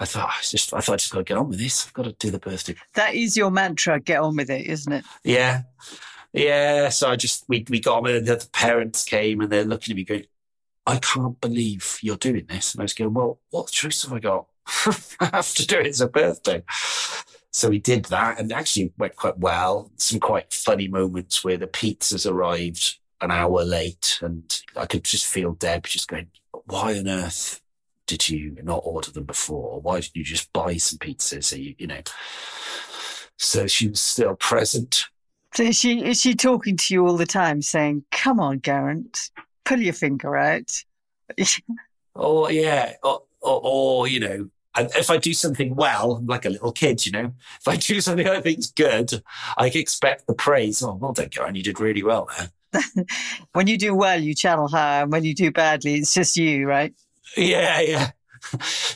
I 0.02 0.04
thought 0.04 0.30
I 0.30 0.42
just 0.42 0.74
I 0.74 0.80
thought 0.80 0.94
I 0.94 0.96
just 0.96 1.12
got 1.12 1.18
to 1.18 1.24
get 1.24 1.36
on 1.36 1.48
with 1.48 1.60
this. 1.60 1.86
I've 1.86 1.92
got 1.92 2.04
to 2.06 2.12
do 2.12 2.30
the 2.30 2.40
birthday. 2.40 2.74
That 2.94 3.14
is 3.14 3.36
your 3.36 3.52
mantra. 3.52 4.00
Get 4.00 4.20
on 4.20 4.34
with 4.34 4.50
it, 4.50 4.66
isn't 4.66 4.92
it? 4.92 5.04
Yeah, 5.22 5.62
yeah. 6.32 6.88
So 6.88 7.08
I 7.08 7.14
just 7.14 7.44
we 7.48 7.64
we 7.68 7.78
got 7.78 7.98
on 7.98 8.02
with 8.02 8.16
it. 8.16 8.24
The 8.24 8.48
parents 8.52 9.04
came 9.04 9.40
and 9.40 9.50
they're 9.50 9.64
looking 9.64 9.92
at 9.92 9.96
me 9.96 10.02
going, 10.02 10.24
"I 10.86 10.96
can't 10.96 11.40
believe 11.40 12.00
you're 12.02 12.16
doing 12.16 12.46
this." 12.48 12.74
And 12.74 12.80
I 12.80 12.84
was 12.84 12.94
going, 12.94 13.14
"Well, 13.14 13.38
what 13.50 13.70
choice 13.70 14.02
have 14.02 14.12
I 14.12 14.18
got? 14.18 14.46
I 15.20 15.30
have 15.34 15.54
to 15.54 15.66
do 15.66 15.78
it. 15.78 15.86
It's 15.86 16.00
a 16.00 16.08
birthday." 16.08 16.64
So 17.52 17.68
we 17.68 17.78
did 17.78 18.06
that, 18.06 18.40
and 18.40 18.50
actually 18.50 18.92
went 18.96 19.16
quite 19.16 19.38
well. 19.38 19.90
Some 19.96 20.20
quite 20.20 20.52
funny 20.52 20.88
moments 20.88 21.44
where 21.44 21.58
the 21.58 21.66
pizzas 21.66 22.30
arrived 22.30 22.98
an 23.20 23.30
hour 23.30 23.62
late, 23.62 24.18
and 24.22 24.62
I 24.74 24.86
could 24.86 25.04
just 25.04 25.26
feel 25.26 25.52
Deb 25.52 25.84
just 25.84 26.08
going, 26.08 26.28
"Why 26.64 26.98
on 26.98 27.08
earth 27.08 27.60
did 28.06 28.28
you 28.28 28.56
not 28.62 28.80
order 28.84 29.10
them 29.10 29.24
before? 29.24 29.80
Why 29.80 30.00
did 30.00 30.10
you 30.14 30.24
just 30.24 30.52
buy 30.52 30.76
some 30.76 30.98
pizzas? 30.98 31.44
So 31.44 31.56
you, 31.56 31.74
you 31.78 31.86
know. 31.86 32.00
So 33.38 33.66
she 33.66 33.88
was 33.88 34.00
still 34.00 34.34
present. 34.36 35.06
So 35.54 35.64
is 35.64 35.78
she 35.78 36.02
is 36.02 36.20
she 36.20 36.34
talking 36.34 36.76
to 36.78 36.94
you 36.94 37.06
all 37.06 37.16
the 37.16 37.26
time, 37.26 37.60
saying, 37.60 38.04
"Come 38.10 38.40
on, 38.40 38.62
Geraint, 38.62 39.30
pull 39.64 39.80
your 39.80 39.92
finger 39.92 40.36
out"? 40.36 40.84
oh 42.16 42.48
yeah, 42.48 42.94
or, 43.02 43.22
or, 43.40 43.60
or 43.62 44.08
you 44.08 44.20
know, 44.20 44.48
if 44.78 45.10
I 45.10 45.18
do 45.18 45.34
something 45.34 45.74
well, 45.74 46.12
I'm 46.12 46.26
like 46.26 46.44
a 46.44 46.50
little 46.50 46.72
kid, 46.72 47.04
you 47.04 47.12
know, 47.12 47.32
if 47.60 47.68
I 47.68 47.76
do 47.76 48.00
something 48.00 48.26
I 48.26 48.40
think's 48.40 48.70
good, 48.70 49.22
I 49.56 49.68
expect 49.68 50.26
the 50.26 50.34
praise. 50.34 50.82
Oh, 50.82 50.94
well 50.94 51.12
done, 51.12 51.28
Geraint, 51.30 51.56
you 51.56 51.62
did 51.62 51.80
really 51.80 52.02
well 52.02 52.28
there. 52.36 52.50
when 53.52 53.66
you 53.66 53.76
do 53.76 53.94
well, 53.94 54.18
you 54.18 54.34
channel 54.34 54.68
her, 54.68 55.02
and 55.02 55.12
when 55.12 55.24
you 55.24 55.34
do 55.34 55.50
badly, 55.50 55.96
it's 55.96 56.14
just 56.14 56.36
you, 56.36 56.66
right? 56.66 56.94
Yeah, 57.36 57.80
yeah. 57.80 58.10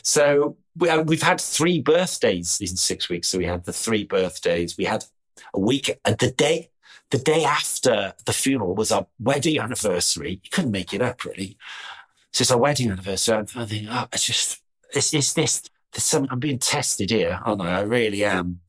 So 0.03 0.57
we, 0.77 0.89
uh, 0.89 1.03
had 1.21 1.39
three 1.39 1.81
birthdays 1.81 2.59
in 2.61 2.75
six 2.75 3.09
weeks. 3.09 3.27
So 3.29 3.37
we 3.37 3.45
had 3.45 3.65
the 3.65 3.73
three 3.73 4.03
birthdays. 4.03 4.77
We 4.77 4.85
had 4.85 5.05
a 5.53 5.59
week, 5.59 5.89
and 6.05 6.13
uh, 6.13 6.17
the 6.19 6.31
day, 6.31 6.69
the 7.11 7.17
day 7.17 7.43
after 7.43 8.13
the 8.25 8.33
funeral 8.33 8.75
was 8.75 8.91
our 8.91 9.07
wedding 9.19 9.59
anniversary. 9.59 10.41
You 10.43 10.49
couldn't 10.51 10.71
make 10.71 10.93
it 10.93 11.01
up, 11.01 11.23
really. 11.23 11.57
So 12.33 12.41
it's 12.41 12.51
our 12.51 12.57
wedding 12.57 12.91
anniversary. 12.91 13.37
I'm 13.37 13.45
thinking, 13.45 13.87
oh, 13.89 14.07
it's 14.11 14.25
just, 14.25 14.61
it's, 14.93 15.13
it's 15.13 15.33
this, 15.33 15.63
there's 15.93 16.03
something, 16.03 16.29
I'm 16.31 16.39
being 16.39 16.59
tested 16.59 17.09
here, 17.09 17.39
aren't 17.43 17.61
I? 17.61 17.79
I 17.79 17.81
really 17.81 18.23
am. 18.23 18.61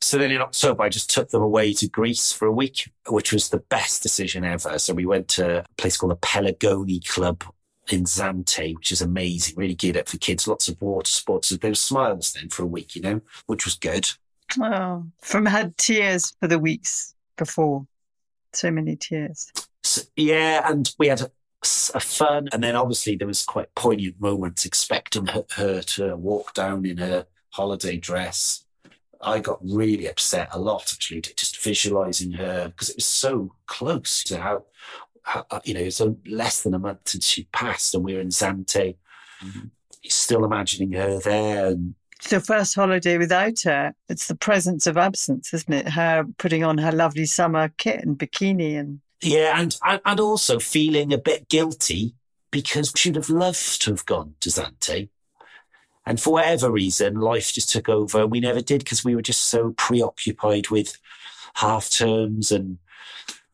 So 0.00 0.18
then 0.18 0.30
in 0.30 0.42
October, 0.42 0.82
I 0.82 0.88
just 0.90 1.08
took 1.08 1.30
them 1.30 1.42
away 1.42 1.72
to 1.74 1.88
Greece 1.88 2.30
for 2.30 2.46
a 2.46 2.52
week, 2.52 2.90
which 3.08 3.32
was 3.32 3.48
the 3.48 3.60
best 3.60 4.02
decision 4.02 4.44
ever. 4.44 4.78
So 4.78 4.92
we 4.92 5.06
went 5.06 5.28
to 5.28 5.60
a 5.60 5.64
place 5.78 5.96
called 5.96 6.12
the 6.12 6.16
Peligoni 6.16 7.06
Club 7.08 7.42
in 7.90 8.04
Zante, 8.04 8.74
which 8.74 8.92
is 8.92 9.00
amazing, 9.00 9.54
really 9.56 9.74
geared 9.74 9.96
up 9.96 10.08
for 10.08 10.18
kids. 10.18 10.46
Lots 10.46 10.68
of 10.68 10.80
water 10.82 11.10
sports. 11.10 11.48
There 11.50 11.70
were 11.70 11.74
smiles 11.74 12.32
then 12.34 12.50
for 12.50 12.64
a 12.64 12.66
week, 12.66 12.94
you 12.94 13.02
know, 13.02 13.20
which 13.46 13.64
was 13.64 13.76
good. 13.76 14.10
Oh, 14.60 15.06
from 15.20 15.46
had 15.46 15.76
tears 15.78 16.34
for 16.38 16.48
the 16.48 16.58
weeks 16.58 17.14
before. 17.36 17.86
So 18.52 18.70
many 18.70 18.96
tears. 18.96 19.50
So, 19.82 20.02
yeah, 20.16 20.70
and 20.70 20.92
we 20.98 21.08
had 21.08 21.22
a, 21.64 21.96
a, 21.96 22.00
fun, 22.00 22.48
and 22.52 22.62
then 22.62 22.76
obviously 22.76 23.16
there 23.16 23.26
was 23.26 23.42
quite 23.42 23.74
poignant 23.74 24.20
moments 24.20 24.64
expecting 24.64 25.26
her, 25.26 25.44
her 25.52 25.82
to 25.82 26.16
walk 26.16 26.54
down 26.54 26.84
in 26.86 26.98
her 26.98 27.26
holiday 27.50 27.96
dress. 27.96 28.64
I 29.20 29.40
got 29.40 29.58
really 29.62 30.06
upset 30.06 30.48
a 30.52 30.58
lot 30.58 30.92
actually, 30.92 31.22
just 31.22 31.62
visualizing 31.62 32.32
her 32.32 32.68
because 32.68 32.90
it 32.90 32.96
was 32.96 33.06
so 33.06 33.54
close 33.66 34.22
to 34.24 34.38
how 34.38 34.64
uh, 35.26 35.60
you 35.64 35.74
know, 35.74 35.80
it's 35.80 36.00
a, 36.00 36.14
less 36.26 36.62
than 36.62 36.74
a 36.74 36.78
month 36.78 37.08
since 37.08 37.26
she 37.26 37.44
passed, 37.44 37.94
and 37.94 38.04
we 38.04 38.14
were 38.14 38.20
in 38.20 38.28
Zante. 38.28 38.96
Mm-hmm. 39.42 39.68
Still 40.06 40.44
imagining 40.44 40.92
her 40.92 41.18
there, 41.18 41.68
and 41.68 41.94
it's 42.18 42.28
the 42.28 42.40
first 42.40 42.74
holiday 42.74 43.16
without 43.16 43.60
her. 43.62 43.94
It's 44.10 44.28
the 44.28 44.34
presence 44.34 44.86
of 44.86 44.98
absence, 44.98 45.54
isn't 45.54 45.72
it? 45.72 45.88
Her 45.88 46.24
putting 46.36 46.62
on 46.62 46.76
her 46.78 46.92
lovely 46.92 47.24
summer 47.24 47.70
kit 47.78 48.04
and 48.04 48.18
bikini 48.18 48.78
and 48.78 49.00
yeah, 49.24 49.60
and 49.60 49.76
and 50.04 50.20
also 50.20 50.58
feeling 50.58 51.12
a 51.12 51.18
bit 51.18 51.48
guilty 51.48 52.14
because 52.50 52.92
she'd 52.96 53.16
have 53.16 53.30
loved 53.30 53.82
to 53.82 53.90
have 53.90 54.06
gone 54.06 54.34
to 54.40 54.50
Zante. 54.50 55.08
And 56.06 56.20
for 56.20 56.34
whatever 56.34 56.70
reason, 56.70 57.14
life 57.16 57.52
just 57.52 57.70
took 57.70 57.88
over. 57.88 58.20
and 58.22 58.30
We 58.30 58.40
never 58.40 58.60
did 58.60 58.80
because 58.84 59.04
we 59.04 59.14
were 59.14 59.22
just 59.22 59.42
so 59.44 59.72
preoccupied 59.72 60.68
with 60.68 60.98
half 61.54 61.88
terms 61.88 62.52
and 62.52 62.78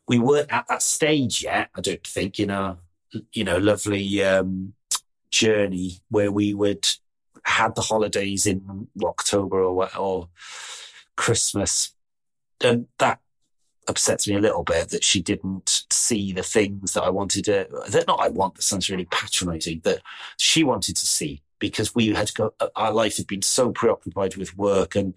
we 0.08 0.18
weren't 0.18 0.52
at 0.52 0.66
that 0.68 0.82
stage 0.82 1.44
yet, 1.44 1.70
I 1.76 1.80
don't 1.80 2.06
think, 2.06 2.40
in 2.40 2.50
our, 2.50 2.78
you 3.32 3.44
know, 3.44 3.58
lovely 3.58 4.22
um, 4.24 4.74
journey 5.30 6.00
where 6.10 6.32
we 6.32 6.52
would 6.52 6.86
had 7.44 7.74
the 7.74 7.82
holidays 7.82 8.44
in 8.44 8.88
October 9.02 9.62
or, 9.62 9.88
or 9.96 10.28
Christmas. 11.16 11.94
And 12.62 12.88
that 12.98 13.20
upsets 13.90 14.26
me 14.26 14.36
a 14.36 14.40
little 14.40 14.62
bit 14.62 14.88
that 14.88 15.04
she 15.04 15.20
didn't 15.20 15.84
see 15.90 16.32
the 16.32 16.42
things 16.42 16.94
that 16.94 17.02
I 17.02 17.10
wanted 17.10 17.44
to, 17.46 17.66
that 17.88 18.06
not 18.06 18.20
I 18.20 18.28
want, 18.28 18.54
that 18.54 18.62
sounds 18.62 18.88
really 18.88 19.06
patronizing, 19.06 19.80
that 19.84 20.00
she 20.38 20.64
wanted 20.64 20.96
to 20.96 21.06
see 21.06 21.42
because 21.58 21.94
we 21.94 22.08
had 22.08 22.28
to 22.28 22.32
go, 22.32 22.54
uh, 22.60 22.68
our 22.74 22.92
life 22.92 23.18
had 23.18 23.26
been 23.26 23.42
so 23.42 23.70
preoccupied 23.70 24.36
with 24.36 24.56
work 24.56 24.96
and 24.96 25.14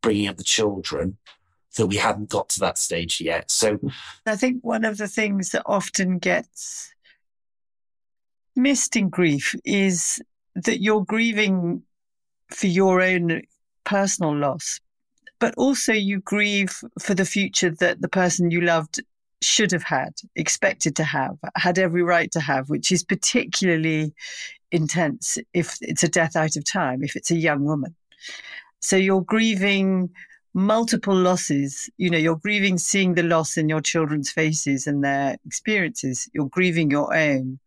bringing 0.00 0.28
up 0.28 0.36
the 0.36 0.44
children 0.44 1.16
that 1.76 1.86
we 1.86 1.96
hadn't 1.96 2.28
got 2.28 2.48
to 2.50 2.60
that 2.60 2.78
stage 2.78 3.20
yet. 3.20 3.50
So 3.50 3.80
I 4.26 4.36
think 4.36 4.62
one 4.62 4.84
of 4.84 4.96
the 4.98 5.08
things 5.08 5.50
that 5.50 5.62
often 5.66 6.18
gets 6.18 6.94
missed 8.54 8.94
in 8.94 9.08
grief 9.08 9.54
is 9.64 10.22
that 10.54 10.80
you're 10.80 11.04
grieving 11.04 11.82
for 12.50 12.68
your 12.68 13.02
own 13.02 13.42
personal 13.82 14.36
loss, 14.36 14.80
but 15.38 15.54
also 15.56 15.92
you 15.92 16.20
grieve 16.20 16.82
for 16.98 17.14
the 17.14 17.24
future 17.24 17.70
that 17.70 18.00
the 18.00 18.08
person 18.08 18.50
you 18.50 18.60
loved 18.60 19.00
should 19.42 19.72
have 19.72 19.82
had, 19.82 20.14
expected 20.36 20.96
to 20.96 21.04
have, 21.04 21.36
had 21.56 21.78
every 21.78 22.02
right 22.02 22.30
to 22.32 22.40
have, 22.40 22.70
which 22.70 22.90
is 22.90 23.04
particularly 23.04 24.14
intense 24.70 25.38
if 25.52 25.78
it's 25.80 26.02
a 26.02 26.08
death 26.08 26.34
out 26.34 26.56
of 26.56 26.64
time, 26.64 27.02
if 27.02 27.14
it's 27.14 27.30
a 27.30 27.36
young 27.36 27.64
woman. 27.64 27.94
So 28.80 28.96
you're 28.96 29.22
grieving 29.22 30.10
multiple 30.54 31.14
losses. 31.14 31.90
You 31.98 32.10
know, 32.10 32.18
you're 32.18 32.36
grieving 32.36 32.78
seeing 32.78 33.14
the 33.14 33.22
loss 33.22 33.56
in 33.56 33.68
your 33.68 33.80
children's 33.80 34.30
faces 34.30 34.86
and 34.86 35.04
their 35.04 35.36
experiences. 35.46 36.28
You're 36.32 36.48
grieving 36.48 36.90
your 36.90 37.14
own, 37.14 37.58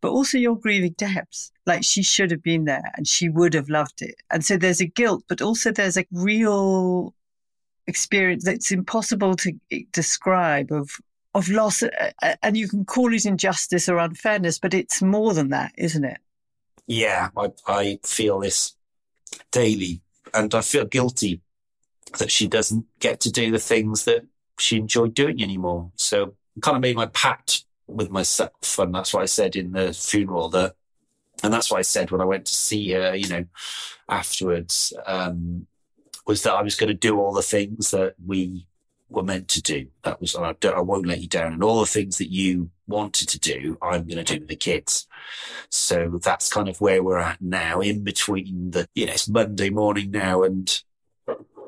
but 0.00 0.10
also 0.10 0.36
you're 0.38 0.56
grieving 0.56 0.94
Deb's. 0.98 1.52
Like 1.66 1.82
she 1.82 2.02
should 2.02 2.30
have 2.30 2.42
been 2.42 2.66
there 2.66 2.92
and 2.96 3.08
she 3.08 3.28
would 3.28 3.54
have 3.54 3.68
loved 3.68 4.02
it. 4.02 4.16
And 4.30 4.44
so 4.44 4.56
there's 4.56 4.80
a 4.80 4.86
guilt, 4.86 5.24
but 5.28 5.40
also 5.40 5.72
there's 5.72 5.96
a 5.96 6.06
real 6.12 7.14
experience 7.86 8.44
that's 8.44 8.70
impossible 8.70 9.36
to 9.36 9.52
eh, 9.70 9.82
describe 9.92 10.72
of 10.72 10.90
of 11.34 11.48
loss 11.48 11.82
eh, 11.82 12.12
eh, 12.22 12.36
and 12.42 12.56
you 12.56 12.66
can 12.68 12.84
call 12.84 13.12
it 13.12 13.26
injustice 13.26 13.90
or 13.90 13.98
unfairness 13.98 14.58
but 14.58 14.72
it's 14.72 15.02
more 15.02 15.34
than 15.34 15.50
that 15.50 15.70
isn't 15.76 16.04
it 16.04 16.16
yeah, 16.86 17.30
I, 17.36 17.50
I 17.66 17.98
feel 18.02 18.40
this 18.40 18.74
daily 19.50 20.02
and 20.32 20.54
I 20.54 20.60
feel 20.60 20.84
guilty 20.84 21.40
that 22.18 22.30
she 22.30 22.46
doesn't 22.46 22.86
get 22.98 23.20
to 23.20 23.32
do 23.32 23.50
the 23.50 23.58
things 23.58 24.04
that 24.04 24.26
she 24.58 24.76
enjoyed 24.76 25.14
doing 25.14 25.42
anymore. 25.42 25.90
So 25.96 26.34
kind 26.60 26.76
of 26.76 26.82
made 26.82 26.96
my 26.96 27.06
pact 27.06 27.64
with 27.86 28.10
myself. 28.10 28.78
And 28.78 28.94
that's 28.94 29.14
what 29.14 29.22
I 29.22 29.26
said 29.26 29.56
in 29.56 29.72
the 29.72 29.92
funeral 29.92 30.48
that, 30.50 30.76
and 31.42 31.52
that's 31.52 31.70
what 31.70 31.78
I 31.78 31.82
said 31.82 32.10
when 32.10 32.20
I 32.20 32.26
went 32.26 32.46
to 32.46 32.54
see 32.54 32.92
her, 32.92 33.14
you 33.14 33.28
know, 33.28 33.44
afterwards, 34.08 34.92
um, 35.06 35.66
was 36.26 36.42
that 36.42 36.54
I 36.54 36.62
was 36.62 36.74
going 36.74 36.88
to 36.88 36.94
do 36.94 37.18
all 37.18 37.32
the 37.32 37.42
things 37.42 37.90
that 37.90 38.14
we 38.24 38.66
were 39.10 39.22
meant 39.22 39.48
to 39.48 39.62
do. 39.62 39.88
That 40.02 40.20
was, 40.20 40.34
I, 40.34 40.54
I 40.64 40.80
won't 40.80 41.06
let 41.06 41.20
you 41.20 41.28
down. 41.28 41.52
And 41.52 41.62
all 41.62 41.80
the 41.80 41.86
things 41.86 42.18
that 42.18 42.32
you 42.32 42.70
wanted 42.86 43.28
to 43.28 43.38
do, 43.38 43.76
I'm 43.82 44.06
going 44.06 44.24
to 44.24 44.34
do 44.34 44.40
with 44.40 44.48
the 44.48 44.56
kids. 44.56 45.06
So 45.68 46.18
that's 46.22 46.52
kind 46.52 46.68
of 46.68 46.80
where 46.80 47.02
we're 47.02 47.18
at 47.18 47.42
now 47.42 47.80
in 47.80 48.04
between 48.04 48.70
the, 48.70 48.88
you 48.94 49.06
know, 49.06 49.12
it's 49.12 49.28
Monday 49.28 49.70
morning 49.70 50.10
now 50.10 50.42
and, 50.42 50.82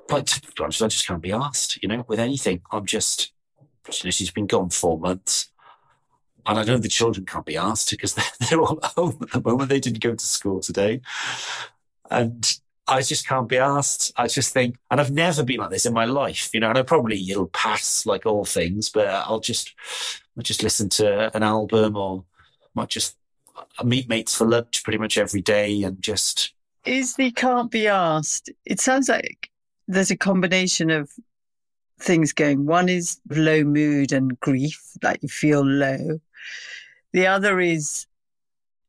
but 0.09 0.41
I 0.61 0.69
just 0.69 1.07
can't 1.07 1.23
be 1.23 1.33
asked, 1.33 1.83
you 1.83 1.89
know, 1.89 2.05
with 2.07 2.21
anything. 2.21 2.63
I'm 2.71 2.87
just, 2.87 3.33
you 3.89 4.05
know, 4.05 4.11
she's 4.11 4.31
been 4.31 4.47
gone 4.47 4.71
four 4.71 4.99
months. 4.99 5.51
And 6.47 6.59
I 6.59 6.65
know 6.65 6.79
the 6.79 6.89
children 6.89 7.27
can't 7.27 7.47
be 7.47 7.57
asked 7.57 7.91
because 7.91 8.15
they're, 8.15 8.25
they're 8.49 8.61
all 8.61 8.79
at 8.83 8.93
home 8.93 9.19
at 9.23 9.31
the 9.31 9.43
moment. 9.43 9.69
They 9.69 9.81
didn't 9.81 10.03
go 10.03 10.15
to 10.15 10.27
school 10.27 10.61
today. 10.61 11.01
And 12.11 12.59
I 12.89 13.03
just 13.03 13.27
can't 13.27 13.49
be 13.49 13.59
asked. 13.59 14.13
I 14.17 14.29
just 14.29 14.53
think, 14.53 14.77
and 14.91 15.01
I've 15.01 15.11
never 15.11 15.43
been 15.43 15.59
like 15.59 15.71
this 15.71 15.87
in 15.87 15.93
my 15.93 16.05
life, 16.05 16.51
you 16.55 16.61
know, 16.61 16.69
and 16.69 16.79
I 16.79 16.83
probably 16.83 17.19
it'll 17.29 17.49
pass 17.49 18.07
like 18.07 18.27
all 18.27 18.45
things, 18.45 18.91
but 18.91 19.09
I'll 19.09 19.41
just, 19.41 19.75
I'll 20.37 20.43
just 20.43 20.63
listen 20.63 20.89
to 20.91 21.35
an 21.37 21.43
album 21.43 21.97
or 21.97 22.25
might 22.75 22.91
just 22.91 23.17
meet 23.83 24.09
mates 24.09 24.37
for 24.37 24.47
lunch 24.47 24.85
pretty 24.85 24.99
much 24.99 25.19
every 25.19 25.41
day 25.41 25.83
and 25.83 26.01
just. 26.01 26.53
Is 26.85 27.15
the 27.17 27.33
can't 27.33 27.71
be 27.71 27.89
asked? 27.89 28.51
It 28.65 28.81
sounds 28.81 29.09
like 29.09 29.51
there's 29.89 30.13
a 30.13 30.17
combination 30.17 30.91
of 30.91 31.11
things 31.99 32.33
going. 32.33 32.67
One 32.67 32.89
is 32.89 33.19
low 33.31 33.65
mood 33.65 34.13
and 34.13 34.39
grief, 34.41 34.81
like 35.03 35.23
you 35.23 35.29
feel 35.29 35.65
low. 35.65 36.21
The 37.13 37.27
other 37.27 37.61
is 37.61 38.07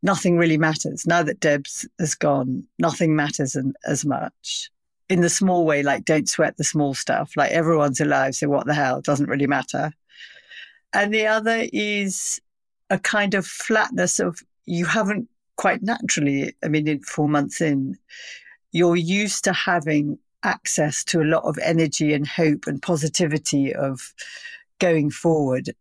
nothing 0.03 0.37
really 0.37 0.57
matters. 0.57 1.05
Now 1.05 1.23
that 1.23 1.39
Deb's 1.39 1.87
has 1.99 2.15
gone, 2.15 2.65
nothing 2.79 3.15
matters 3.15 3.57
as 3.85 4.05
much. 4.05 4.69
In 5.09 5.21
the 5.21 5.29
small 5.29 5.65
way, 5.65 5.83
like 5.83 6.05
don't 6.05 6.29
sweat 6.29 6.57
the 6.57 6.63
small 6.63 6.93
stuff. 6.93 7.31
Like 7.35 7.51
everyone's 7.51 8.01
alive, 8.01 8.35
so 8.35 8.49
what 8.49 8.65
the 8.65 8.73
hell? 8.73 9.01
Doesn't 9.01 9.29
really 9.29 9.47
matter. 9.47 9.93
And 10.93 11.13
the 11.13 11.27
other 11.27 11.67
is 11.71 12.41
a 12.89 12.99
kind 12.99 13.33
of 13.33 13.45
flatness 13.45 14.19
of 14.19 14.41
you 14.65 14.85
haven't 14.85 15.29
quite 15.55 15.81
naturally, 15.81 16.53
I 16.63 16.67
mean, 16.67 16.87
in 16.87 16.99
four 17.01 17.27
months 17.27 17.61
in, 17.61 17.97
you're 18.71 18.95
used 18.95 19.43
to 19.45 19.53
having 19.53 20.19
access 20.43 21.03
to 21.05 21.21
a 21.21 21.25
lot 21.25 21.43
of 21.43 21.57
energy 21.61 22.13
and 22.13 22.27
hope 22.27 22.67
and 22.67 22.81
positivity 22.81 23.73
of 23.73 24.13
going 24.79 25.09
forward. 25.09 25.71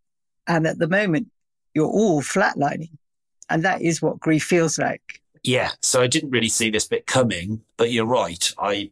And 0.47 0.66
at 0.66 0.79
the 0.79 0.89
moment, 0.89 1.31
you're 1.77 1.87
all 1.87 2.22
flatlining. 2.22 2.97
And 3.51 3.62
that 3.64 3.83
is 3.83 4.01
what 4.01 4.18
grief 4.18 4.43
feels 4.43 4.79
like. 4.79 5.20
Yeah. 5.43 5.72
So 5.83 6.01
I 6.01 6.07
didn't 6.07 6.31
really 6.31 6.49
see 6.49 6.70
this 6.70 6.89
bit 6.89 7.07
coming, 7.07 7.61
but 7.77 7.93
you're 7.93 8.07
right. 8.07 8.51
I 8.59 8.91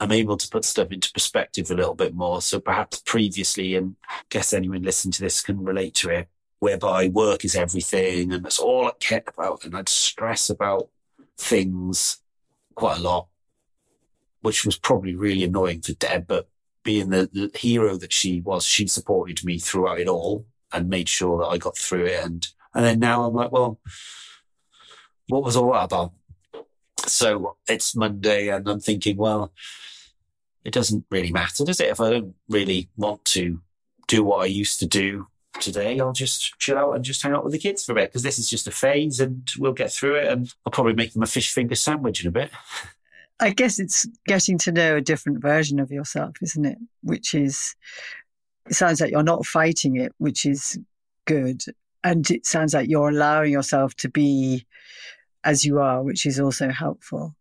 am 0.00 0.10
able 0.10 0.36
to 0.36 0.48
put 0.48 0.64
stuff 0.64 0.90
into 0.90 1.12
perspective 1.12 1.70
a 1.70 1.74
little 1.74 1.94
bit 1.94 2.12
more. 2.12 2.42
So 2.42 2.58
perhaps 2.58 3.00
previously, 3.06 3.76
and 3.76 3.94
I 4.08 4.22
guess 4.30 4.52
anyone 4.52 4.82
listening 4.82 5.12
to 5.12 5.22
this 5.22 5.40
can 5.40 5.64
relate 5.64 5.94
to 5.94 6.10
it, 6.10 6.28
whereby 6.58 7.06
work 7.06 7.44
is 7.44 7.54
everything 7.54 8.32
and 8.32 8.44
that's 8.44 8.58
all 8.58 8.88
I 8.88 8.92
cared 8.98 9.28
about. 9.28 9.64
And 9.64 9.76
I'd 9.76 9.88
stress 9.88 10.50
about 10.50 10.88
things 11.38 12.18
quite 12.74 12.98
a 12.98 13.02
lot, 13.02 13.28
which 14.40 14.66
was 14.66 14.76
probably 14.76 15.14
really 15.14 15.44
annoying 15.44 15.82
for 15.82 15.92
Deb, 15.92 16.26
but 16.26 16.48
being 16.82 17.10
the, 17.10 17.30
the 17.32 17.56
hero 17.56 17.96
that 17.96 18.12
she 18.12 18.40
was, 18.40 18.64
she 18.64 18.88
supported 18.88 19.44
me 19.44 19.60
throughout 19.60 20.00
it 20.00 20.08
all 20.08 20.46
and 20.72 20.88
made 20.88 21.08
sure 21.08 21.38
that 21.38 21.48
I 21.48 21.58
got 21.58 21.76
through 21.76 22.06
it 22.06 22.24
and 22.24 22.46
and 22.74 22.84
then 22.84 22.98
now 23.00 23.24
I'm 23.24 23.34
like, 23.34 23.52
well, 23.52 23.78
what 25.28 25.44
was 25.44 25.56
all 25.56 25.72
that 25.72 25.84
about? 25.84 26.12
So 27.06 27.56
it's 27.68 27.94
Monday 27.94 28.48
and 28.48 28.66
I'm 28.68 28.80
thinking, 28.80 29.16
well, 29.16 29.52
it 30.64 30.72
doesn't 30.72 31.04
really 31.10 31.32
matter, 31.32 31.64
does 31.64 31.80
it? 31.80 31.88
If 31.88 32.00
I 32.00 32.10
don't 32.10 32.34
really 32.48 32.88
want 32.96 33.24
to 33.26 33.60
do 34.06 34.24
what 34.24 34.42
I 34.42 34.46
used 34.46 34.78
to 34.80 34.86
do 34.86 35.26
today, 35.60 36.00
I'll 36.00 36.12
just 36.12 36.58
chill 36.58 36.78
out 36.78 36.92
and 36.92 37.04
just 37.04 37.22
hang 37.22 37.32
out 37.32 37.44
with 37.44 37.52
the 37.52 37.58
kids 37.58 37.84
for 37.84 37.92
a 37.92 37.96
bit 37.96 38.10
because 38.10 38.22
this 38.22 38.38
is 38.38 38.48
just 38.48 38.66
a 38.66 38.70
phase 38.70 39.20
and 39.20 39.50
we'll 39.58 39.72
get 39.72 39.92
through 39.92 40.16
it. 40.16 40.28
And 40.28 40.52
I'll 40.64 40.72
probably 40.72 40.94
make 40.94 41.12
them 41.12 41.22
a 41.22 41.26
fish 41.26 41.52
finger 41.52 41.74
sandwich 41.74 42.22
in 42.22 42.28
a 42.28 42.32
bit. 42.32 42.50
I 43.40 43.50
guess 43.50 43.80
it's 43.80 44.06
getting 44.26 44.56
to 44.58 44.72
know 44.72 44.96
a 44.96 45.00
different 45.00 45.42
version 45.42 45.80
of 45.80 45.90
yourself, 45.90 46.36
isn't 46.42 46.64
it? 46.64 46.78
Which 47.02 47.34
is, 47.34 47.74
it 48.66 48.74
sounds 48.74 49.00
like 49.00 49.10
you're 49.10 49.22
not 49.22 49.46
fighting 49.46 49.96
it, 49.96 50.12
which 50.18 50.46
is 50.46 50.78
good 51.24 51.62
and 52.04 52.30
it 52.30 52.46
sounds 52.46 52.74
like 52.74 52.88
you're 52.88 53.10
allowing 53.10 53.52
yourself 53.52 53.94
to 53.96 54.08
be 54.08 54.66
as 55.44 55.64
you 55.64 55.78
are, 55.80 56.02
which 56.02 56.26
is 56.26 56.38
also 56.40 56.70
helpful. 56.70 57.34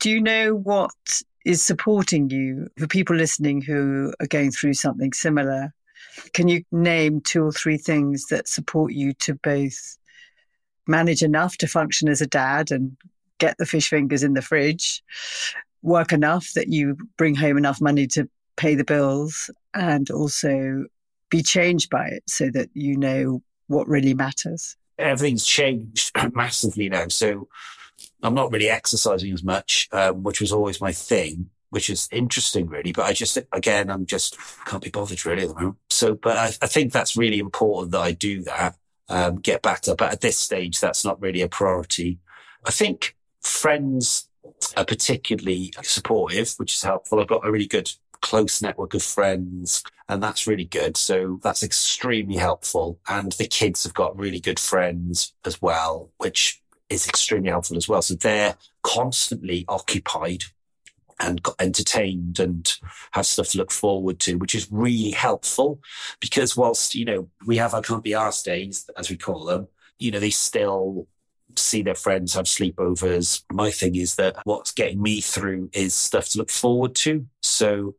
Do 0.00 0.10
you 0.10 0.20
know 0.20 0.54
what 0.54 1.22
is 1.44 1.62
supporting 1.62 2.30
you 2.30 2.68
for 2.78 2.86
people 2.86 3.16
listening 3.16 3.60
who 3.60 4.12
are 4.20 4.26
going 4.26 4.50
through 4.50 4.74
something 4.74 5.12
similar? 5.12 5.72
Can 6.32 6.48
you 6.48 6.64
name 6.72 7.20
two 7.20 7.44
or 7.44 7.52
three 7.52 7.76
things 7.76 8.26
that 8.26 8.48
support 8.48 8.92
you 8.92 9.12
to 9.14 9.34
both 9.34 9.98
manage 10.86 11.22
enough 11.22 11.56
to 11.58 11.66
function 11.66 12.08
as 12.08 12.20
a 12.20 12.26
dad 12.26 12.70
and 12.70 12.96
get 13.38 13.56
the 13.58 13.66
fish 13.66 13.88
fingers 13.88 14.22
in 14.22 14.34
the 14.34 14.42
fridge, 14.42 15.02
work 15.82 16.12
enough 16.12 16.52
that 16.54 16.68
you 16.68 16.96
bring 17.16 17.34
home 17.34 17.56
enough 17.56 17.80
money 17.80 18.06
to 18.06 18.28
pay 18.56 18.74
the 18.74 18.84
bills, 18.84 19.50
and 19.74 20.10
also 20.10 20.86
be 21.30 21.42
changed 21.42 21.90
by 21.90 22.06
it 22.06 22.22
so 22.26 22.50
that 22.50 22.70
you 22.74 22.96
know 22.96 23.42
what 23.66 23.88
really 23.88 24.14
matters? 24.14 24.76
Everything's 24.98 25.44
changed 25.44 26.12
massively 26.34 26.88
now. 26.88 27.08
So 27.08 27.48
I'm 28.22 28.34
not 28.34 28.52
really 28.52 28.68
exercising 28.68 29.32
as 29.32 29.42
much, 29.42 29.88
um, 29.92 30.22
which 30.22 30.40
was 30.40 30.52
always 30.52 30.80
my 30.80 30.92
thing, 30.92 31.50
which 31.70 31.90
is 31.90 32.08
interesting, 32.12 32.68
really. 32.68 32.92
But 32.92 33.06
I 33.06 33.12
just, 33.12 33.38
again, 33.52 33.90
I'm 33.90 34.06
just 34.06 34.36
can't 34.64 34.82
be 34.82 34.90
bothered 34.90 35.24
really 35.26 35.42
at 35.42 35.48
the 35.48 35.54
moment. 35.54 35.76
So, 35.90 36.14
but 36.14 36.36
I, 36.36 36.46
I 36.62 36.66
think 36.66 36.92
that's 36.92 37.16
really 37.16 37.38
important 37.38 37.92
that 37.92 38.00
I 38.00 38.12
do 38.12 38.42
that, 38.42 38.76
um, 39.08 39.36
get 39.36 39.62
better. 39.62 39.94
But 39.94 40.12
at 40.12 40.20
this 40.20 40.38
stage, 40.38 40.80
that's 40.80 41.04
not 41.04 41.20
really 41.20 41.42
a 41.42 41.48
priority. 41.48 42.18
I 42.64 42.70
think 42.70 43.16
friends 43.40 44.28
are 44.76 44.84
particularly 44.84 45.72
supportive, 45.82 46.54
which 46.56 46.74
is 46.74 46.82
helpful. 46.82 47.20
I've 47.20 47.26
got 47.26 47.46
a 47.46 47.50
really 47.50 47.66
good 47.66 47.90
close 48.24 48.62
network 48.62 48.94
of 48.94 49.02
friends 49.02 49.84
and 50.08 50.22
that's 50.22 50.46
really 50.46 50.64
good. 50.64 50.96
So 50.96 51.38
that's 51.42 51.62
extremely 51.62 52.36
helpful. 52.36 52.98
And 53.06 53.32
the 53.32 53.46
kids 53.46 53.84
have 53.84 53.92
got 53.92 54.18
really 54.18 54.40
good 54.40 54.58
friends 54.58 55.34
as 55.44 55.60
well, 55.60 56.10
which 56.16 56.62
is 56.88 57.06
extremely 57.06 57.50
helpful 57.50 57.76
as 57.76 57.86
well. 57.86 58.00
So 58.00 58.14
they're 58.14 58.56
constantly 58.82 59.66
occupied 59.68 60.44
and 61.20 61.46
entertained 61.60 62.40
and 62.40 62.74
have 63.12 63.26
stuff 63.26 63.48
to 63.50 63.58
look 63.58 63.70
forward 63.70 64.18
to, 64.20 64.38
which 64.38 64.54
is 64.54 64.72
really 64.72 65.10
helpful 65.10 65.80
because 66.18 66.56
whilst, 66.56 66.94
you 66.94 67.04
know, 67.04 67.28
we 67.46 67.58
have 67.58 67.74
our 67.74 67.82
can't 67.82 68.02
be 68.02 68.16
days, 68.44 68.88
as 68.96 69.10
we 69.10 69.18
call 69.18 69.44
them, 69.44 69.68
you 69.98 70.10
know, 70.10 70.18
they 70.18 70.30
still 70.30 71.06
see 71.56 71.82
their 71.82 71.94
friends 71.94 72.34
have 72.34 72.46
sleepovers. 72.46 73.42
My 73.52 73.70
thing 73.70 73.94
is 73.94 74.16
that 74.16 74.36
what's 74.44 74.72
getting 74.72 75.00
me 75.00 75.20
through 75.20 75.68
is 75.74 75.94
stuff 75.94 76.30
to 76.30 76.38
look 76.38 76.50
forward 76.50 76.94
to. 76.96 77.26
So 77.42 77.94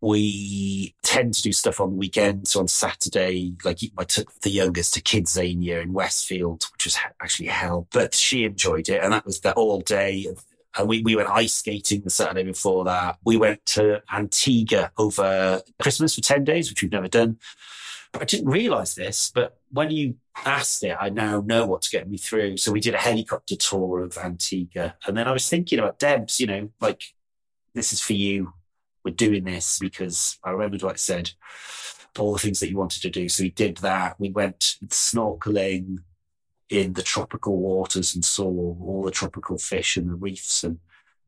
we 0.00 0.94
tend 1.02 1.34
to 1.34 1.42
do 1.42 1.52
stuff 1.52 1.80
on 1.80 1.90
the 1.90 1.96
weekend. 1.96 2.46
So 2.46 2.60
on 2.60 2.68
Saturday, 2.68 3.54
like 3.64 3.80
I 3.96 4.04
took 4.04 4.32
the 4.40 4.50
youngest 4.50 4.94
to 4.94 5.02
Kidzania 5.02 5.82
in 5.82 5.92
Westfield, 5.92 6.64
which 6.72 6.84
was 6.84 6.96
actually 7.20 7.48
hell, 7.48 7.88
but 7.92 8.14
she 8.14 8.44
enjoyed 8.44 8.88
it. 8.88 9.02
And 9.02 9.12
that 9.12 9.26
was 9.26 9.40
the 9.40 9.52
all 9.54 9.80
day. 9.80 10.28
And 10.76 10.88
we, 10.88 11.02
we 11.02 11.16
went 11.16 11.30
ice 11.30 11.54
skating 11.54 12.02
the 12.02 12.10
Saturday 12.10 12.44
before 12.44 12.84
that. 12.84 13.18
We 13.24 13.36
went 13.36 13.64
to 13.66 14.02
Antigua 14.12 14.92
over 14.96 15.62
Christmas 15.82 16.14
for 16.14 16.20
10 16.20 16.44
days, 16.44 16.70
which 16.70 16.82
we've 16.82 16.92
never 16.92 17.08
done. 17.08 17.38
I 18.14 18.24
didn't 18.24 18.48
realize 18.48 18.94
this, 18.94 19.30
but 19.34 19.58
when 19.70 19.90
you 19.90 20.16
asked 20.46 20.82
it, 20.82 20.96
I 20.98 21.10
now 21.10 21.42
know 21.44 21.66
what's 21.66 21.88
getting 21.88 22.10
me 22.10 22.16
through. 22.16 22.56
So 22.56 22.72
we 22.72 22.80
did 22.80 22.94
a 22.94 22.98
helicopter 22.98 23.56
tour 23.56 24.00
of 24.00 24.16
Antigua. 24.16 24.96
And 25.06 25.16
then 25.16 25.28
I 25.28 25.32
was 25.32 25.48
thinking 25.48 25.78
about 25.78 25.98
Debs, 25.98 26.40
you 26.40 26.46
know, 26.46 26.70
like, 26.80 27.02
this 27.74 27.92
is 27.92 28.00
for 28.00 28.14
you 28.14 28.54
we're 29.08 29.14
doing 29.14 29.44
this 29.44 29.78
because 29.78 30.38
I 30.44 30.50
remembered 30.50 30.82
what 30.82 30.92
I 30.92 30.96
said, 30.96 31.30
all 32.18 32.34
the 32.34 32.38
things 32.38 32.60
that 32.60 32.68
you 32.68 32.76
wanted 32.76 33.00
to 33.02 33.10
do. 33.10 33.28
So 33.28 33.42
we 33.44 33.50
did 33.50 33.78
that. 33.78 34.20
We 34.20 34.30
went 34.30 34.76
snorkeling 34.86 35.98
in 36.68 36.92
the 36.92 37.02
tropical 37.02 37.56
waters 37.56 38.14
and 38.14 38.24
saw 38.24 38.44
all 38.44 39.02
the 39.04 39.10
tropical 39.10 39.56
fish 39.56 39.96
and 39.96 40.10
the 40.10 40.14
reefs. 40.14 40.62
And 40.62 40.78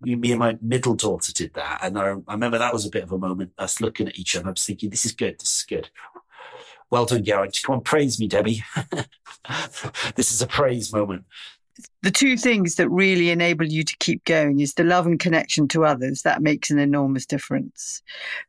me 0.02 0.30
and 0.30 0.38
my 0.38 0.58
middle 0.60 0.94
daughter 0.94 1.32
did 1.32 1.54
that. 1.54 1.80
And 1.82 1.98
I, 1.98 2.16
I 2.28 2.34
remember 2.34 2.58
that 2.58 2.74
was 2.74 2.84
a 2.84 2.90
bit 2.90 3.04
of 3.04 3.12
a 3.12 3.18
moment, 3.18 3.52
us 3.56 3.80
looking 3.80 4.08
at 4.08 4.18
each 4.18 4.36
other. 4.36 4.48
I 4.48 4.50
was 4.50 4.66
thinking, 4.66 4.90
this 4.90 5.06
is 5.06 5.12
good. 5.12 5.38
This 5.40 5.58
is 5.58 5.62
good. 5.64 5.88
Well 6.90 7.06
done, 7.06 7.24
Geraint. 7.24 7.58
Come 7.62 7.76
on, 7.76 7.80
praise 7.82 8.20
me, 8.20 8.26
Debbie. 8.28 8.62
this 10.16 10.32
is 10.32 10.42
a 10.42 10.46
praise 10.46 10.92
moment 10.92 11.24
the 12.02 12.10
two 12.10 12.36
things 12.36 12.76
that 12.76 12.88
really 12.88 13.30
enable 13.30 13.66
you 13.66 13.82
to 13.84 13.96
keep 13.98 14.24
going 14.24 14.60
is 14.60 14.74
the 14.74 14.84
love 14.84 15.06
and 15.06 15.18
connection 15.18 15.68
to 15.68 15.84
others. 15.84 16.22
That 16.22 16.42
makes 16.42 16.70
an 16.70 16.78
enormous 16.78 17.26
difference. 17.26 18.02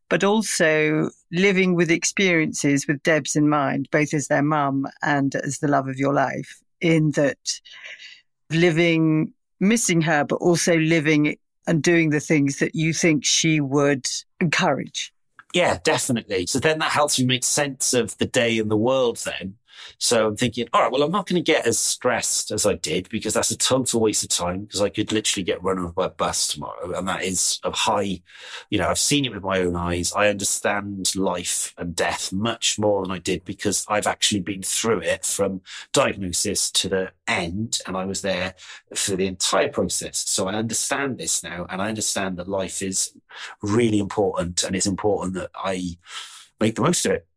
But 0.10 0.24
also 0.24 1.10
living 1.32 1.76
with 1.76 1.92
experiences 1.92 2.88
with 2.88 3.04
Debs 3.04 3.36
in 3.36 3.50
mind, 3.50 3.90
both 3.92 4.14
as 4.14 4.28
their 4.28 4.44
mum 4.44 4.88
and 5.02 5.36
as 5.36 5.60
the 5.60 5.68
love 5.68 5.88
of 5.88 5.98
your 5.98 6.14
life, 6.14 6.62
in 6.80 7.12
that 7.12 7.60
living, 8.50 9.34
missing 9.60 10.02
her, 10.02 10.24
but 10.24 10.36
also 10.38 10.78
living 10.78 11.38
and 11.68 11.84
doing 11.84 12.10
the 12.10 12.20
things 12.20 12.60
that 12.60 12.76
you 12.76 12.94
think 12.94 13.24
she 13.24 13.62
would 13.62 14.10
encourage. 14.40 15.14
Yeah, 15.54 15.80
definitely. 15.84 16.46
So 16.46 16.60
then 16.60 16.80
that 16.80 16.92
helps 16.92 17.20
you 17.20 17.28
make 17.28 17.44
sense 17.44 17.94
of 17.94 18.18
the 18.18 18.26
day 18.26 18.58
and 18.58 18.72
the 18.72 18.78
world 18.78 19.18
then 19.18 19.56
so 19.98 20.28
I'm 20.28 20.36
thinking, 20.36 20.68
all 20.74 20.82
right, 20.82 20.92
well, 20.92 21.04
I'm 21.04 21.12
not 21.12 21.28
going 21.28 21.44
to 21.44 21.52
get 21.52 21.68
as 21.68 21.78
stressed 21.78 22.52
as 22.52 22.66
I 22.66 22.74
did 22.74 23.10
because 23.10 23.34
that's 23.34 23.52
a 23.52 23.58
total 23.58 24.02
waste 24.02 24.24
of 24.24 24.30
time 24.30 24.62
because 24.62 24.82
I 24.82 24.90
could 24.90 25.12
literally 25.12 25.44
get 25.44 25.64
run 25.64 25.80
over 25.80 25.92
by 25.92 26.06
a 26.06 26.10
bus 26.10 26.48
tomorrow. 26.48 26.98
And 26.98 27.08
that 27.08 27.24
is 27.24 27.60
a 27.64 27.72
high, 27.72 28.22
you 28.70 28.80
know, 28.80 28.90
I've 28.90 29.00
seen 29.00 29.26
it 29.26 29.34
with 29.34 29.44
my 29.44 29.60
own 29.60 29.76
eyes. 29.76 30.14
I 30.14 30.28
understand 30.28 31.16
life 31.16 31.74
and 31.78 31.96
death 31.96 32.32
much 32.32 32.80
more 32.80 33.04
than 33.04 33.12
I 33.12 33.20
did 33.20 33.46
because 33.46 33.86
I've 33.88 34.08
actually 34.08 34.42
been 34.42 34.64
through 34.64 35.02
it 35.02 35.26
from 35.26 35.62
diagnosis 35.94 36.72
to 36.72 36.90
the 36.90 37.12
end. 37.28 37.80
And 37.88 37.96
I 37.96 38.06
was 38.06 38.22
there 38.22 38.56
for 38.96 39.16
the 39.16 39.28
entire 39.28 39.70
process. 39.70 40.18
So 40.30 40.48
I 40.48 40.54
understand 40.56 41.18
this 41.18 41.44
now 41.44 41.66
and 41.70 41.82
I 41.82 41.90
understand 41.90 42.38
that 42.38 42.48
life 42.48 42.82
is 42.82 43.16
really 43.62 44.00
important 44.00 44.64
and 44.64 44.76
it's 44.76 44.88
important 44.88 45.36
that 45.36 45.52
I 45.56 45.98
make 46.60 46.76
the 46.76 46.82
most 46.82 47.06
of 47.06 47.14
it. 47.14 47.28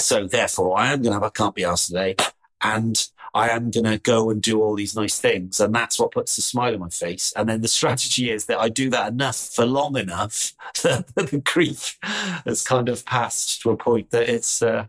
So 0.00 0.26
therefore, 0.26 0.78
I 0.78 0.92
am 0.92 1.02
going 1.02 1.12
to 1.12 1.20
have 1.20 1.22
a 1.22 1.30
can't 1.30 1.54
be 1.54 1.64
asked 1.64 1.88
today, 1.88 2.16
and 2.60 3.08
I 3.34 3.48
am 3.48 3.70
going 3.70 3.84
to 3.84 3.98
go 3.98 4.28
and 4.28 4.42
do 4.42 4.60
all 4.60 4.74
these 4.74 4.94
nice 4.94 5.18
things, 5.18 5.58
and 5.58 5.74
that's 5.74 5.98
what 5.98 6.10
puts 6.10 6.36
a 6.36 6.42
smile 6.42 6.74
on 6.74 6.80
my 6.80 6.88
face. 6.90 7.32
And 7.34 7.48
then 7.48 7.62
the 7.62 7.68
strategy 7.80 8.30
is 8.30 8.46
that 8.46 8.58
I 8.58 8.68
do 8.68 8.90
that 8.90 9.12
enough 9.12 9.36
for 9.36 9.64
long 9.64 9.96
enough 9.96 10.52
that 10.82 11.06
the 11.14 11.42
grief 11.44 11.98
has 12.44 12.62
kind 12.62 12.88
of 12.88 13.04
passed 13.06 13.62
to 13.62 13.70
a 13.70 13.76
point 13.76 14.10
that 14.10 14.28
it's 14.28 14.62
uh, 14.62 14.86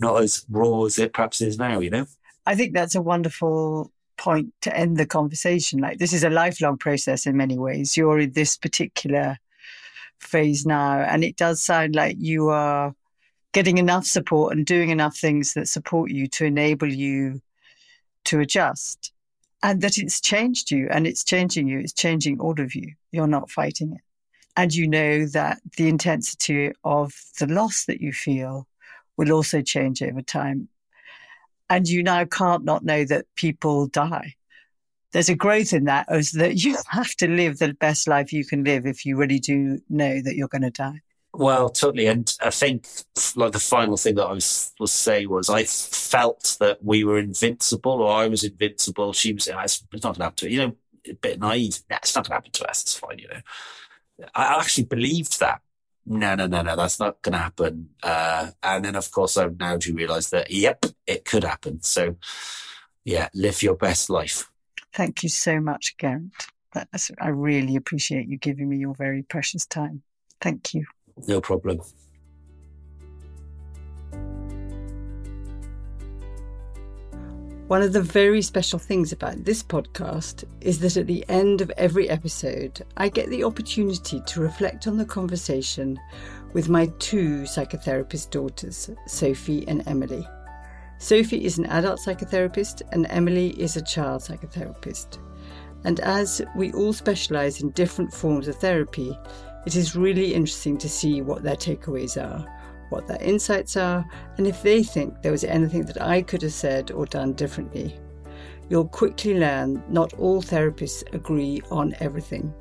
not 0.00 0.22
as 0.22 0.44
raw 0.50 0.84
as 0.84 0.98
it 0.98 1.12
perhaps 1.12 1.40
is 1.40 1.58
now. 1.58 1.78
You 1.78 1.90
know, 1.90 2.06
I 2.44 2.54
think 2.56 2.74
that's 2.74 2.96
a 2.96 3.02
wonderful 3.02 3.92
point 4.16 4.52
to 4.62 4.76
end 4.76 4.96
the 4.96 5.06
conversation. 5.06 5.78
Like 5.80 5.98
this 5.98 6.12
is 6.12 6.24
a 6.24 6.30
lifelong 6.30 6.78
process 6.78 7.26
in 7.26 7.36
many 7.36 7.58
ways. 7.58 7.96
You're 7.96 8.20
in 8.20 8.32
this 8.32 8.56
particular 8.56 9.38
phase 10.18 10.66
now, 10.66 10.98
and 10.98 11.22
it 11.22 11.36
does 11.36 11.62
sound 11.62 11.94
like 11.94 12.16
you 12.18 12.48
are 12.48 12.96
getting 13.56 13.78
enough 13.78 14.04
support 14.04 14.54
and 14.54 14.66
doing 14.66 14.90
enough 14.90 15.16
things 15.16 15.54
that 15.54 15.66
support 15.66 16.10
you 16.10 16.26
to 16.26 16.44
enable 16.44 16.92
you 16.92 17.40
to 18.22 18.38
adjust 18.40 19.14
and 19.62 19.80
that 19.80 19.96
it's 19.96 20.20
changed 20.20 20.70
you 20.70 20.86
and 20.90 21.06
it's 21.06 21.24
changing 21.24 21.66
you 21.66 21.78
it's 21.78 21.94
changing 21.94 22.38
all 22.38 22.60
of 22.60 22.74
you. 22.74 22.92
You're 23.12 23.26
not 23.26 23.50
fighting 23.50 23.92
it. 23.92 24.02
And 24.58 24.74
you 24.74 24.86
know 24.86 25.24
that 25.28 25.62
the 25.78 25.88
intensity 25.88 26.72
of 26.84 27.14
the 27.38 27.46
loss 27.46 27.86
that 27.86 28.02
you 28.02 28.12
feel 28.12 28.68
will 29.16 29.32
also 29.32 29.62
change 29.62 30.02
over 30.02 30.20
time. 30.20 30.68
And 31.70 31.88
you 31.88 32.02
now 32.02 32.26
can't 32.26 32.62
not 32.62 32.84
know 32.84 33.06
that 33.06 33.24
people 33.36 33.86
die. 33.86 34.34
There's 35.12 35.30
a 35.30 35.34
growth 35.34 35.72
in 35.72 35.84
that 35.84 36.08
is 36.10 36.32
that 36.32 36.62
you 36.62 36.76
have 36.88 37.14
to 37.16 37.26
live 37.26 37.56
the 37.56 37.72
best 37.72 38.06
life 38.06 38.34
you 38.34 38.44
can 38.44 38.64
live 38.64 38.84
if 38.84 39.06
you 39.06 39.16
really 39.16 39.38
do 39.38 39.80
know 39.88 40.20
that 40.20 40.36
you're 40.36 40.46
going 40.48 40.60
to 40.60 40.70
die 40.70 41.00
well, 41.38 41.68
totally. 41.68 42.06
And 42.06 42.34
I 42.40 42.50
think 42.50 42.86
like 43.34 43.52
the 43.52 43.58
final 43.58 43.96
thing 43.96 44.16
that 44.16 44.26
I 44.26 44.32
was, 44.32 44.72
was 44.78 44.92
say 44.92 45.26
was 45.26 45.48
I 45.48 45.64
felt 45.64 46.56
that 46.60 46.82
we 46.82 47.04
were 47.04 47.18
invincible 47.18 48.02
or 48.02 48.12
I 48.12 48.28
was 48.28 48.44
invincible. 48.44 49.12
She 49.12 49.32
was, 49.32 49.48
it's 49.48 49.82
not 49.92 50.02
going 50.02 50.14
to 50.14 50.22
happen 50.24 50.36
to. 50.36 50.50
You 50.50 50.58
know, 50.58 50.76
a 51.08 51.14
bit 51.14 51.40
naive. 51.40 51.80
Nah, 51.88 51.98
it's 51.98 52.14
not 52.14 52.24
going 52.24 52.30
to 52.30 52.34
happen 52.34 52.52
to 52.52 52.68
us. 52.68 52.82
It's 52.82 52.98
fine. 52.98 53.18
You 53.18 53.28
know, 53.28 54.26
I 54.34 54.60
actually 54.60 54.84
believed 54.84 55.40
that. 55.40 55.60
No, 56.08 56.34
no, 56.36 56.46
no, 56.46 56.62
no, 56.62 56.76
that's 56.76 57.00
not 57.00 57.20
going 57.22 57.32
to 57.32 57.38
happen. 57.38 57.90
Uh, 58.02 58.50
and 58.62 58.84
then 58.84 58.94
of 58.94 59.10
course 59.10 59.36
I 59.36 59.48
now 59.58 59.76
do 59.76 59.92
realize 59.92 60.30
that, 60.30 60.50
yep, 60.50 60.84
it 61.06 61.24
could 61.24 61.42
happen. 61.42 61.82
So 61.82 62.16
yeah, 63.04 63.28
live 63.34 63.62
your 63.62 63.76
best 63.76 64.08
life. 64.08 64.50
Thank 64.92 65.22
you 65.22 65.28
so 65.28 65.60
much, 65.60 65.96
Geraint. 65.98 66.32
I 67.20 67.28
really 67.28 67.76
appreciate 67.76 68.28
you 68.28 68.36
giving 68.36 68.68
me 68.68 68.76
your 68.76 68.94
very 68.94 69.22
precious 69.22 69.66
time. 69.66 70.02
Thank 70.40 70.74
you. 70.74 70.86
No 71.26 71.40
problem. 71.40 71.80
One 77.68 77.82
of 77.82 77.92
the 77.92 78.00
very 78.00 78.42
special 78.42 78.78
things 78.78 79.10
about 79.10 79.44
this 79.44 79.60
podcast 79.60 80.44
is 80.60 80.78
that 80.80 80.96
at 80.96 81.08
the 81.08 81.24
end 81.28 81.60
of 81.60 81.72
every 81.76 82.08
episode, 82.08 82.84
I 82.96 83.08
get 83.08 83.28
the 83.28 83.42
opportunity 83.42 84.22
to 84.24 84.40
reflect 84.40 84.86
on 84.86 84.98
the 84.98 85.04
conversation 85.04 85.98
with 86.52 86.68
my 86.68 86.86
two 87.00 87.40
psychotherapist 87.40 88.30
daughters, 88.30 88.88
Sophie 89.08 89.66
and 89.66 89.82
Emily. 89.88 90.24
Sophie 90.98 91.44
is 91.44 91.58
an 91.58 91.66
adult 91.66 91.98
psychotherapist, 91.98 92.82
and 92.92 93.04
Emily 93.10 93.48
is 93.60 93.76
a 93.76 93.82
child 93.82 94.22
psychotherapist. 94.22 95.18
And 95.84 95.98
as 96.00 96.40
we 96.54 96.72
all 96.72 96.92
specialise 96.92 97.60
in 97.60 97.70
different 97.70 98.12
forms 98.12 98.46
of 98.46 98.56
therapy, 98.56 99.18
it 99.66 99.74
is 99.74 99.96
really 99.96 100.32
interesting 100.32 100.78
to 100.78 100.88
see 100.88 101.20
what 101.22 101.42
their 101.42 101.56
takeaways 101.56 102.16
are, 102.16 102.46
what 102.90 103.08
their 103.08 103.20
insights 103.20 103.76
are, 103.76 104.06
and 104.38 104.46
if 104.46 104.62
they 104.62 104.82
think 104.84 105.20
there 105.20 105.32
was 105.32 105.42
anything 105.42 105.82
that 105.86 106.00
I 106.00 106.22
could 106.22 106.42
have 106.42 106.52
said 106.52 106.92
or 106.92 107.04
done 107.04 107.32
differently. 107.32 107.98
You'll 108.68 108.88
quickly 108.88 109.38
learn 109.38 109.82
not 109.88 110.12
all 110.14 110.40
therapists 110.40 111.02
agree 111.12 111.62
on 111.70 111.96
everything. 111.98 112.54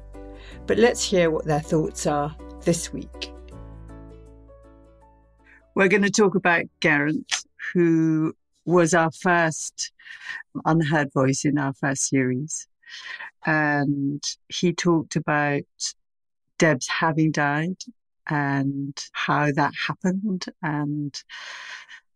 But 0.65 0.79
let's 0.79 1.03
hear 1.03 1.29
what 1.29 1.45
their 1.45 1.59
thoughts 1.59 2.07
are 2.07 2.35
this 2.61 2.91
week. 2.91 3.31
We're 5.75 5.87
going 5.87 6.03
to 6.03 6.11
talk 6.11 6.33
about 6.33 6.65
Geraint, 6.81 7.31
who 7.73 8.33
was 8.65 8.95
our 8.95 9.11
first 9.11 9.91
unheard 10.65 11.13
voice 11.13 11.45
in 11.45 11.59
our 11.59 11.73
first 11.73 12.07
series. 12.07 12.67
And 13.45 14.23
he 14.47 14.73
talked 14.73 15.15
about 15.15 15.63
Deb's 16.57 16.87
having 16.87 17.31
died 17.31 17.77
and 18.27 18.97
how 19.11 19.51
that 19.51 19.73
happened 19.87 20.45
and 20.61 21.21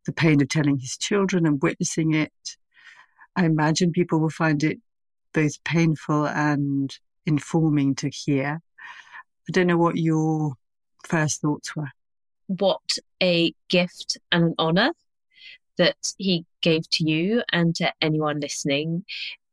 the 0.06 0.12
pain 0.12 0.42
of 0.42 0.50
telling 0.50 0.80
his 0.80 0.98
children 0.98 1.46
and 1.46 1.62
witnessing 1.62 2.14
it. 2.14 2.34
I 3.36 3.46
imagine 3.46 3.92
people 3.92 4.20
will 4.20 4.30
find 4.30 4.64
it 4.64 4.80
both 5.34 5.64
painful 5.64 6.28
and 6.28 6.96
informing 7.26 7.96
to 7.96 8.10
hear. 8.10 8.62
I 9.48 9.52
don't 9.52 9.68
know 9.68 9.78
what 9.78 9.98
your 9.98 10.54
first 11.06 11.42
thoughts 11.42 11.76
were. 11.76 11.92
What 12.48 12.98
a 13.22 13.54
gift 13.68 14.18
and 14.32 14.44
an 14.44 14.56
honour 14.58 14.92
that 15.78 16.14
he 16.18 16.46
gave 16.62 16.90
to 16.90 17.10
you 17.10 17.44
and 17.52 17.76
to 17.76 17.94
anyone 18.02 18.40
listening 18.40 19.06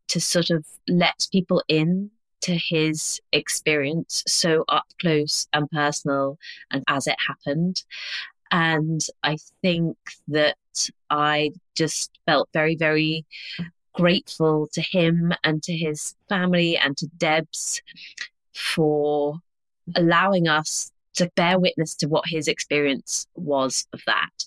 to 0.08 0.20
sort 0.20 0.50
of 0.50 0.64
let 0.88 1.28
people 1.30 1.62
in 1.68 2.10
to 2.42 2.56
his 2.56 3.20
experience 3.32 4.22
so 4.26 4.64
up 4.68 4.86
close 5.00 5.48
and 5.52 5.70
personal 5.70 6.38
and 6.70 6.84
as 6.88 7.06
it 7.06 7.16
happened. 7.26 7.82
And 8.50 9.04
I 9.22 9.38
think 9.62 9.96
that 10.28 10.56
I 11.10 11.52
just 11.74 12.18
felt 12.26 12.48
very, 12.52 12.76
very 12.76 13.24
grateful 13.92 14.68
to 14.72 14.82
him 14.82 15.32
and 15.42 15.62
to 15.64 15.76
his 15.76 16.14
family 16.28 16.76
and 16.76 16.96
to 16.98 17.06
Debs 17.16 17.80
for 18.52 19.40
allowing 19.94 20.48
us 20.48 20.92
to 21.14 21.30
bear 21.34 21.58
witness 21.58 21.94
to 21.96 22.06
what 22.08 22.28
his 22.28 22.46
experience 22.46 23.26
was 23.34 23.86
of 23.92 24.00
that. 24.06 24.44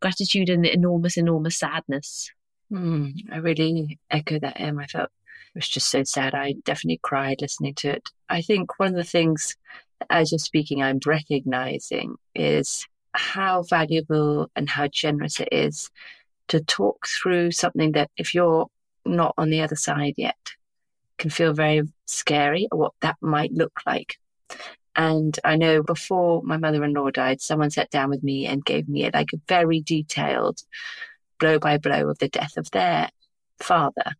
Gratitude 0.00 0.48
and 0.48 0.66
enormous, 0.66 1.16
enormous 1.16 1.58
sadness. 1.58 2.30
Mm, 2.72 3.14
I 3.30 3.36
really 3.36 3.98
echo 4.10 4.38
that, 4.38 4.60
Em. 4.60 4.78
I 4.78 4.86
felt 4.86 5.10
was 5.56 5.68
just 5.68 5.88
so 5.88 6.04
sad. 6.04 6.34
I 6.34 6.54
definitely 6.64 7.00
cried 7.02 7.40
listening 7.40 7.74
to 7.76 7.90
it. 7.90 8.08
I 8.28 8.42
think 8.42 8.78
one 8.78 8.88
of 8.88 8.94
the 8.94 9.04
things, 9.04 9.56
as 10.10 10.30
you're 10.30 10.38
speaking, 10.38 10.82
I'm 10.82 11.00
recognizing 11.04 12.16
is 12.34 12.86
how 13.12 13.62
valuable 13.62 14.50
and 14.54 14.68
how 14.68 14.86
generous 14.86 15.40
it 15.40 15.48
is 15.50 15.90
to 16.48 16.60
talk 16.60 17.06
through 17.06 17.50
something 17.50 17.92
that, 17.92 18.10
if 18.16 18.34
you're 18.34 18.68
not 19.04 19.34
on 19.38 19.50
the 19.50 19.62
other 19.62 19.76
side 19.76 20.14
yet, 20.16 20.36
can 21.18 21.30
feel 21.30 21.54
very 21.54 21.82
scary 22.04 22.68
or 22.70 22.78
what 22.78 22.92
that 23.00 23.16
might 23.20 23.52
look 23.52 23.80
like. 23.86 24.18
And 24.94 25.38
I 25.44 25.56
know 25.56 25.82
before 25.82 26.42
my 26.42 26.56
mother 26.56 26.84
in 26.84 26.92
law 26.94 27.10
died, 27.10 27.40
someone 27.40 27.70
sat 27.70 27.90
down 27.90 28.10
with 28.10 28.22
me 28.22 28.46
and 28.46 28.64
gave 28.64 28.88
me 28.88 29.10
like 29.12 29.32
a 29.32 29.40
very 29.48 29.80
detailed 29.80 30.62
blow 31.38 31.58
by 31.58 31.78
blow 31.78 32.08
of 32.08 32.18
the 32.18 32.28
death 32.28 32.56
of 32.56 32.70
their 32.70 33.10
father 33.58 34.14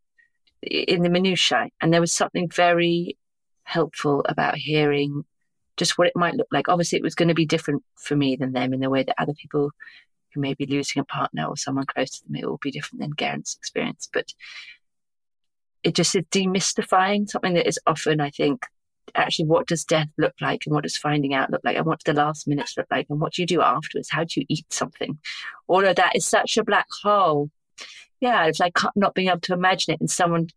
in 0.63 1.03
the 1.03 1.11
minutiae. 1.11 1.71
And 1.81 1.93
there 1.93 2.01
was 2.01 2.13
something 2.13 2.49
very 2.49 3.17
helpful 3.65 4.25
about 4.29 4.57
hearing 4.57 5.25
just 5.77 5.99
what 5.99 6.07
it 6.07 6.17
might 6.17 6.35
look 6.35 6.49
like. 6.51 6.69
Obviously, 6.69 6.99
it 6.99 7.05
was 7.05 7.15
going 7.15 7.29
to 7.29 7.35
be 7.35 7.47
different 7.47 7.83
for 7.97 8.17
me 8.17 8.37
than 8.37 8.53
them 8.53 8.73
in 8.73 8.81
the 8.81 8.91
way 8.91 9.03
that 9.03 9.21
other 9.21 9.35
people 9.35 9.71
who 10.33 10.41
may 10.41 10.55
be 10.55 10.67
losing 10.67 11.01
a 11.01 11.05
partner 11.05 11.47
or 11.47 11.57
someone 11.57 11.87
close 11.87 12.19
to 12.19 12.25
them, 12.25 12.37
it 12.37 12.47
will 12.47 12.59
be 12.59 12.71
different 12.71 13.01
than 13.01 13.17
Geraint's 13.17 13.57
experience. 13.57 14.09
But 14.13 14.33
it 15.83 15.95
just 15.95 16.15
is 16.15 16.25
demystifying 16.31 17.29
something 17.29 17.55
that 17.55 17.69
is 17.69 17.79
often, 17.87 18.21
I 18.21 18.31
think, 18.31 18.67
actually 19.15 19.47
what 19.47 19.67
does 19.67 19.85
death 19.85 20.09
look 20.19 20.35
like 20.41 20.67
and 20.67 20.75
what 20.75 20.83
does 20.83 20.97
finding 20.97 21.33
out 21.33 21.51
look 21.51 21.61
like 21.65 21.77
and 21.77 21.87
what 21.87 22.03
do 22.03 22.13
the 22.13 22.21
last 22.21 22.49
minutes 22.49 22.75
look 22.77 22.87
like 22.91 23.07
and 23.09 23.21
what 23.21 23.35
do 23.35 23.43
you 23.43 23.47
do 23.47 23.63
afterwards? 23.63 24.11
How 24.11 24.25
do 24.25 24.41
you 24.41 24.47
eat 24.49 24.73
something? 24.73 25.19
All 25.69 25.85
of 25.85 25.97
that 25.97 26.17
is 26.17 26.27
such 26.27 26.57
a 26.57 26.65
black 26.65 26.87
hole. 27.03 27.51
Yeah, 28.21 28.47
it's 28.47 28.61
like 28.61 28.77
not 28.95 29.15
being 29.15 29.29
able 29.29 29.41
to 29.41 29.53
imagine 29.53 29.95
it 29.95 30.01
and 30.01 30.11
someone 30.11 30.49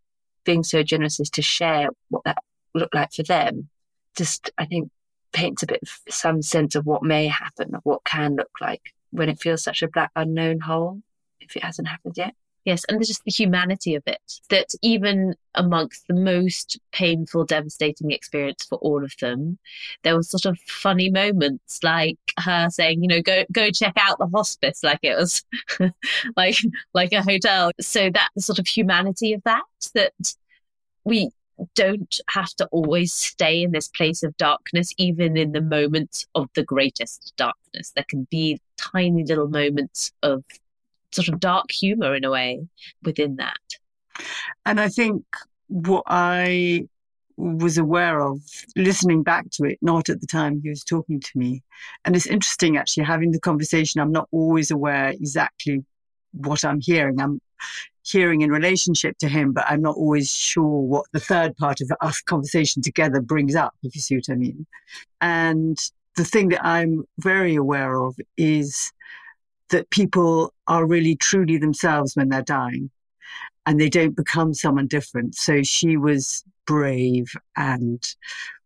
being 0.45 0.63
so 0.63 0.83
generous 0.83 1.19
as 1.19 1.29
to 1.31 1.41
share 1.41 1.89
what 2.09 2.23
that 2.23 2.37
looked 2.73 2.95
like 2.95 3.13
for 3.13 3.23
them. 3.23 3.69
Just, 4.15 4.51
I 4.57 4.65
think, 4.65 4.89
paints 5.31 5.63
a 5.63 5.67
bit 5.67 5.81
of 5.81 5.89
some 6.09 6.41
sense 6.41 6.75
of 6.75 6.85
what 6.85 7.03
may 7.03 7.27
happen, 7.27 7.75
of 7.75 7.81
what 7.83 8.03
can 8.03 8.35
look 8.35 8.51
like 8.61 8.93
when 9.11 9.29
it 9.29 9.39
feels 9.39 9.63
such 9.63 9.83
a 9.83 9.87
black 9.87 10.11
unknown 10.15 10.59
hole, 10.59 11.01
if 11.39 11.55
it 11.55 11.63
hasn't 11.63 11.87
happened 11.87 12.15
yet. 12.17 12.33
Yes, 12.65 12.83
and 12.87 12.97
there's 12.97 13.07
just 13.07 13.23
the 13.23 13.31
humanity 13.31 13.95
of 13.95 14.03
it 14.05 14.21
that 14.49 14.69
even 14.81 15.35
amongst 15.55 16.07
the 16.07 16.13
most 16.13 16.79
painful, 16.91 17.45
devastating 17.45 18.11
experience 18.11 18.65
for 18.65 18.77
all 18.79 19.03
of 19.03 19.13
them, 19.19 19.57
there 20.03 20.15
were 20.15 20.23
sort 20.23 20.45
of 20.45 20.59
funny 20.67 21.09
moments, 21.09 21.79
like 21.83 22.19
her 22.37 22.69
saying, 22.69 23.01
you 23.01 23.07
know, 23.07 23.21
go 23.21 23.43
go 23.51 23.71
check 23.71 23.93
out 23.97 24.19
the 24.19 24.27
hospice, 24.27 24.83
like 24.83 24.99
it 25.03 25.15
was 25.15 25.43
like 26.35 26.57
like 26.93 27.13
a 27.13 27.23
hotel. 27.23 27.71
So 27.79 28.09
that 28.09 28.29
the 28.35 28.41
sort 28.41 28.59
of 28.59 28.67
humanity 28.67 29.33
of 29.33 29.41
that 29.43 29.63
that 29.93 30.35
we 31.05 31.29
don't 31.75 32.19
have 32.29 32.53
to 32.55 32.65
always 32.67 33.13
stay 33.13 33.63
in 33.63 33.71
this 33.71 33.87
place 33.87 34.23
of 34.23 34.35
darkness, 34.37 34.93
even 34.97 35.37
in 35.37 35.51
the 35.51 35.61
moments 35.61 36.27
of 36.35 36.49
the 36.55 36.63
greatest 36.63 37.33
darkness. 37.37 37.91
There 37.95 38.05
can 38.07 38.27
be 38.29 38.61
tiny 38.77 39.23
little 39.23 39.49
moments 39.49 40.11
of 40.23 40.43
sort 41.11 41.29
of 41.29 41.39
dark 41.39 41.71
humor 41.71 42.15
in 42.15 42.23
a 42.23 42.31
way 42.31 42.61
within 43.03 43.37
that. 43.37 43.57
And 44.65 44.79
I 44.79 44.89
think 44.89 45.23
what 45.67 46.03
I 46.07 46.87
was 47.37 47.77
aware 47.77 48.21
of 48.21 48.41
listening 48.75 49.23
back 49.23 49.49
to 49.51 49.63
it, 49.63 49.77
not 49.81 50.09
at 50.09 50.19
the 50.19 50.27
time 50.27 50.61
he 50.61 50.69
was 50.69 50.83
talking 50.83 51.21
to 51.21 51.37
me. 51.37 51.63
And 52.03 52.15
it's 52.15 52.27
interesting 52.27 52.75
actually 52.75 53.05
having 53.05 53.31
the 53.31 53.39
conversation. 53.39 54.01
I'm 54.01 54.11
not 54.11 54.27
always 54.31 54.71
aware 54.71 55.09
exactly 55.09 55.85
what 56.33 56.65
I'm 56.65 56.81
hearing. 56.81 57.21
I'm 57.21 57.39
hearing 58.03 58.41
in 58.41 58.51
relationship 58.51 59.17
to 59.19 59.29
him, 59.29 59.53
but 59.53 59.65
I'm 59.69 59.81
not 59.81 59.95
always 59.95 60.31
sure 60.31 60.81
what 60.81 61.05
the 61.13 61.19
third 61.19 61.55
part 61.55 61.79
of 61.79 61.91
us 62.01 62.21
conversation 62.21 62.81
together 62.81 63.21
brings 63.21 63.55
up, 63.55 63.73
if 63.83 63.95
you 63.95 64.01
see 64.01 64.15
what 64.15 64.29
I 64.29 64.35
mean. 64.35 64.65
And 65.21 65.77
the 66.17 66.25
thing 66.25 66.49
that 66.49 66.65
I'm 66.65 67.05
very 67.19 67.55
aware 67.55 67.95
of 67.95 68.17
is 68.35 68.91
that 69.69 69.89
people 69.89 70.53
are 70.67 70.85
really 70.85 71.15
truly 71.15 71.57
themselves 71.57 72.15
when 72.15 72.29
they're 72.29 72.41
dying 72.41 72.89
and 73.65 73.79
they 73.79 73.89
don't 73.89 74.15
become 74.15 74.53
someone 74.53 74.87
different. 74.87 75.35
So 75.35 75.63
she 75.63 75.97
was 75.97 76.43
brave 76.65 77.31
and 77.55 78.03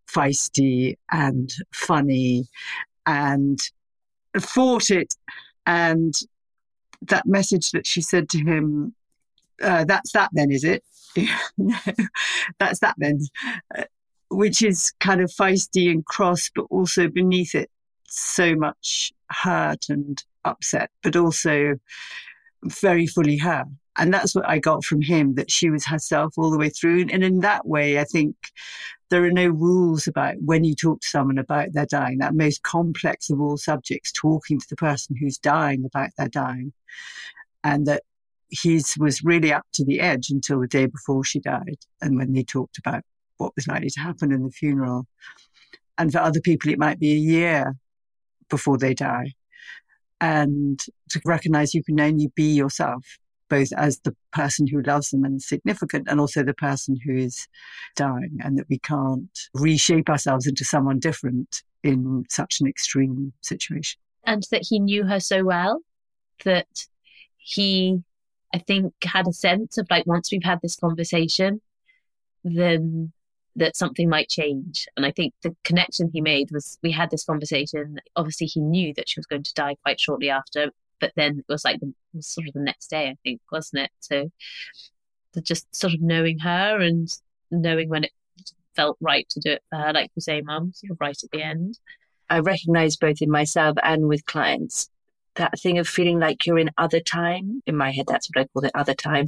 feisty 0.07 0.97
and 1.11 1.53
funny 1.73 2.47
and 3.05 3.59
fought 4.39 4.89
it. 4.89 5.13
And 5.65 6.13
that 7.01 7.25
message 7.25 7.71
that 7.71 7.85
she 7.85 8.01
said 8.01 8.29
to 8.29 8.39
him, 8.39 8.93
uh, 9.61 9.85
that's 9.85 10.11
that 10.13 10.29
then, 10.33 10.51
is 10.51 10.63
it? 10.63 10.83
that's 12.59 12.79
that 12.79 12.95
then. 12.97 13.19
Uh, 13.77 13.83
which 14.29 14.63
is 14.63 14.91
kind 14.99 15.21
of 15.21 15.29
feisty 15.29 15.91
and 15.91 16.05
cross, 16.05 16.49
but 16.55 16.65
also 16.69 17.07
beneath 17.07 17.55
it, 17.55 17.69
so 18.07 18.55
much 18.55 19.13
hurt 19.29 19.89
and 19.89 20.23
upset, 20.45 20.89
but 21.01 21.15
also 21.15 21.75
very 22.63 23.07
fully 23.07 23.37
her. 23.37 23.65
And 23.95 24.13
that's 24.13 24.33
what 24.33 24.47
I 24.47 24.57
got 24.57 24.83
from 24.83 25.01
him 25.01 25.35
that 25.35 25.51
she 25.51 25.69
was 25.69 25.85
herself 25.85 26.33
all 26.37 26.49
the 26.49 26.57
way 26.57 26.69
through. 26.69 27.07
And 27.11 27.23
in 27.23 27.41
that 27.41 27.67
way, 27.67 27.99
I 27.99 28.05
think 28.05 28.35
there 29.09 29.23
are 29.23 29.31
no 29.31 29.47
rules 29.47 30.07
about 30.07 30.35
when 30.43 30.63
you 30.63 30.73
talk 30.73 31.01
to 31.01 31.07
someone 31.07 31.37
about 31.37 31.73
their 31.73 31.85
dying, 31.85 32.17
that 32.17 32.33
most 32.33 32.63
complex 32.63 33.29
of 33.29 33.39
all 33.39 33.57
subjects, 33.57 34.11
talking 34.11 34.59
to 34.59 34.65
the 34.67 34.75
person 34.75 35.15
who's 35.15 35.37
dying 35.37 35.85
about 35.85 36.09
their 36.17 36.29
dying. 36.29 36.73
And 37.63 37.85
that 37.85 38.03
his 38.49 38.97
was 38.97 39.23
really 39.23 39.53
up 39.53 39.65
to 39.73 39.85
the 39.85 39.99
edge 39.99 40.29
until 40.31 40.59
the 40.59 40.67
day 40.67 40.87
before 40.87 41.23
she 41.23 41.39
died. 41.39 41.77
And 42.01 42.17
when 42.17 42.33
they 42.33 42.43
talked 42.43 42.79
about 42.79 43.03
what 43.37 43.55
was 43.55 43.67
likely 43.67 43.89
to 43.91 43.99
happen 43.99 44.31
in 44.31 44.43
the 44.43 44.51
funeral. 44.51 45.05
And 45.99 46.11
for 46.11 46.19
other 46.19 46.41
people, 46.41 46.71
it 46.71 46.79
might 46.79 46.99
be 46.99 47.11
a 47.11 47.15
year 47.15 47.75
before 48.49 48.77
they 48.79 48.95
die 48.95 49.33
and 50.23 50.79
to 51.09 51.19
recognize 51.25 51.73
you 51.73 51.83
can 51.83 51.99
only 51.99 52.31
be 52.33 52.53
yourself, 52.53 53.05
both 53.49 53.73
as 53.73 53.99
the 53.99 54.15
person 54.31 54.65
who 54.65 54.81
loves 54.81 55.09
them 55.09 55.25
and 55.25 55.41
significant, 55.41 56.07
and 56.09 56.17
also 56.17 56.43
the 56.43 56.53
person 56.53 56.97
who 57.03 57.13
is 57.13 57.45
dying, 57.97 58.39
and 58.41 58.57
that 58.57 58.69
we 58.69 58.79
can't 58.79 59.37
reshape 59.53 60.09
ourselves 60.09 60.47
into 60.47 60.63
someone 60.63 60.97
different 60.97 61.61
in 61.83 62.23
such 62.29 62.61
an 62.61 62.67
extreme 62.67 63.33
situation. 63.41 63.99
And 64.23 64.47
that 64.51 64.65
he 64.69 64.79
knew 64.79 65.03
her 65.03 65.19
so 65.19 65.43
well 65.43 65.81
that 66.45 66.87
he, 67.37 68.01
I 68.53 68.59
think, 68.59 68.93
had 69.03 69.27
a 69.27 69.33
sense 69.33 69.77
of 69.77 69.87
like, 69.89 70.07
once 70.07 70.31
we've 70.31 70.41
had 70.41 70.61
this 70.61 70.77
conversation, 70.77 71.59
then 72.45 73.11
that 73.55 73.75
something 73.75 74.09
might 74.09 74.29
change. 74.29 74.87
And 74.97 75.05
I 75.05 75.11
think 75.11 75.33
the 75.43 75.55
connection 75.63 76.09
he 76.11 76.21
made 76.21 76.49
was 76.51 76.77
we 76.81 76.91
had 76.91 77.11
this 77.11 77.25
conversation. 77.25 77.99
Obviously, 78.15 78.47
he 78.47 78.59
knew 78.59 78.93
that 78.95 79.09
she 79.09 79.19
was 79.19 79.25
going 79.25 79.43
to 79.43 79.53
die 79.53 79.75
quite 79.83 79.99
shortly 79.99 80.29
after, 80.29 80.71
but 80.99 81.11
then 81.15 81.39
it 81.39 81.45
was 81.47 81.63
like 81.63 81.79
the, 81.79 81.93
was 82.13 82.27
sort 82.27 82.47
of 82.47 82.53
the 82.53 82.59
next 82.61 82.87
day, 82.87 83.09
I 83.09 83.17
think, 83.23 83.41
wasn't 83.51 83.83
it? 83.83 83.91
So 83.99 84.29
just 85.41 85.75
sort 85.75 85.93
of 85.93 86.01
knowing 86.01 86.39
her 86.39 86.79
and 86.79 87.07
knowing 87.51 87.89
when 87.89 88.05
it 88.05 88.11
felt 88.75 88.97
right 89.01 89.27
to 89.29 89.39
do 89.39 89.51
it 89.51 89.63
for 89.69 89.77
her, 89.77 89.93
like 89.93 90.11
you 90.15 90.21
say, 90.21 90.41
Mum, 90.41 90.71
sort 90.73 90.91
of 90.91 90.97
right 90.99 91.17
at 91.23 91.31
the 91.31 91.43
end. 91.43 91.77
I 92.29 92.39
recognize 92.39 92.95
both 92.95 93.21
in 93.21 93.29
myself 93.29 93.77
and 93.83 94.07
with 94.07 94.25
clients 94.25 94.89
that 95.35 95.59
thing 95.59 95.79
of 95.79 95.87
feeling 95.87 96.19
like 96.19 96.45
you're 96.45 96.59
in 96.59 96.71
other 96.77 96.99
time. 96.99 97.61
In 97.65 97.75
my 97.75 97.91
head, 97.91 98.05
that's 98.07 98.29
what 98.29 98.41
I 98.41 98.47
call 98.47 98.65
it, 98.65 98.71
other 98.75 98.93
time. 98.93 99.27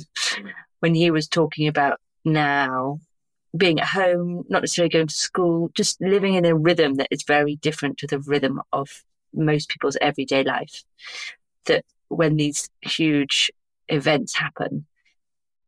When 0.79 0.95
he 0.95 1.11
was 1.11 1.27
talking 1.27 1.67
about 1.67 1.99
now 2.23 2.99
being 3.55 3.79
at 3.79 3.87
home, 3.87 4.45
not 4.49 4.61
necessarily 4.61 4.89
going 4.89 5.07
to 5.07 5.15
school, 5.15 5.69
just 5.73 6.01
living 6.01 6.33
in 6.33 6.45
a 6.45 6.55
rhythm 6.55 6.95
that 6.95 7.07
is 7.11 7.23
very 7.23 7.55
different 7.57 7.97
to 7.99 8.07
the 8.07 8.19
rhythm 8.19 8.61
of 8.73 9.03
most 9.33 9.69
people's 9.69 9.97
everyday 10.01 10.43
life. 10.43 10.83
That 11.65 11.85
when 12.09 12.35
these 12.35 12.69
huge 12.81 13.51
events 13.87 14.35
happen, 14.35 14.85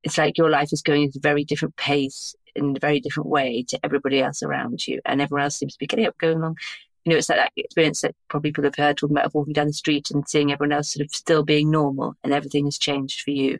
it's 0.04 0.18
like 0.18 0.38
your 0.38 0.50
life 0.50 0.72
is 0.74 0.82
going 0.82 1.08
at 1.08 1.16
a 1.16 1.20
very 1.20 1.44
different 1.44 1.76
pace 1.76 2.36
in 2.56 2.76
a 2.76 2.80
very 2.80 3.00
different 3.00 3.30
way 3.30 3.64
to 3.68 3.80
everybody 3.84 4.22
else 4.22 4.42
around 4.44 4.88
you. 4.88 5.00
And 5.06 5.22
everyone 5.22 5.44
else 5.44 5.56
seems 5.56 5.74
to 5.74 5.80
be 5.80 5.88
getting 5.88 6.06
up, 6.06 6.18
going 6.18 6.38
along. 6.38 6.58
You 7.06 7.12
know, 7.12 7.18
it's 7.18 7.30
like 7.30 7.38
that 7.40 7.52
experience 7.56 8.02
that 8.02 8.16
probably 8.28 8.52
people 8.52 8.66
have 8.66 8.76
heard 8.76 8.98
talking 8.98 9.16
about 9.16 9.34
walking 9.34 9.54
down 9.54 9.68
the 9.68 9.74
street 9.74 10.12
and 10.12 10.28
seeing 10.28 10.52
everyone 10.52 10.74
else 10.74 10.94
sort 10.94 11.06
of 11.06 11.12
still 11.12 11.44
being 11.44 11.72
normal 11.72 12.16
and 12.24 12.34
everything 12.34 12.66
has 12.66 12.78
changed 12.78 13.22
for 13.22 13.32
you. 13.32 13.60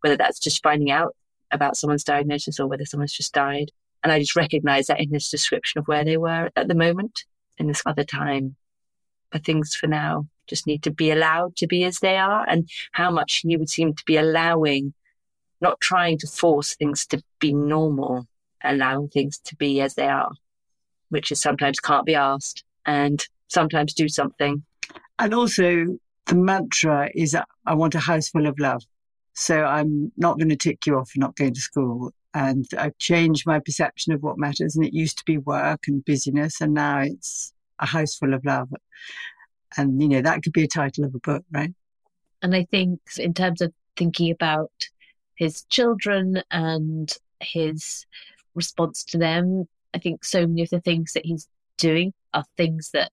Whether 0.00 0.16
that's 0.16 0.38
just 0.38 0.62
finding 0.62 0.90
out 0.90 1.14
about 1.50 1.76
someone's 1.76 2.04
diagnosis 2.04 2.60
or 2.60 2.66
whether 2.66 2.84
someone's 2.84 3.12
just 3.12 3.32
died. 3.32 3.70
And 4.02 4.12
I 4.12 4.18
just 4.18 4.36
recognize 4.36 4.86
that 4.86 5.00
in 5.00 5.12
his 5.12 5.28
description 5.28 5.78
of 5.78 5.88
where 5.88 6.04
they 6.04 6.16
were 6.16 6.50
at 6.54 6.68
the 6.68 6.74
moment 6.74 7.24
in 7.58 7.66
this 7.66 7.82
other 7.86 8.04
time. 8.04 8.56
But 9.30 9.44
things 9.44 9.74
for 9.74 9.86
now 9.86 10.28
just 10.46 10.66
need 10.66 10.82
to 10.84 10.90
be 10.90 11.10
allowed 11.10 11.56
to 11.56 11.66
be 11.66 11.84
as 11.84 11.98
they 11.98 12.16
are 12.16 12.48
and 12.48 12.68
how 12.92 13.10
much 13.10 13.38
he 13.38 13.56
would 13.56 13.68
seem 13.68 13.94
to 13.94 14.04
be 14.04 14.16
allowing, 14.16 14.94
not 15.60 15.80
trying 15.80 16.18
to 16.18 16.26
force 16.26 16.74
things 16.74 17.06
to 17.06 17.22
be 17.40 17.52
normal, 17.52 18.26
allowing 18.62 19.08
things 19.08 19.38
to 19.38 19.56
be 19.56 19.80
as 19.80 19.94
they 19.94 20.06
are, 20.06 20.32
which 21.08 21.32
is 21.32 21.40
sometimes 21.40 21.80
can't 21.80 22.06
be 22.06 22.14
asked 22.14 22.64
and 22.84 23.26
sometimes 23.48 23.92
do 23.92 24.08
something. 24.08 24.62
And 25.18 25.34
also, 25.34 25.98
the 26.26 26.34
mantra 26.34 27.10
is 27.14 27.36
I 27.64 27.74
want 27.74 27.94
a 27.94 28.00
house 28.00 28.28
full 28.28 28.46
of 28.46 28.58
love. 28.58 28.84
So 29.38 29.64
I'm 29.64 30.10
not 30.16 30.38
going 30.38 30.48
to 30.48 30.56
tick 30.56 30.86
you 30.86 30.98
off 30.98 31.10
for 31.10 31.20
not 31.20 31.36
going 31.36 31.52
to 31.52 31.60
school. 31.60 32.12
And 32.32 32.66
I've 32.78 32.96
changed 32.98 33.46
my 33.46 33.60
perception 33.60 34.12
of 34.12 34.22
what 34.22 34.38
matters. 34.38 34.76
And 34.76 34.84
it 34.84 34.94
used 34.94 35.18
to 35.18 35.24
be 35.24 35.38
work 35.38 35.88
and 35.88 36.04
busyness, 36.04 36.60
and 36.60 36.74
now 36.74 37.00
it's 37.00 37.52
a 37.78 37.86
house 37.86 38.16
full 38.16 38.34
of 38.34 38.44
love. 38.44 38.68
And, 39.76 40.02
you 40.02 40.08
know, 40.08 40.22
that 40.22 40.42
could 40.42 40.52
be 40.52 40.64
a 40.64 40.68
title 40.68 41.04
of 41.04 41.14
a 41.14 41.18
book, 41.18 41.44
right? 41.52 41.74
And 42.42 42.54
I 42.54 42.64
think, 42.64 43.00
in 43.18 43.34
terms 43.34 43.60
of 43.60 43.72
thinking 43.96 44.30
about 44.30 44.72
his 45.34 45.64
children 45.64 46.42
and 46.50 47.14
his 47.40 48.06
response 48.54 49.04
to 49.04 49.18
them, 49.18 49.68
I 49.94 49.98
think 49.98 50.24
so 50.24 50.46
many 50.46 50.62
of 50.62 50.70
the 50.70 50.80
things 50.80 51.12
that 51.12 51.26
he's 51.26 51.46
doing 51.76 52.14
are 52.32 52.44
things 52.56 52.90
that 52.92 53.12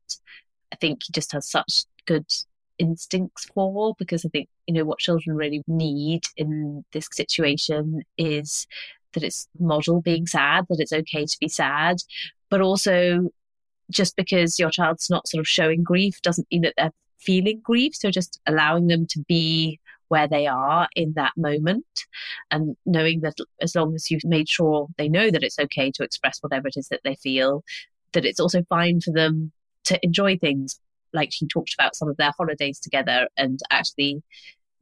I 0.71 0.78
think 0.78 1.03
he 1.03 1.11
just 1.11 1.34
has 1.34 1.49
such 1.49 1.84
good 2.05 2.26
instincts 2.80 3.45
for 3.45 3.95
because 3.97 4.26
I 4.26 4.30
think, 4.30 4.49
you 4.67 4.74
know, 4.74 4.86
what 4.86 4.99
children 4.99 5.36
really 5.36 5.63
need 5.67 6.24
in 6.38 6.84
this 6.91 7.07
situation 7.11 8.03
is 8.17 8.67
that 9.13 9.24
it's 9.24 9.47
model 9.59 10.01
being 10.01 10.28
sad, 10.28 10.65
that 10.69 10.80
it's 10.80 10.93
okay 10.93 11.26
to 11.26 11.38
be 11.39 11.47
sad, 11.47 11.97
but 12.49 12.61
also 12.61 13.30
just 13.91 14.15
because 14.15 14.59
your 14.59 14.71
child's 14.71 15.09
not 15.09 15.28
sort 15.28 15.39
of 15.39 15.47
showing 15.47 15.84
grief 15.84 16.21
doesn't 16.21 16.47
mean 16.51 16.61
that 16.61 16.74
they're 16.78 16.91
feeling 17.19 17.61
grief. 17.63 17.95
So 17.95 18.09
just 18.11 18.39
allowing 18.45 18.88
them 18.88 19.05
to 19.07 19.24
be 19.28 19.80
where 20.09 20.28
they 20.28 20.45
are 20.47 20.88
in 20.95 21.13
that 21.13 21.34
moment 21.36 22.05
and 22.51 22.76
knowing 22.86 23.21
that 23.21 23.36
as 23.61 23.76
long 23.76 23.95
as 23.95 24.11
you've 24.11 24.26
made 24.26 24.47
sure 24.47 24.88
they 24.97 25.09
know 25.09 25.32
that 25.32 25.43
it's 25.43 25.57
okay 25.57 25.91
to 25.91 26.03
express 26.03 26.39
whatever 26.41 26.67
it 26.67 26.78
is 26.78 26.88
that 26.89 27.01
they 27.03 27.15
feel, 27.15 27.63
that 28.11 28.26
it's 28.26 28.39
also 28.39 28.63
fine 28.63 29.01
for 29.01 29.11
them 29.11 29.51
to 29.86 29.99
enjoy 30.03 30.38
things 30.38 30.80
like 31.14 31.32
he 31.32 31.47
talked 31.47 31.74
about 31.74 31.95
some 31.95 32.09
of 32.09 32.18
their 32.18 32.32
holidays 32.38 32.80
together 32.80 33.28
and 33.38 33.59
actually 33.70 34.22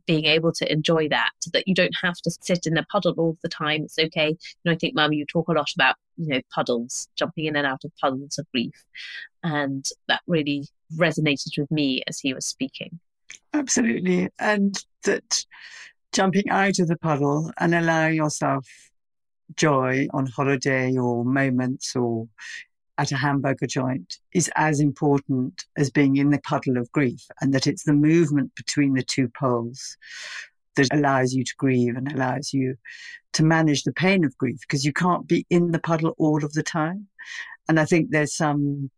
being 0.07 0.25
able 0.25 0.51
to 0.51 0.71
enjoy 0.71 1.07
that 1.09 1.31
that 1.53 1.67
you 1.67 1.75
don't 1.75 1.95
have 2.01 2.15
to 2.15 2.31
sit 2.41 2.65
in 2.65 2.77
a 2.77 2.83
puddle 2.85 3.13
all 3.17 3.37
the 3.43 3.49
time. 3.49 3.83
It's 3.83 3.99
okay. 3.99 4.29
You 4.29 4.65
know 4.65 4.71
i 4.71 4.75
think 4.75 4.95
mum 4.95 5.13
you 5.13 5.25
talk 5.25 5.47
a 5.47 5.53
lot 5.53 5.69
about 5.75 5.95
you 6.17 6.27
know 6.27 6.41
puddles 6.53 7.07
jumping 7.15 7.45
in 7.45 7.55
and 7.55 7.67
out 7.67 7.83
of 7.83 7.91
puddles 7.99 8.37
of 8.37 8.49
grief. 8.51 8.83
And 9.43 9.85
that 10.07 10.21
really 10.27 10.67
resonated 10.95 11.57
with 11.57 11.71
me 11.71 12.03
as 12.07 12.19
he 12.19 12.33
was 12.33 12.45
speaking. 12.45 12.99
Absolutely. 13.53 14.29
And 14.39 14.77
that 15.03 15.45
jumping 16.11 16.49
out 16.49 16.79
of 16.79 16.87
the 16.87 16.97
puddle 16.97 17.51
and 17.57 17.73
allowing 17.73 18.15
yourself 18.15 18.67
joy 19.55 20.07
on 20.13 20.25
holiday 20.25 20.97
or 20.97 21.25
moments 21.25 21.95
or 21.95 22.27
at 23.01 23.11
a 23.11 23.17
hamburger 23.17 23.65
joint 23.65 24.19
is 24.31 24.51
as 24.55 24.79
important 24.79 25.65
as 25.75 25.89
being 25.89 26.17
in 26.17 26.29
the 26.29 26.39
puddle 26.41 26.77
of 26.77 26.91
grief, 26.91 27.25
and 27.41 27.51
that 27.51 27.65
it's 27.65 27.83
the 27.83 27.93
movement 27.93 28.53
between 28.53 28.93
the 28.93 29.01
two 29.03 29.27
poles 29.27 29.97
that 30.75 30.87
allows 30.93 31.33
you 31.33 31.43
to 31.43 31.53
grieve 31.57 31.97
and 31.97 32.11
allows 32.11 32.53
you 32.53 32.75
to 33.33 33.43
manage 33.43 33.83
the 33.83 33.91
pain 33.91 34.23
of 34.23 34.37
grief 34.37 34.59
because 34.61 34.85
you 34.85 34.93
can't 34.93 35.27
be 35.27 35.45
in 35.49 35.71
the 35.71 35.79
puddle 35.79 36.13
all 36.19 36.45
of 36.45 36.53
the 36.53 36.61
time. 36.61 37.07
And 37.67 37.79
I 37.79 37.85
think 37.85 38.11
there's 38.11 38.35
some 38.35 38.91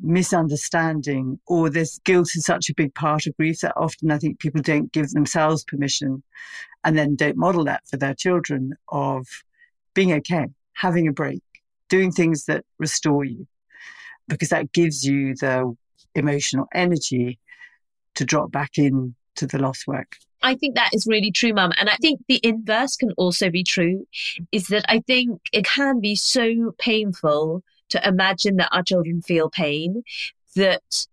misunderstanding 0.00 1.40
or 1.48 1.68
there's 1.68 1.98
guilt 2.04 2.36
is 2.36 2.44
such 2.44 2.70
a 2.70 2.74
big 2.74 2.94
part 2.94 3.26
of 3.26 3.36
grief 3.36 3.58
that 3.60 3.74
often 3.76 4.12
I 4.12 4.18
think 4.18 4.38
people 4.38 4.62
don't 4.62 4.92
give 4.92 5.10
themselves 5.10 5.64
permission 5.64 6.22
and 6.84 6.96
then 6.96 7.16
don't 7.16 7.36
model 7.36 7.64
that 7.64 7.82
for 7.88 7.96
their 7.96 8.14
children 8.14 8.74
of 8.88 9.26
being 9.94 10.12
okay, 10.12 10.46
having 10.74 11.08
a 11.08 11.12
break, 11.12 11.42
doing 11.90 12.10
things 12.10 12.46
that 12.46 12.64
restore 12.78 13.24
you 13.24 13.46
because 14.28 14.48
that 14.48 14.72
gives 14.72 15.04
you 15.04 15.34
the 15.34 15.76
emotional 16.14 16.66
energy 16.72 17.38
to 18.14 18.24
drop 18.24 18.50
back 18.50 18.78
in 18.78 19.14
to 19.36 19.46
the 19.46 19.58
lost 19.58 19.86
work. 19.86 20.16
I 20.42 20.54
think 20.54 20.74
that 20.76 20.90
is 20.94 21.06
really 21.06 21.30
true, 21.30 21.52
Mum. 21.52 21.72
And 21.78 21.90
I 21.90 21.96
think 21.96 22.20
the 22.26 22.40
inverse 22.42 22.96
can 22.96 23.12
also 23.18 23.50
be 23.50 23.62
true 23.62 24.06
is 24.52 24.68
that 24.68 24.86
I 24.88 25.00
think 25.00 25.40
it 25.52 25.66
can 25.66 26.00
be 26.00 26.14
so 26.14 26.74
painful 26.78 27.62
to 27.90 28.08
imagine 28.08 28.56
that 28.56 28.74
our 28.74 28.82
children 28.82 29.20
feel 29.20 29.50
pain 29.50 30.02
that 30.56 31.06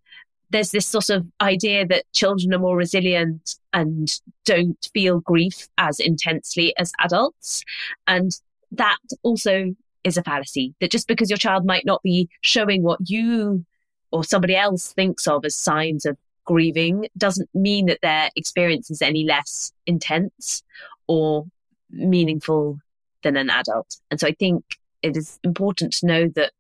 there's 0.50 0.72
this 0.72 0.88
sort 0.88 1.10
of 1.10 1.28
idea 1.42 1.86
that 1.88 2.06
children 2.14 2.54
are 2.54 2.60
more 2.60 2.78
resilient 2.78 3.56
and 3.74 4.22
don't 4.46 4.90
feel 4.94 5.20
grief 5.20 5.68
as 5.78 6.00
intensely 6.00 6.74
as 6.78 6.94
adults. 7.00 7.64
And 8.08 8.32
that 8.72 8.98
also 9.24 9.76
is 10.04 10.18
a 10.18 10.24
fallacy. 10.24 10.74
That 10.80 10.92
just 10.92 11.08
because 11.08 11.30
your 11.30 11.38
child 11.38 11.66
might 11.66 11.86
not 11.86 12.02
be 12.04 12.30
showing 12.42 12.84
what 12.84 13.00
you 13.10 13.66
or 14.12 14.24
somebody 14.24 14.56
else 14.56 14.94
thinks 14.94 15.28
of 15.28 15.46
as 15.46 15.56
signs 15.56 16.06
of 16.06 16.18
grieving 16.46 17.08
doesn't 17.18 17.50
mean 17.54 17.88
that 17.88 18.00
their 18.02 18.30
experience 18.36 18.90
is 18.90 19.02
any 19.02 19.26
less 19.26 19.72
intense 19.86 20.64
or 21.08 21.46
meaningful 21.90 22.80
than 23.24 23.36
an 23.36 23.50
adult. 23.50 23.98
And 24.10 24.20
so 24.20 24.28
I 24.28 24.34
think 24.34 24.64
it 25.02 25.18
is 25.18 25.40
important 25.44 25.94
to 25.94 26.06
know 26.06 26.28
that 26.30 26.52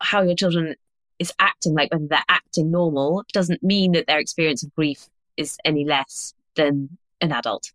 how 0.00 0.22
your 0.22 0.34
children 0.34 0.74
is 1.18 1.32
acting, 1.38 1.74
like 1.74 1.92
whether 1.92 2.06
they're 2.06 2.24
acting 2.28 2.70
normal, 2.70 3.24
doesn't 3.32 3.62
mean 3.62 3.92
that 3.92 4.06
their 4.06 4.18
experience 4.18 4.62
of 4.62 4.74
grief 4.74 5.08
is 5.36 5.56
any 5.64 5.84
less 5.84 6.34
than 6.56 6.96
an 7.20 7.32
adult. 7.32 7.70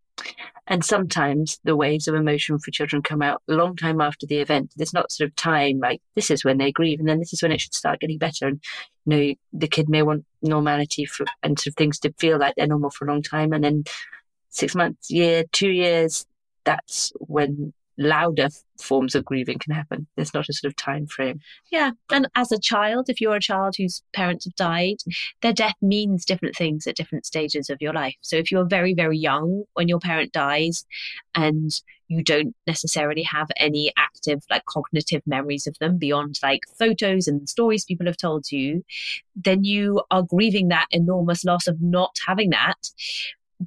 And 0.67 0.85
sometimes 0.85 1.59
the 1.63 1.75
waves 1.75 2.07
of 2.07 2.13
emotion 2.13 2.59
for 2.59 2.69
children 2.69 3.01
come 3.01 3.23
out 3.23 3.41
a 3.49 3.53
long 3.53 3.75
time 3.75 3.99
after 3.99 4.27
the 4.27 4.37
event. 4.37 4.71
There's 4.75 4.93
not 4.93 5.11
sort 5.11 5.29
of 5.29 5.35
time 5.35 5.79
like 5.79 6.01
this 6.15 6.29
is 6.29 6.45
when 6.45 6.59
they 6.59 6.71
grieve, 6.71 6.99
and 6.99 7.09
then 7.09 7.19
this 7.19 7.33
is 7.33 7.41
when 7.41 7.51
it 7.51 7.59
should 7.59 7.73
start 7.73 7.99
getting 7.99 8.19
better. 8.19 8.47
And 8.47 8.61
you 9.05 9.17
know, 9.17 9.33
the 9.53 9.67
kid 9.67 9.89
may 9.89 10.03
want 10.03 10.25
normality 10.43 11.05
for 11.05 11.25
and 11.41 11.59
sort 11.59 11.71
of 11.71 11.75
things 11.75 11.97
to 11.99 12.13
feel 12.19 12.37
like 12.37 12.53
they're 12.55 12.67
normal 12.67 12.91
for 12.91 13.05
a 13.05 13.11
long 13.11 13.23
time, 13.23 13.51
and 13.51 13.63
then 13.63 13.83
six 14.49 14.75
months, 14.75 15.09
year, 15.09 15.43
two 15.51 15.69
years, 15.69 16.27
that's 16.65 17.11
when 17.19 17.73
louder 17.99 18.47
forms 18.81 19.13
of 19.13 19.25
grieving 19.25 19.59
can 19.59 19.73
happen. 19.73 20.07
There's 20.15 20.33
not 20.33 20.49
a 20.49 20.53
sort 20.53 20.71
of 20.71 20.75
time 20.75 21.05
frame. 21.05 21.41
Yeah. 21.71 21.91
And 22.11 22.27
as 22.35 22.51
a 22.51 22.59
child, 22.59 23.09
if 23.09 23.21
you're 23.21 23.35
a 23.35 23.41
child 23.41 23.75
whose 23.77 24.01
parents 24.13 24.45
have 24.45 24.55
died, 24.55 24.97
their 25.41 25.53
death 25.53 25.75
means 25.81 26.25
different 26.25 26.55
things 26.55 26.87
at 26.87 26.95
different 26.95 27.25
stages 27.25 27.69
of 27.69 27.81
your 27.81 27.93
life. 27.93 28.15
So 28.21 28.37
if 28.37 28.51
you're 28.51 28.65
very, 28.65 28.93
very 28.93 29.17
young 29.17 29.65
when 29.73 29.87
your 29.87 29.99
parent 29.99 30.31
dies 30.31 30.85
and 31.35 31.71
you 32.07 32.23
don't 32.23 32.55
necessarily 32.65 33.21
have 33.21 33.49
any 33.57 33.93
active 33.95 34.43
like 34.49 34.65
cognitive 34.65 35.21
memories 35.27 35.67
of 35.67 35.77
them 35.79 35.97
beyond 35.97 36.39
like 36.41 36.61
photos 36.77 37.27
and 37.27 37.47
stories 37.47 37.85
people 37.85 38.07
have 38.07 38.17
told 38.17 38.51
you 38.51 38.83
then 39.35 39.63
you 39.63 40.01
are 40.09 40.23
grieving 40.23 40.69
that 40.69 40.87
enormous 40.91 41.45
loss 41.45 41.67
of 41.67 41.79
not 41.81 42.17
having 42.25 42.49
that 42.49 42.89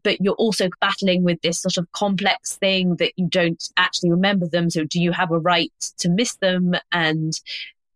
but 0.03 0.21
you're 0.21 0.35
also 0.35 0.69
battling 0.81 1.23
with 1.23 1.41
this 1.43 1.61
sort 1.61 1.77
of 1.77 1.91
complex 1.93 2.57
thing 2.57 2.97
that 2.97 3.13
you 3.17 3.29
don't 3.29 3.63
actually 3.77 4.11
remember 4.11 4.47
them. 4.47 4.71
So, 4.71 4.85
do 4.85 5.01
you 5.01 5.13
have 5.13 5.31
a 5.31 5.39
right 5.39 5.73
to 5.99 6.09
miss 6.09 6.37
them? 6.37 6.75
And 6.93 7.39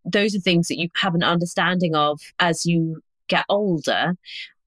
those 0.05 0.35
are 0.35 0.39
things 0.39 0.67
that 0.67 0.77
you 0.77 0.89
have 0.95 1.15
an 1.15 1.23
understanding 1.23 1.95
of 1.95 2.19
as 2.39 2.65
you 2.65 3.01
get 3.27 3.45
older. 3.49 4.15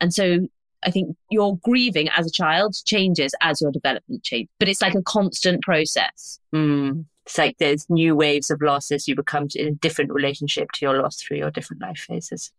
And 0.01 0.12
so, 0.12 0.49
I 0.83 0.91
think 0.91 1.16
your 1.31 1.59
grieving 1.59 2.09
as 2.16 2.26
a 2.26 2.31
child 2.31 2.74
changes 2.85 3.35
as 3.41 3.61
your 3.61 3.70
development 3.70 4.24
changes, 4.24 4.49
but 4.59 4.68
it's 4.68 4.83
like 4.83 4.95
a 4.95 5.03
constant 5.03 5.62
process. 5.62 6.41
Mm. 6.55 7.05
It's 7.26 7.39
like 7.39 7.59
there's 7.59 7.89
new 7.89 8.16
waves 8.16 8.51
of 8.51 8.61
loss 8.62 8.91
as 8.91 9.07
you 9.07 9.14
become 9.14 9.47
in 9.55 9.68
a 9.68 9.72
different 9.72 10.12
relationship 10.12 10.72
to 10.72 10.87
your 10.87 11.01
loss 11.01 11.22
through 11.22 11.37
your 11.37 11.51
different 11.51 11.83
life 11.83 11.99
phases. 11.99 12.51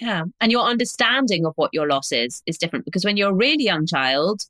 Yeah. 0.00 0.24
And 0.40 0.52
your 0.52 0.64
understanding 0.64 1.44
of 1.44 1.54
what 1.56 1.74
your 1.74 1.88
loss 1.88 2.12
is 2.12 2.40
is 2.46 2.56
different 2.56 2.84
because 2.84 3.04
when 3.04 3.16
you're 3.16 3.30
a 3.30 3.34
really 3.34 3.64
young 3.64 3.84
child, 3.84 4.42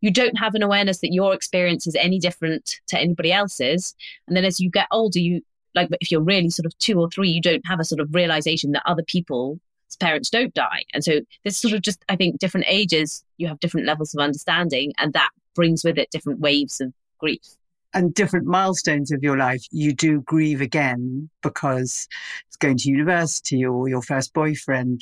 you 0.00 0.10
don't 0.10 0.36
have 0.36 0.56
an 0.56 0.64
awareness 0.64 0.98
that 0.98 1.12
your 1.12 1.32
experience 1.32 1.86
is 1.86 1.94
any 1.94 2.18
different 2.18 2.80
to 2.88 2.98
anybody 2.98 3.32
else's. 3.32 3.94
And 4.26 4.36
then 4.36 4.44
as 4.44 4.58
you 4.58 4.68
get 4.68 4.88
older, 4.90 5.20
you 5.20 5.42
like 5.76 5.88
if 6.00 6.10
you're 6.10 6.22
really 6.22 6.50
sort 6.50 6.66
of 6.66 6.76
two 6.78 6.98
or 6.98 7.08
three, 7.08 7.28
you 7.28 7.40
don't 7.40 7.64
have 7.66 7.78
a 7.78 7.84
sort 7.84 8.00
of 8.00 8.14
realization 8.14 8.72
that 8.72 8.82
other 8.84 9.04
people's 9.04 9.60
parents 10.00 10.28
don't 10.28 10.54
die. 10.54 10.82
And 10.92 11.04
so 11.04 11.20
there's 11.44 11.56
sort 11.56 11.74
of 11.74 11.82
just, 11.82 12.04
I 12.08 12.16
think, 12.16 12.40
different 12.40 12.66
ages, 12.68 13.22
you 13.36 13.46
have 13.46 13.60
different 13.60 13.86
levels 13.86 14.12
of 14.12 14.20
understanding, 14.20 14.92
and 14.98 15.12
that 15.12 15.30
brings 15.54 15.84
with 15.84 15.98
it 15.98 16.10
different 16.10 16.40
waves 16.40 16.80
of 16.80 16.92
grief 17.18 17.56
and 17.96 18.12
different 18.12 18.46
milestones 18.46 19.10
of 19.10 19.22
your 19.22 19.38
life, 19.38 19.64
you 19.70 19.94
do 19.94 20.20
grieve 20.20 20.60
again 20.60 21.30
because 21.42 22.06
it's 22.46 22.56
going 22.56 22.76
to 22.76 22.90
university 22.90 23.64
or 23.64 23.88
your 23.88 24.02
first 24.02 24.34
boyfriend 24.34 25.00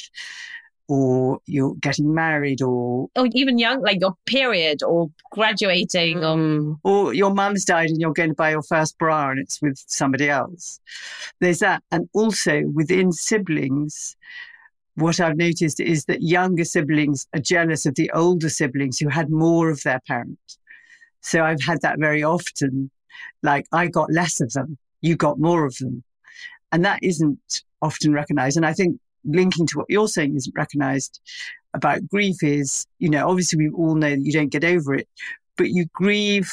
or 0.86 1.40
you're 1.47 1.74
getting 1.76 2.14
married 2.14 2.62
or 2.62 3.09
or 3.16 3.26
even 3.32 3.59
young 3.59 3.80
like 3.80 4.01
your 4.01 4.14
period 4.26 4.82
or 4.82 5.11
graduating 5.32 6.22
um, 6.22 6.78
or 6.84 7.14
your 7.14 7.34
mum's 7.34 7.64
died 7.64 7.88
and 7.88 8.01
you're 8.01 8.12
going 8.12 8.28
to 8.28 8.34
buy 8.34 8.51
your 8.51 8.62
first 8.62 8.97
bra 8.99 9.30
and 9.30 9.40
it's 9.40 9.61
with 9.61 9.82
somebody 9.88 10.30
else. 10.30 10.78
There's 11.40 11.61
that. 11.61 11.82
And 11.90 12.09
also 12.14 12.62
within 12.72 13.12
siblings 13.12 14.16
what 14.97 15.18
i've 15.18 15.36
noticed 15.36 15.80
is 15.80 16.05
that 16.05 16.22
younger 16.22 16.64
siblings 16.64 17.26
are 17.34 17.40
jealous 17.40 17.84
of 17.84 17.97
the 17.97 18.09
older 18.12 18.49
siblings 18.49 18.97
who 18.97 19.09
had 19.09 19.28
more 19.28 19.68
of 19.68 19.82
their 19.82 20.01
parents 20.07 20.57
so 21.25 21.43
I've 21.43 21.62
had 21.62 21.81
that 21.81 21.99
very 21.99 22.22
often. 22.22 22.91
Like 23.43 23.66
I 23.72 23.87
got 23.87 24.12
less 24.12 24.41
of 24.41 24.53
them, 24.53 24.77
you 25.01 25.16
got 25.16 25.39
more 25.39 25.64
of 25.64 25.77
them. 25.79 26.05
And 26.70 26.85
that 26.85 27.03
isn't 27.03 27.62
often 27.81 28.12
recognized. 28.12 28.57
And 28.57 28.66
I 28.66 28.75
think 28.75 29.01
linking 29.25 29.66
to 29.68 29.79
what 29.79 29.87
you're 29.89 30.09
saying 30.09 30.37
isn't 30.37 30.55
recognized 30.55 31.20
about 31.72 32.07
grief 32.09 32.43
is, 32.43 32.87
you 32.99 33.09
know, 33.09 33.29
obviously 33.29 33.59
we 33.59 33.70
all 33.70 33.95
know 33.95 34.11
that 34.11 34.25
you 34.25 34.33
don't 34.33 34.53
get 34.53 34.64
over 34.64 34.95
it, 34.95 35.09
but 35.57 35.70
you 35.70 35.87
grieve 35.95 36.53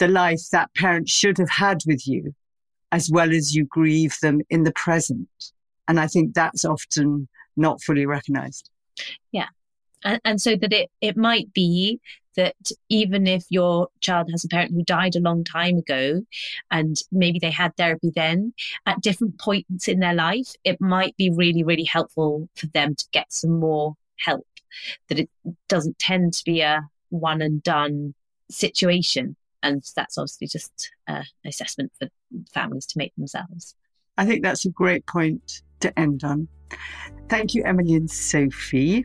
the 0.00 0.08
life 0.08 0.42
that 0.50 0.74
parent 0.74 1.08
should 1.08 1.38
have 1.38 1.50
had 1.50 1.82
with 1.86 2.06
you 2.08 2.34
as 2.90 3.10
well 3.10 3.30
as 3.32 3.54
you 3.54 3.64
grieve 3.64 4.16
them 4.22 4.40
in 4.50 4.64
the 4.64 4.72
present. 4.72 5.28
And 5.86 6.00
I 6.00 6.08
think 6.08 6.34
that's 6.34 6.64
often 6.64 7.28
not 7.56 7.80
fully 7.80 8.06
recognized. 8.06 8.70
Yeah. 9.30 9.46
And, 10.04 10.20
and 10.24 10.40
so 10.40 10.56
that 10.56 10.72
it, 10.72 10.90
it 11.00 11.16
might 11.16 11.52
be 11.52 12.00
that 12.36 12.54
even 12.88 13.26
if 13.26 13.44
your 13.50 13.88
child 14.00 14.30
has 14.30 14.44
a 14.44 14.48
parent 14.48 14.72
who 14.72 14.84
died 14.84 15.16
a 15.16 15.20
long 15.20 15.44
time 15.44 15.78
ago 15.78 16.22
and 16.70 17.02
maybe 17.10 17.38
they 17.38 17.50
had 17.50 17.76
therapy 17.76 18.10
then, 18.14 18.52
at 18.86 19.00
different 19.00 19.38
points 19.38 19.88
in 19.88 19.98
their 19.98 20.14
life, 20.14 20.54
it 20.64 20.80
might 20.80 21.16
be 21.16 21.30
really, 21.30 21.62
really 21.64 21.84
helpful 21.84 22.48
for 22.54 22.66
them 22.68 22.94
to 22.94 23.04
get 23.12 23.32
some 23.32 23.58
more 23.58 23.96
help, 24.18 24.46
that 25.08 25.18
it 25.18 25.28
doesn't 25.68 25.98
tend 25.98 26.32
to 26.34 26.44
be 26.44 26.60
a 26.60 26.88
one 27.08 27.42
and 27.42 27.62
done 27.62 28.14
situation. 28.50 29.36
And 29.62 29.82
that's 29.94 30.16
obviously 30.16 30.46
just 30.46 30.90
an 31.06 31.24
assessment 31.44 31.92
for 31.98 32.08
families 32.52 32.86
to 32.86 32.98
make 32.98 33.14
themselves. 33.16 33.74
I 34.16 34.24
think 34.24 34.42
that's 34.42 34.64
a 34.64 34.70
great 34.70 35.06
point 35.06 35.62
to 35.80 35.98
end 35.98 36.24
on. 36.24 36.48
Thank 37.28 37.54
you, 37.54 37.64
Emily 37.64 37.94
and 37.94 38.10
Sophie. 38.10 39.04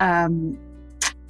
Um, 0.00 0.58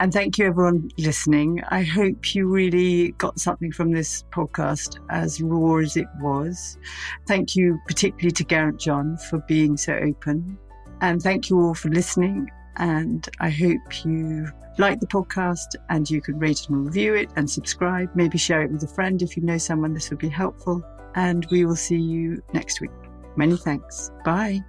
and 0.00 0.14
thank 0.14 0.38
you, 0.38 0.46
everyone 0.46 0.90
listening. 0.96 1.62
I 1.68 1.82
hope 1.82 2.34
you 2.34 2.48
really 2.48 3.12
got 3.12 3.38
something 3.38 3.70
from 3.70 3.92
this 3.92 4.24
podcast, 4.32 4.98
as 5.10 5.42
raw 5.42 5.76
as 5.76 5.94
it 5.94 6.08
was. 6.20 6.78
Thank 7.26 7.54
you, 7.54 7.78
particularly 7.86 8.30
to 8.30 8.44
Geraint 8.44 8.80
John, 8.80 9.18
for 9.28 9.38
being 9.46 9.76
so 9.76 9.92
open. 9.92 10.58
And 11.02 11.22
thank 11.22 11.50
you 11.50 11.60
all 11.60 11.74
for 11.74 11.90
listening. 11.90 12.50
And 12.76 13.28
I 13.40 13.50
hope 13.50 14.04
you 14.06 14.48
like 14.78 15.00
the 15.00 15.06
podcast 15.06 15.76
and 15.90 16.08
you 16.08 16.22
can 16.22 16.38
rate 16.38 16.66
and 16.70 16.86
review 16.86 17.14
it 17.14 17.28
and 17.36 17.48
subscribe. 17.48 18.08
Maybe 18.14 18.38
share 18.38 18.62
it 18.62 18.70
with 18.70 18.82
a 18.82 18.88
friend 18.88 19.20
if 19.20 19.36
you 19.36 19.42
know 19.42 19.58
someone 19.58 19.92
this 19.92 20.08
would 20.08 20.18
be 20.18 20.30
helpful. 20.30 20.82
And 21.14 21.46
we 21.50 21.66
will 21.66 21.76
see 21.76 21.98
you 21.98 22.42
next 22.54 22.80
week. 22.80 22.90
Many 23.36 23.58
thanks. 23.58 24.10
Bye. 24.24 24.60